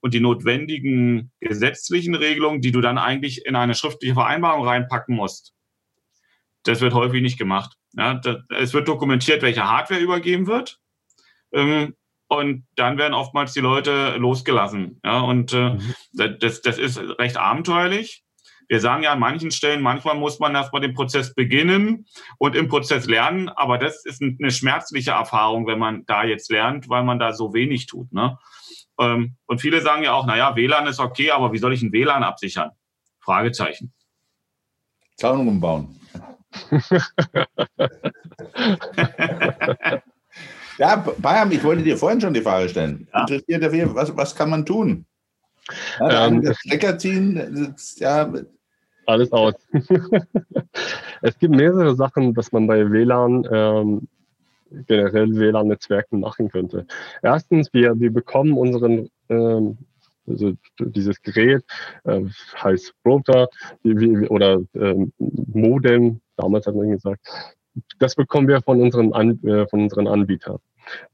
Und 0.00 0.14
die 0.14 0.20
notwendigen 0.20 1.30
gesetzlichen 1.38 2.16
Regelungen, 2.16 2.60
die 2.60 2.72
du 2.72 2.80
dann 2.80 2.98
eigentlich 2.98 3.46
in 3.46 3.54
eine 3.54 3.76
schriftliche 3.76 4.14
Vereinbarung 4.14 4.66
reinpacken 4.66 5.14
musst, 5.14 5.54
das 6.64 6.80
wird 6.80 6.94
häufig 6.94 7.22
nicht 7.22 7.38
gemacht. 7.38 7.76
Ja, 7.92 8.14
das, 8.14 8.38
es 8.50 8.74
wird 8.74 8.88
dokumentiert, 8.88 9.42
welche 9.42 9.68
Hardware 9.68 10.00
übergeben 10.00 10.46
wird. 10.46 10.80
Ähm, 11.52 11.94
und 12.28 12.66
dann 12.76 12.98
werden 12.98 13.14
oftmals 13.14 13.52
die 13.52 13.60
Leute 13.60 14.16
losgelassen. 14.16 15.00
Ja, 15.04 15.20
und 15.20 15.52
äh, 15.52 15.74
mhm. 15.74 15.94
das, 16.12 16.62
das 16.62 16.78
ist 16.78 16.98
recht 17.18 17.36
abenteuerlich 17.36 18.24
wir 18.68 18.80
sagen 18.80 19.02
ja 19.02 19.12
an 19.12 19.18
manchen 19.18 19.50
Stellen, 19.50 19.82
manchmal 19.82 20.14
muss 20.14 20.38
man 20.38 20.54
erstmal 20.54 20.82
den 20.82 20.94
Prozess 20.94 21.34
beginnen 21.34 22.06
und 22.38 22.56
im 22.56 22.68
Prozess 22.68 23.06
lernen, 23.06 23.48
aber 23.48 23.78
das 23.78 24.04
ist 24.04 24.22
eine 24.22 24.50
schmerzliche 24.50 25.12
Erfahrung, 25.12 25.66
wenn 25.66 25.78
man 25.78 26.04
da 26.06 26.24
jetzt 26.24 26.50
lernt, 26.50 26.88
weil 26.88 27.04
man 27.04 27.18
da 27.18 27.32
so 27.32 27.54
wenig 27.54 27.86
tut. 27.86 28.12
Ne? 28.12 28.38
Ähm, 28.98 29.36
und 29.46 29.60
viele 29.60 29.80
sagen 29.80 30.02
ja 30.02 30.12
auch, 30.12 30.26
naja, 30.26 30.56
WLAN 30.56 30.86
ist 30.86 31.00
okay, 31.00 31.30
aber 31.30 31.52
wie 31.52 31.58
soll 31.58 31.72
ich 31.72 31.82
ein 31.82 31.92
WLAN 31.92 32.22
absichern? 32.22 32.70
Fragezeichen. 33.20 33.92
Zaun 35.16 35.46
umbauen. 35.46 36.00
Ja, 40.78 40.96
Bayern, 40.96 41.52
ich 41.52 41.62
wollte 41.62 41.82
dir 41.82 41.96
vorhin 41.96 42.20
schon 42.20 42.34
die 42.34 42.40
Frage 42.40 42.68
stellen. 42.68 43.06
Ja. 43.12 43.20
Interessiert 43.20 43.62
dafür, 43.62 43.94
was, 43.94 44.16
was 44.16 44.34
kann 44.34 44.50
man 44.50 44.64
tun? 44.64 45.06
Ja, 46.00 46.26
ähm, 46.26 46.42
das 46.42 46.58
Stecker 46.58 46.98
ziehen, 46.98 47.74
ja. 47.96 48.32
Alles 49.06 49.32
aus. 49.32 49.54
es 51.22 51.38
gibt 51.38 51.54
mehrere 51.54 51.94
Sachen, 51.96 52.36
was 52.36 52.52
man 52.52 52.66
bei 52.66 52.88
WLAN 52.90 53.46
ähm, 53.50 54.08
generell 54.86 55.34
WLAN-Netzwerken 55.34 56.20
machen 56.20 56.50
könnte. 56.50 56.86
Erstens, 57.22 57.72
wir, 57.72 57.98
wir 57.98 58.12
bekommen 58.12 58.56
unseren 58.56 59.10
ähm, 59.28 59.78
also 60.26 60.52
dieses 60.78 61.20
Gerät 61.22 61.64
äh, 62.04 62.22
heißt 62.62 62.94
Router 63.04 63.48
wie, 63.82 64.28
oder 64.28 64.60
ähm, 64.74 65.12
Modem, 65.18 66.20
damals 66.36 66.66
hat 66.66 66.74
man 66.74 66.90
gesagt, 66.90 67.26
das 67.98 68.14
bekommen 68.14 68.48
wir 68.48 68.62
von 68.62 68.80
unseren, 68.80 69.12
An 69.12 69.42
äh, 69.44 69.66
von 69.66 69.82
unseren 69.82 70.06
Anbietern. 70.06 70.58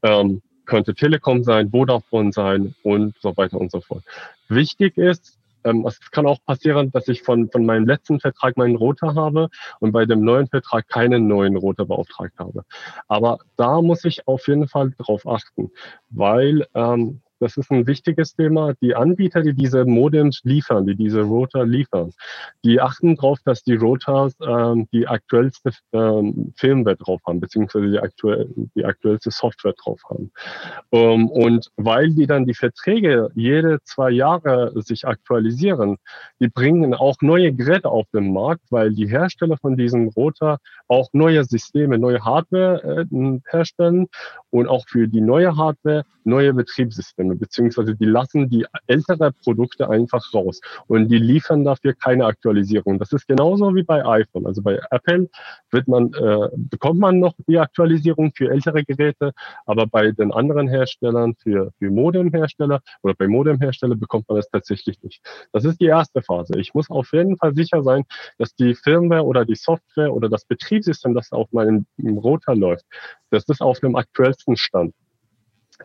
Ähm, 0.02 0.42
könnte 0.68 0.94
Telekom 0.94 1.42
sein, 1.42 1.70
Vodafone 1.70 2.32
sein 2.32 2.74
und 2.84 3.16
so 3.20 3.36
weiter 3.36 3.58
und 3.58 3.72
so 3.72 3.80
fort. 3.80 4.04
Wichtig 4.48 4.96
ist, 4.96 5.38
ähm, 5.64 5.84
es 5.86 5.98
kann 6.12 6.26
auch 6.26 6.38
passieren, 6.44 6.92
dass 6.92 7.08
ich 7.08 7.22
von, 7.22 7.50
von 7.50 7.66
meinem 7.66 7.86
letzten 7.86 8.20
Vertrag 8.20 8.56
meinen 8.56 8.76
Router 8.76 9.14
habe 9.14 9.48
und 9.80 9.92
bei 9.92 10.04
dem 10.06 10.20
neuen 10.20 10.46
Vertrag 10.46 10.88
keinen 10.88 11.26
neuen 11.26 11.56
Router 11.56 11.84
beauftragt 11.84 12.38
habe. 12.38 12.64
Aber 13.08 13.38
da 13.56 13.82
muss 13.82 14.04
ich 14.04 14.28
auf 14.28 14.46
jeden 14.46 14.68
Fall 14.68 14.92
drauf 14.98 15.26
achten, 15.26 15.72
weil 16.10 16.66
ähm, 16.74 17.20
das 17.40 17.56
ist 17.56 17.70
ein 17.70 17.86
wichtiges 17.86 18.34
Thema. 18.34 18.74
Die 18.80 18.94
Anbieter, 18.94 19.42
die 19.42 19.54
diese 19.54 19.84
Modems 19.84 20.40
liefern, 20.44 20.86
die 20.86 20.96
diese 20.96 21.22
Router 21.22 21.64
liefern, 21.64 22.12
die 22.64 22.80
achten 22.80 23.16
darauf, 23.16 23.38
dass 23.44 23.62
die 23.62 23.74
Routers 23.74 24.34
ähm, 24.46 24.88
die 24.92 25.06
aktuellste 25.06 25.70
ähm, 25.92 26.52
Firmware 26.56 26.96
drauf 26.96 27.20
haben, 27.26 27.40
beziehungsweise 27.40 27.90
die, 27.90 27.98
aktuell, 27.98 28.48
die 28.74 28.84
aktuellste 28.84 29.30
Software 29.30 29.74
drauf 29.74 30.00
haben. 30.08 30.30
Ähm, 30.92 31.28
und 31.28 31.70
weil 31.76 32.10
die 32.10 32.26
dann 32.26 32.46
die 32.46 32.54
Verträge 32.54 33.30
jede 33.34 33.78
zwei 33.84 34.10
Jahre 34.10 34.72
sich 34.82 35.06
aktualisieren, 35.06 35.96
die 36.40 36.48
bringen 36.48 36.94
auch 36.94 37.16
neue 37.20 37.52
Geräte 37.52 37.88
auf 37.88 38.06
den 38.12 38.32
Markt, 38.32 38.62
weil 38.70 38.92
die 38.92 39.08
Hersteller 39.08 39.56
von 39.56 39.76
diesem 39.76 40.08
Router 40.08 40.58
auch 40.88 41.08
neue 41.12 41.44
Systeme, 41.44 41.98
neue 41.98 42.24
Hardware 42.24 43.06
äh, 43.10 43.40
herstellen 43.50 44.06
und 44.50 44.68
auch 44.68 44.86
für 44.88 45.08
die 45.08 45.20
neue 45.20 45.56
Hardware 45.56 46.04
neue 46.28 46.52
Betriebssysteme, 46.54 47.27
beziehungsweise 47.36 47.94
die 47.94 48.04
lassen 48.04 48.48
die 48.48 48.66
ältere 48.86 49.32
Produkte 49.32 49.88
einfach 49.88 50.22
raus 50.34 50.60
und 50.86 51.08
die 51.08 51.18
liefern 51.18 51.64
dafür 51.64 51.94
keine 51.94 52.26
Aktualisierung. 52.26 52.98
Das 52.98 53.12
ist 53.12 53.26
genauso 53.26 53.74
wie 53.74 53.82
bei 53.82 54.04
iPhone. 54.04 54.46
Also 54.46 54.62
bei 54.62 54.80
Apple 54.90 55.28
wird 55.70 55.88
man, 55.88 56.12
äh, 56.14 56.48
bekommt 56.56 57.00
man 57.00 57.18
noch 57.18 57.34
die 57.46 57.58
Aktualisierung 57.58 58.32
für 58.34 58.50
ältere 58.50 58.84
Geräte, 58.84 59.32
aber 59.66 59.86
bei 59.86 60.12
den 60.12 60.32
anderen 60.32 60.68
Herstellern, 60.68 61.34
für, 61.36 61.72
für 61.78 61.90
Modemhersteller 61.90 62.80
oder 63.02 63.14
bei 63.14 63.28
Modemhersteller 63.28 63.96
bekommt 63.96 64.28
man 64.28 64.38
es 64.38 64.48
tatsächlich 64.48 65.02
nicht. 65.02 65.20
Das 65.52 65.64
ist 65.64 65.80
die 65.80 65.86
erste 65.86 66.22
Phase. 66.22 66.58
Ich 66.58 66.74
muss 66.74 66.90
auf 66.90 67.12
jeden 67.12 67.36
Fall 67.36 67.54
sicher 67.54 67.82
sein, 67.82 68.04
dass 68.38 68.54
die 68.54 68.74
Firmware 68.74 69.24
oder 69.24 69.44
die 69.44 69.56
Software 69.56 70.12
oder 70.12 70.28
das 70.28 70.44
Betriebssystem, 70.44 71.14
das 71.14 71.32
auf 71.32 71.52
meinem 71.52 71.86
Router 71.98 72.54
läuft, 72.54 72.84
dass 73.30 73.44
das 73.44 73.60
auf 73.60 73.80
dem 73.80 73.96
aktuellsten 73.96 74.56
Stand. 74.56 74.94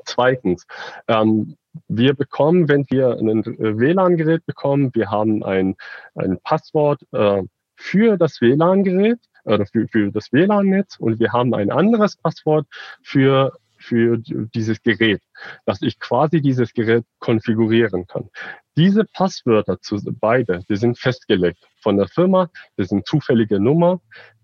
Zweitens, 0.06 0.66
ähm, 1.08 1.56
wir 1.88 2.14
bekommen, 2.14 2.68
wenn 2.70 2.86
wir 2.90 3.18
ein 3.18 3.44
WLAN-Gerät 3.46 4.46
bekommen, 4.46 4.92
wir 4.94 5.10
haben 5.10 5.44
ein, 5.44 5.76
ein 6.16 6.40
Passwort 6.44 7.02
äh, 7.12 7.42
für 7.76 8.18
das 8.18 8.42
WLAN-Gerät 8.42 9.20
oder 9.46 9.66
für, 9.66 9.88
für 9.88 10.12
das 10.12 10.32
WLAN-Netz 10.32 10.98
und 11.00 11.20
wir 11.20 11.32
haben 11.32 11.54
ein 11.54 11.72
anderes 11.72 12.16
Passwort 12.18 12.68
für 13.02 13.54
für 13.84 14.18
dieses 14.18 14.82
Gerät, 14.82 15.22
dass 15.66 15.82
ich 15.82 16.00
quasi 16.00 16.42
dieses 16.42 16.74
Gerät 16.74 17.06
konfigurieren 17.20 18.08
kann. 18.08 18.30
Diese 18.78 19.04
Passwörter 19.04 19.82
zu 19.82 19.98
beide, 20.20 20.62
die 20.70 20.78
sind 20.78 20.98
festgelegt 20.98 21.60
von 21.82 21.98
der 21.98 22.08
Firma, 22.08 22.50
das 22.78 22.88
sind 22.90 23.06
zufällige 23.06 23.60
Nummer, 23.60 24.00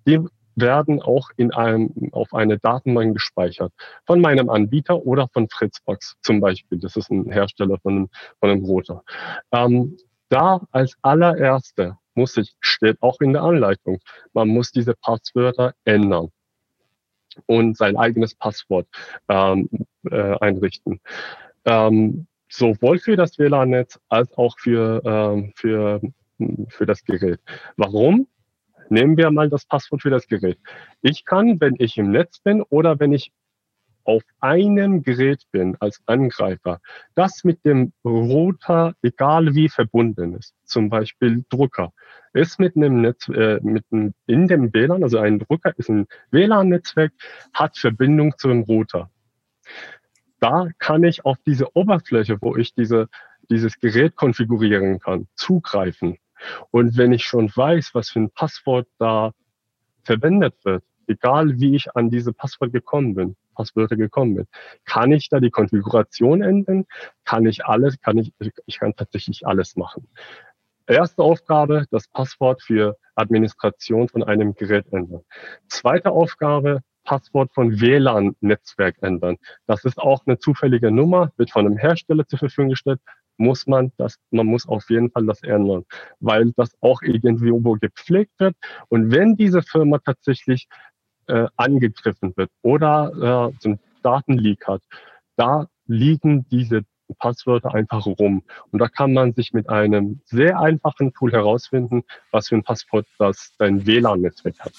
die 0.05 0.19
werden 0.61 1.01
auch 1.01 1.29
in 1.37 1.53
einem, 1.53 1.91
auf 2.11 2.33
eine 2.33 2.57
Datenbank 2.57 3.15
gespeichert. 3.15 3.73
Von 4.05 4.21
meinem 4.21 4.49
Anbieter 4.49 5.05
oder 5.05 5.27
von 5.33 5.47
Fritzbox 5.49 6.17
zum 6.21 6.39
Beispiel. 6.39 6.79
Das 6.79 6.95
ist 6.95 7.09
ein 7.09 7.31
Hersteller 7.31 7.77
von 7.79 7.95
einem, 7.95 8.09
von 8.39 8.49
einem 8.49 8.65
Router. 8.65 9.03
Ähm, 9.51 9.97
da 10.29 10.61
als 10.71 10.95
allererste 11.01 11.97
muss 12.13 12.37
ich, 12.37 12.53
steht 12.59 13.01
auch 13.01 13.19
in 13.21 13.33
der 13.33 13.43
Anleitung, 13.43 13.99
man 14.33 14.49
muss 14.49 14.71
diese 14.71 14.93
Passwörter 14.93 15.73
ändern 15.85 16.29
und 17.45 17.77
sein 17.77 17.95
eigenes 17.97 18.35
Passwort 18.35 18.87
ähm, 19.29 19.69
äh, 20.09 20.35
einrichten. 20.39 20.99
Ähm, 21.65 22.27
sowohl 22.49 22.99
für 22.99 23.15
das 23.15 23.37
WLAN-Netz 23.37 23.99
als 24.09 24.35
auch 24.37 24.57
für, 24.59 25.01
ähm, 25.05 25.53
für, 25.55 26.01
für 26.67 26.85
das 26.85 27.03
Gerät. 27.03 27.39
Warum? 27.77 28.27
Nehmen 28.89 29.17
wir 29.17 29.31
mal 29.31 29.49
das 29.49 29.65
Passwort 29.65 30.01
für 30.01 30.09
das 30.09 30.27
Gerät. 30.27 30.59
Ich 31.01 31.25
kann, 31.25 31.59
wenn 31.61 31.75
ich 31.77 31.97
im 31.97 32.11
Netz 32.11 32.39
bin 32.39 32.61
oder 32.63 32.99
wenn 32.99 33.11
ich 33.11 33.31
auf 34.03 34.23
einem 34.39 35.03
Gerät 35.03 35.43
bin 35.51 35.77
als 35.79 36.01
Angreifer, 36.07 36.81
das 37.13 37.43
mit 37.43 37.63
dem 37.63 37.93
Router, 38.03 38.95
egal 39.03 39.53
wie 39.53 39.69
verbunden 39.69 40.35
ist, 40.35 40.55
zum 40.63 40.89
Beispiel 40.89 41.45
Drucker, 41.49 41.93
ist 42.33 42.59
mit 42.59 42.75
einem 42.75 43.01
Netz, 43.01 43.29
äh, 43.29 43.59
mit 43.61 43.85
einem, 43.91 44.13
in 44.25 44.47
dem 44.47 44.73
WLAN, 44.73 45.03
also 45.03 45.19
ein 45.19 45.37
Drucker 45.37 45.77
ist 45.77 45.89
ein 45.89 46.07
WLAN-Netzwerk, 46.31 47.11
hat 47.53 47.77
Verbindung 47.77 48.35
zu 48.37 48.47
dem 48.47 48.63
Router. 48.63 49.11
Da 50.39 50.69
kann 50.79 51.03
ich 51.03 51.25
auf 51.25 51.37
diese 51.45 51.75
Oberfläche, 51.75 52.37
wo 52.41 52.55
ich 52.55 52.73
diese, 52.73 53.09
dieses 53.51 53.79
Gerät 53.79 54.15
konfigurieren 54.15 54.99
kann, 54.99 55.27
zugreifen. 55.35 56.17
Und 56.71 56.97
wenn 56.97 57.11
ich 57.11 57.23
schon 57.23 57.49
weiß, 57.53 57.91
was 57.93 58.09
für 58.09 58.19
ein 58.19 58.31
Passwort 58.31 58.87
da 58.97 59.31
verwendet 60.03 60.55
wird, 60.63 60.83
egal 61.07 61.59
wie 61.59 61.75
ich 61.75 61.95
an 61.95 62.09
diese 62.09 62.33
Passwort 62.33 62.71
gekommen 62.73 63.15
bin, 63.15 63.35
Passwörter 63.55 63.97
gekommen 63.97 64.35
bin, 64.35 64.47
kann 64.85 65.11
ich 65.11 65.27
da 65.29 65.39
die 65.39 65.49
Konfiguration 65.49 66.41
ändern? 66.41 66.85
Kann 67.25 67.45
ich 67.45 67.65
alles, 67.65 67.99
kann 67.99 68.17
ich, 68.17 68.31
ich 68.65 68.79
kann 68.79 68.95
tatsächlich 68.95 69.45
alles 69.45 69.75
machen. 69.75 70.07
Erste 70.87 71.21
Aufgabe, 71.21 71.85
das 71.91 72.07
Passwort 72.07 72.63
für 72.63 72.97
Administration 73.15 74.07
von 74.07 74.23
einem 74.23 74.55
Gerät 74.55 74.91
ändern. 74.91 75.21
Zweite 75.67 76.11
Aufgabe, 76.11 76.81
Passwort 77.03 77.51
von 77.53 77.79
WLAN-Netzwerk 77.81 78.97
ändern. 79.01 79.37
Das 79.65 79.83
ist 79.83 79.97
auch 79.97 80.25
eine 80.25 80.39
zufällige 80.39 80.91
Nummer, 80.91 81.31
wird 81.37 81.51
von 81.51 81.65
einem 81.65 81.77
Hersteller 81.77 82.27
zur 82.27 82.39
Verfügung 82.39 82.69
gestellt, 82.69 83.01
muss 83.39 83.67
man 83.67 83.91
das, 83.97 84.17
man 84.31 84.45
muss 84.45 84.67
auf 84.67 84.89
jeden 84.89 85.09
Fall 85.11 85.25
das 85.25 85.41
ändern, 85.43 85.85
weil 86.19 86.51
das 86.57 86.75
auch 86.81 87.01
irgendwo 87.01 87.73
gepflegt 87.73 88.33
wird. 88.39 88.55
Und 88.89 89.11
wenn 89.11 89.35
diese 89.35 89.61
Firma 89.61 89.99
tatsächlich 89.99 90.67
äh, 91.27 91.47
angegriffen 91.55 92.33
wird 92.35 92.51
oder 92.61 93.51
äh, 93.63 93.65
einen 93.67 93.79
Datenleak 94.03 94.67
hat, 94.67 94.81
da 95.35 95.67
liegen 95.87 96.45
diese 96.49 96.83
Passwörter 97.17 97.73
einfach 97.73 98.05
rum. 98.05 98.43
Und 98.71 98.79
da 98.79 98.87
kann 98.87 99.13
man 99.13 99.33
sich 99.33 99.53
mit 99.53 99.69
einem 99.69 100.21
sehr 100.25 100.59
einfachen 100.59 101.13
Tool 101.13 101.31
herausfinden, 101.31 102.03
was 102.31 102.49
für 102.49 102.55
ein 102.55 102.63
Passwort 102.63 103.07
das 103.17 103.53
dein 103.57 103.85
WLAN-Netzwerk 103.85 104.59
hat. 104.59 104.73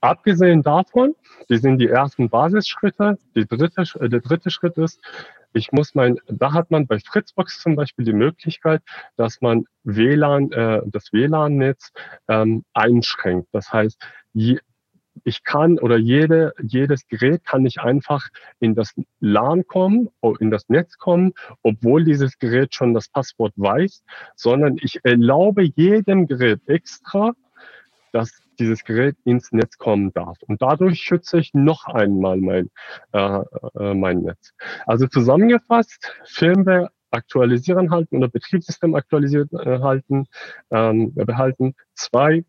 Abgesehen 0.00 0.62
davon, 0.62 1.14
die 1.50 1.58
sind 1.58 1.78
die 1.78 1.88
ersten 1.88 2.30
Basisschritte. 2.30 3.18
Die 3.34 3.46
dritte, 3.46 3.84
der 4.08 4.20
dritte 4.20 4.50
Schritt 4.50 4.78
ist, 4.78 5.00
ich 5.52 5.72
muss 5.72 5.94
mein, 5.94 6.18
da 6.26 6.52
hat 6.52 6.70
man 6.70 6.86
bei 6.86 6.98
Fritzbox 6.98 7.60
zum 7.60 7.76
Beispiel 7.76 8.04
die 8.04 8.12
Möglichkeit, 8.12 8.82
dass 9.16 9.40
man 9.40 9.64
WLAN, 9.84 10.52
äh, 10.52 10.82
das 10.86 11.12
WLAN-Netz 11.12 11.92
ähm, 12.28 12.64
einschränkt. 12.72 13.48
Das 13.52 13.72
heißt, 13.72 14.00
je, 14.32 14.58
ich 15.24 15.42
kann 15.44 15.78
oder 15.78 15.98
jede, 15.98 16.54
jedes 16.62 17.06
Gerät 17.08 17.44
kann 17.44 17.62
nicht 17.62 17.80
einfach 17.80 18.28
in 18.60 18.74
das 18.74 18.94
LAN 19.20 19.66
kommen, 19.66 20.08
in 20.38 20.50
das 20.50 20.68
Netz 20.68 20.98
kommen, 20.98 21.32
obwohl 21.62 22.04
dieses 22.04 22.38
Gerät 22.38 22.74
schon 22.74 22.94
das 22.94 23.08
Passwort 23.08 23.52
weiß, 23.56 24.04
sondern 24.36 24.76
ich 24.80 25.00
erlaube 25.04 25.64
jedem 25.64 26.26
Gerät 26.26 26.60
extra, 26.66 27.32
dass 28.12 28.30
dieses 28.60 28.84
Gerät 28.84 29.16
ins 29.24 29.52
Netz 29.52 29.78
kommen 29.78 30.12
darf. 30.12 30.38
Und 30.46 30.62
dadurch 30.62 31.00
schütze 31.00 31.38
ich 31.38 31.54
noch 31.54 31.86
einmal 31.86 32.36
mein, 32.36 32.70
äh, 33.12 33.40
äh, 33.78 33.94
mein 33.94 34.20
Netz. 34.20 34.52
Also 34.86 35.06
zusammengefasst, 35.06 36.12
Firmware 36.24 36.90
aktualisieren 37.10 37.90
halten 37.90 38.18
oder 38.18 38.28
Betriebssystem 38.28 38.94
aktualisiert 38.94 39.52
äh, 39.52 39.80
halten, 39.80 40.26
ähm, 40.70 41.12
behalten. 41.14 41.74
Zwei 41.94 42.44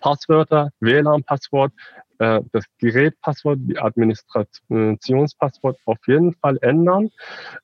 Passwörter, 0.00 0.70
WLAN-Passwort, 0.80 1.72
äh, 2.18 2.40
das 2.52 2.64
Gerätpasswort, 2.78 3.58
die 3.62 3.78
Administrationspasswort 3.78 5.78
auf 5.84 5.98
jeden 6.06 6.34
Fall 6.34 6.58
ändern. 6.60 7.10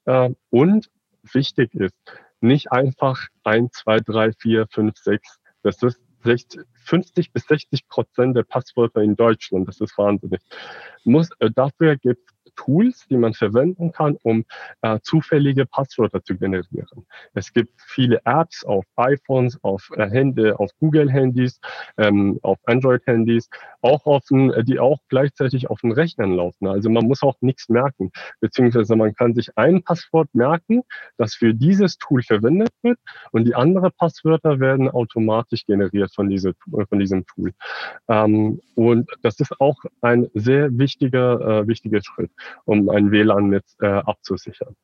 Äh, 0.05 0.31
und 0.51 0.89
wichtig 1.33 1.75
ist, 1.75 1.97
nicht 2.41 2.71
einfach 2.71 3.27
1, 3.43 3.73
2, 3.73 4.01
3, 4.01 4.33
4, 4.33 4.67
5, 4.71 4.97
6. 4.97 5.39
Das 5.63 5.83
ist 5.83 6.01
50 6.85 7.33
bis 7.33 7.47
60 7.47 7.89
Prozent 7.89 8.37
der 8.37 8.43
Passwörter 8.43 9.03
in 9.03 9.17
Deutschland. 9.17 9.69
Das 9.69 9.81
ist 9.81 9.97
wahnsinnig. 9.99 10.41
Muss, 11.05 11.31
äh, 11.39 11.51
dafür 11.55 11.97
gibt 11.97 12.31
es 12.31 12.37
Tools, 12.59 13.07
die 13.09 13.17
man 13.17 13.35
verwenden 13.35 13.93
kann, 13.93 14.17
um 14.23 14.45
äh, 14.83 14.99
zufällige 15.03 15.65
Passwörter 15.65 16.23
zu 16.25 16.37
generieren. 16.37 17.07
Es 17.35 17.53
gibt 17.53 17.81
viele 17.87 18.21
Apps 18.25 18.65
auf 18.65 18.85
iPhones, 18.97 19.59
auf 19.63 19.89
äh, 19.95 20.11
Handy, 20.11 20.51
auf 20.51 20.71
Google-Handys, 20.81 21.61
ähm, 21.99 22.41
auf 22.43 22.59
Android-Handys, 22.67 23.49
auch 23.81 24.07
auf 24.07 24.25
ein, 24.33 24.53
die 24.65 24.81
auch 24.81 24.99
gleichzeitig 25.09 25.71
auf 25.71 25.81
den 25.83 25.93
Rechnern 25.93 26.33
laufen. 26.33 26.67
Also 26.67 26.91
man 26.91 27.07
muss 27.07 27.23
auch 27.23 27.37
nichts 27.41 27.69
merken, 27.69 28.11
beziehungsweise 28.41 28.97
man 28.97 29.15
kann 29.15 29.35
sich 29.35 29.57
ein 29.57 29.85
Passwort 29.85 30.29
merken, 30.33 30.83
das 31.17 31.35
für 31.35 31.55
dieses 31.55 31.97
Tool 31.99 32.23
verwendet 32.23 32.71
wird 32.83 32.99
und 33.31 33.45
die 33.45 33.55
anderen 33.55 33.93
Passwörter 33.97 34.59
werden 34.59 34.89
automatisch 34.91 35.65
generiert 35.65 36.13
von, 36.13 36.29
diese, 36.29 36.55
von 36.89 36.99
diesem 36.99 37.25
Tool. 37.27 37.53
Ähm, 38.09 38.61
und 38.75 39.09
das 39.23 39.39
ist 39.39 39.61
auch 39.61 39.79
ein 40.01 40.27
sehr 40.35 40.77
wichtiger, 40.77 41.61
äh, 41.61 41.69
wichtiger 41.69 42.01
Schritt 42.03 42.33
um 42.65 42.89
ein 42.91 43.11
WLAN-Netz 43.11 43.77
äh, 43.81 43.87
abzusichern. 43.87 44.75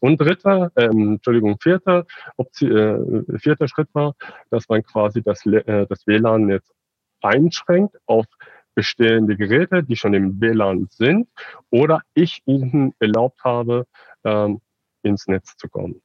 Und 0.00 0.20
dritter, 0.20 0.70
ähm, 0.76 1.14
Entschuldigung, 1.14 1.58
vierter, 1.60 2.06
Option, 2.36 3.26
äh, 3.28 3.38
vierter 3.38 3.68
Schritt 3.68 3.88
war, 3.94 4.14
dass 4.50 4.68
man 4.68 4.82
quasi 4.82 5.22
das, 5.22 5.44
äh, 5.46 5.86
das 5.86 6.06
WLAN-Netz 6.06 6.72
einschränkt 7.20 7.96
auf 8.06 8.26
bestehende 8.74 9.36
Geräte, 9.36 9.82
die 9.82 9.96
schon 9.96 10.14
im 10.14 10.40
WLAN 10.40 10.86
sind, 10.90 11.28
oder 11.70 12.02
ich 12.14 12.42
ihnen 12.46 12.94
erlaubt 13.00 13.42
habe, 13.42 13.86
ähm, 14.24 14.60
ins 15.02 15.26
Netz 15.26 15.56
zu 15.56 15.68
kommen. 15.68 16.00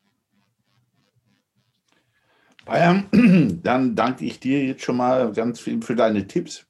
Bayern, 2.65 3.05
dann 3.63 3.95
danke 3.95 4.25
ich 4.25 4.39
dir 4.39 4.63
jetzt 4.65 4.83
schon 4.83 4.97
mal 4.97 5.31
ganz 5.33 5.59
viel 5.59 5.81
für 5.81 5.95
deine 5.95 6.25
Tipps. 6.25 6.65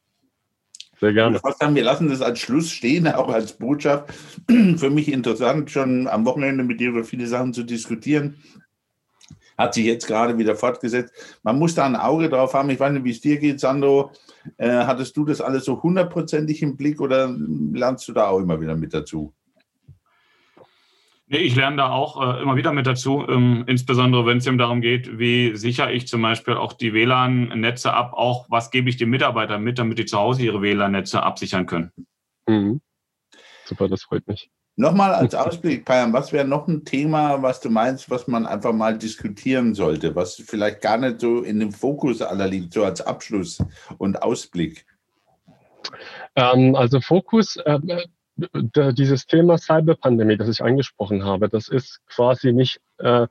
Sehr 1.04 1.12
gerne. 1.12 1.38
Sagen, 1.60 1.76
wir 1.76 1.84
lassen 1.84 2.08
das 2.08 2.22
als 2.22 2.40
Schluss 2.40 2.72
stehen, 2.72 3.10
auch 3.10 3.28
als 3.28 3.52
Botschaft. 3.58 4.14
Für 4.78 4.90
mich 4.90 5.12
interessant, 5.12 5.70
schon 5.70 6.08
am 6.08 6.26
Wochenende 6.26 6.64
mit 6.64 6.80
dir 6.80 6.92
über 6.92 7.04
viele 7.04 7.28
Sachen 7.28 7.52
zu 7.52 7.64
diskutieren. 7.64 8.38
Hat 9.58 9.74
sich 9.74 9.84
jetzt 9.84 10.08
gerade 10.08 10.38
wieder 10.38 10.56
fortgesetzt. 10.56 11.12
Man 11.44 11.60
muss 11.60 11.76
da 11.76 11.86
ein 11.86 11.98
Auge 11.98 12.30
drauf 12.30 12.54
haben. 12.54 12.70
Ich 12.70 12.80
weiß 12.80 12.94
nicht, 12.94 13.04
wie 13.04 13.12
es 13.12 13.20
dir 13.20 13.38
geht, 13.38 13.60
Sandro. 13.60 14.12
Äh, 14.56 14.70
hattest 14.70 15.18
du 15.18 15.26
das 15.26 15.42
alles 15.42 15.66
so 15.66 15.84
hundertprozentig 15.84 16.62
im 16.62 16.78
Blick 16.78 17.02
oder 17.02 17.36
lernst 17.74 18.08
du 18.08 18.14
da 18.14 18.28
auch 18.28 18.40
immer 18.40 18.62
wieder 18.62 18.78
mit 18.78 18.94
dazu? 18.94 19.34
Nee, 21.34 21.40
ich 21.40 21.56
lerne 21.56 21.78
da 21.78 21.90
auch 21.90 22.22
äh, 22.22 22.44
immer 22.44 22.56
wieder 22.58 22.74
mit 22.74 22.86
dazu, 22.86 23.26
ähm, 23.28 23.64
insbesondere 23.66 24.28
wenn 24.28 24.38
es 24.38 24.46
eben 24.46 24.60
darum 24.60 24.82
geht, 24.82 25.18
wie 25.18 25.56
sichere 25.56 25.92
ich 25.92 26.08
zum 26.08 26.22
Beispiel 26.22 26.54
auch 26.54 26.74
die 26.74 26.94
WLAN-Netze 26.94 27.92
ab, 27.92 28.14
auch 28.14 28.46
was 28.52 28.70
gebe 28.70 28.88
ich 28.88 28.98
den 28.98 29.10
Mitarbeitern 29.10 29.64
mit, 29.64 29.80
damit 29.80 29.98
die 29.98 30.06
zu 30.06 30.20
Hause 30.20 30.44
ihre 30.44 30.62
WLAN-Netze 30.62 31.24
absichern 31.24 31.66
können. 31.66 31.92
Mhm. 32.46 32.82
Super, 33.66 33.88
das 33.88 34.04
freut 34.04 34.28
mich. 34.28 34.52
Nochmal 34.76 35.12
als 35.12 35.34
Ausblick, 35.34 35.86
Payam, 35.86 36.14
was 36.14 36.32
wäre 36.32 36.48
noch 36.48 36.68
ein 36.68 36.86
Thema, 36.86 37.42
was 37.42 37.60
du 37.62 37.72
meinst, 37.72 38.12
was 38.12 38.28
man 38.28 38.46
einfach 38.46 38.72
mal 38.72 38.96
diskutieren 38.96 39.74
sollte, 39.74 40.16
was 40.16 40.36
vielleicht 40.36 40.82
gar 40.82 41.00
nicht 41.00 41.20
so 41.20 41.42
in 41.42 41.60
dem 41.60 41.72
Fokus 41.72 42.22
aller 42.22 42.46
liegt, 42.46 42.74
so 42.74 42.84
als 42.84 43.02
Abschluss 43.02 43.58
und 43.98 44.22
Ausblick? 44.22 44.86
Ähm, 46.36 46.76
also 46.76 47.02
Fokus, 47.02 47.56
äh, 47.56 47.80
dieses 48.36 49.28
Thema 49.28 49.58
Cyberpandemie, 49.58 50.38
das 50.38 50.50
ich 50.50 50.64
angesprochen 50.64 51.24
habe, 51.24 51.50
das 51.50 51.68
ist 51.68 52.02
quasi 52.08 52.52
nicht 52.52 52.80
äh, 52.98 53.28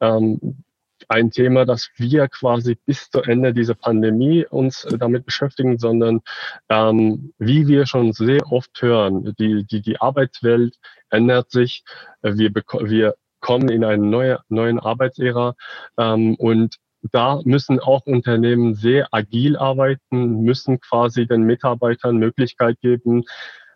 ähm, 0.00 0.64
ein 1.08 1.30
Thema, 1.30 1.64
das 1.64 1.90
wir 1.96 2.28
quasi 2.28 2.76
bis 2.86 3.10
zu 3.10 3.22
Ende 3.22 3.52
dieser 3.52 3.74
Pandemie 3.74 4.44
uns 4.46 4.86
damit 4.98 5.24
beschäftigen, 5.24 5.78
sondern 5.78 6.20
ähm, 6.68 7.32
wie 7.38 7.66
wir 7.66 7.86
schon 7.86 8.12
sehr 8.12 8.40
oft 8.50 8.82
hören, 8.82 9.34
die, 9.38 9.64
die, 9.64 9.80
die 9.82 10.00
Arbeitswelt 10.00 10.76
ändert 11.10 11.50
sich, 11.50 11.84
wir, 12.22 12.50
wir 12.52 13.14
kommen 13.40 13.70
in 13.70 13.84
eine 13.84 14.04
neue 14.04 14.40
neuen 14.48 14.78
Arbeitsära 14.78 15.54
ähm, 15.98 16.34
und 16.36 16.76
da 17.12 17.40
müssen 17.44 17.80
auch 17.80 18.04
Unternehmen 18.04 18.74
sehr 18.74 19.08
agil 19.10 19.56
arbeiten, 19.56 20.42
müssen 20.42 20.80
quasi 20.80 21.26
den 21.26 21.44
Mitarbeitern 21.44 22.18
Möglichkeit 22.18 22.78
geben, 22.80 23.24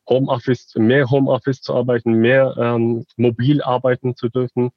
Homeoffice, 0.09 0.75
mehr 0.77 1.11
Homeoffice 1.11 1.63
zu 1.63 1.75
arbeiten, 1.75 2.15
mehr 2.15 2.55
ähm, 2.59 3.05
mobil 3.17 3.63
arbeiten 3.63 4.17
zu 4.17 4.29
dürfen. 4.29 4.71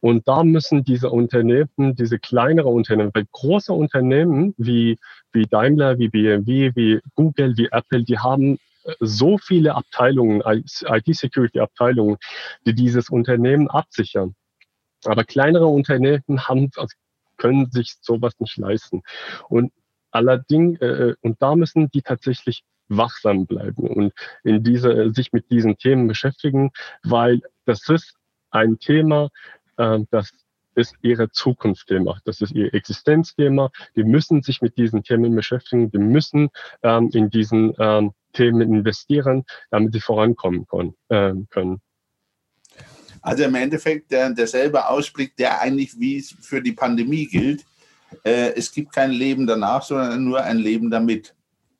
Und 0.00 0.26
da 0.26 0.44
müssen 0.44 0.84
diese 0.84 1.10
Unternehmen, 1.10 1.94
diese 1.96 2.18
kleinere 2.18 2.68
Unternehmen, 2.68 3.10
weil 3.14 3.26
große 3.30 3.72
Unternehmen 3.72 4.54
wie, 4.56 4.98
wie 5.32 5.46
Daimler, 5.46 5.98
wie 5.98 6.08
BMW, 6.08 6.72
wie 6.74 7.00
Google, 7.14 7.56
wie 7.56 7.68
Apple, 7.70 8.04
die 8.04 8.18
haben 8.18 8.58
äh, 8.84 8.94
so 9.00 9.38
viele 9.38 9.74
Abteilungen, 9.74 10.42
IT-Security-Abteilungen, 10.44 12.16
die 12.66 12.74
dieses 12.74 13.10
Unternehmen 13.10 13.68
absichern. 13.68 14.34
Aber 15.04 15.24
kleinere 15.24 15.66
Unternehmen 15.66 16.46
haben, 16.48 16.70
also 16.76 16.94
können 17.36 17.70
sich 17.70 17.96
sowas 18.00 18.34
nicht 18.38 18.56
leisten. 18.56 19.02
Und 19.48 19.72
allerdings, 20.12 20.80
äh, 20.80 20.86
äh 20.86 21.14
und 21.22 21.42
da 21.42 21.56
müssen 21.56 21.90
die 21.90 22.02
tatsächlich 22.02 22.62
wachsam 22.96 23.46
bleiben 23.46 23.88
und 23.88 24.12
in 24.44 24.62
diese, 24.62 25.12
sich 25.12 25.32
mit 25.32 25.50
diesen 25.50 25.76
Themen 25.78 26.08
beschäftigen, 26.08 26.70
weil 27.02 27.40
das 27.64 27.88
ist 27.88 28.14
ein 28.50 28.78
Thema, 28.78 29.30
äh, 29.76 30.00
das 30.10 30.32
ist 30.74 30.94
ihre 31.02 31.30
Zukunftsthema, 31.30 32.18
das 32.24 32.40
ist 32.40 32.52
ihr 32.52 32.72
Existenzthema. 32.72 33.70
Die 33.96 34.04
müssen 34.04 34.42
sich 34.42 34.62
mit 34.62 34.78
diesen 34.78 35.02
Themen 35.02 35.34
beschäftigen, 35.34 35.90
die 35.90 35.98
müssen 35.98 36.48
ähm, 36.82 37.10
in 37.12 37.30
diesen 37.30 37.74
ähm, 37.78 38.12
Themen 38.32 38.74
investieren, 38.74 39.44
damit 39.70 39.92
sie 39.92 40.00
vorankommen 40.00 40.66
können. 40.66 40.94
Äh, 41.08 41.34
können. 41.50 41.80
Also 43.20 43.44
im 43.44 43.54
Endeffekt 43.54 44.10
der, 44.10 44.30
derselbe 44.30 44.88
Ausblick, 44.88 45.36
der 45.36 45.60
eigentlich 45.60 45.98
wie 45.98 46.18
es 46.18 46.34
für 46.40 46.60
die 46.60 46.72
Pandemie 46.72 47.26
gilt. 47.26 47.64
Äh, 48.24 48.52
es 48.54 48.72
gibt 48.72 48.92
kein 48.92 49.10
Leben 49.12 49.46
danach, 49.46 49.82
sondern 49.82 50.24
nur 50.24 50.42
ein 50.42 50.58
Leben 50.58 50.90
damit. 50.90 51.34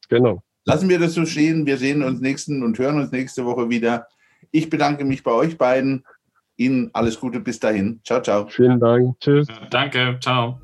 Genau. 0.08 0.42
Lassen 0.64 0.88
wir 0.88 0.98
das 0.98 1.14
so 1.14 1.26
stehen. 1.26 1.66
Wir 1.66 1.76
sehen 1.76 2.02
uns 2.02 2.20
nächsten 2.20 2.62
und 2.62 2.78
hören 2.78 3.00
uns 3.00 3.10
nächste 3.10 3.44
Woche 3.44 3.68
wieder. 3.68 4.06
Ich 4.50 4.70
bedanke 4.70 5.04
mich 5.04 5.22
bei 5.22 5.32
euch 5.32 5.58
beiden. 5.58 6.04
Ihnen 6.56 6.90
alles 6.92 7.18
Gute 7.18 7.40
bis 7.40 7.58
dahin. 7.58 8.00
Ciao, 8.04 8.20
ciao. 8.22 8.46
Vielen 8.48 8.78
Dank. 8.78 9.18
Tschüss. 9.20 9.48
Danke. 9.70 10.18
Ciao. 10.20 10.61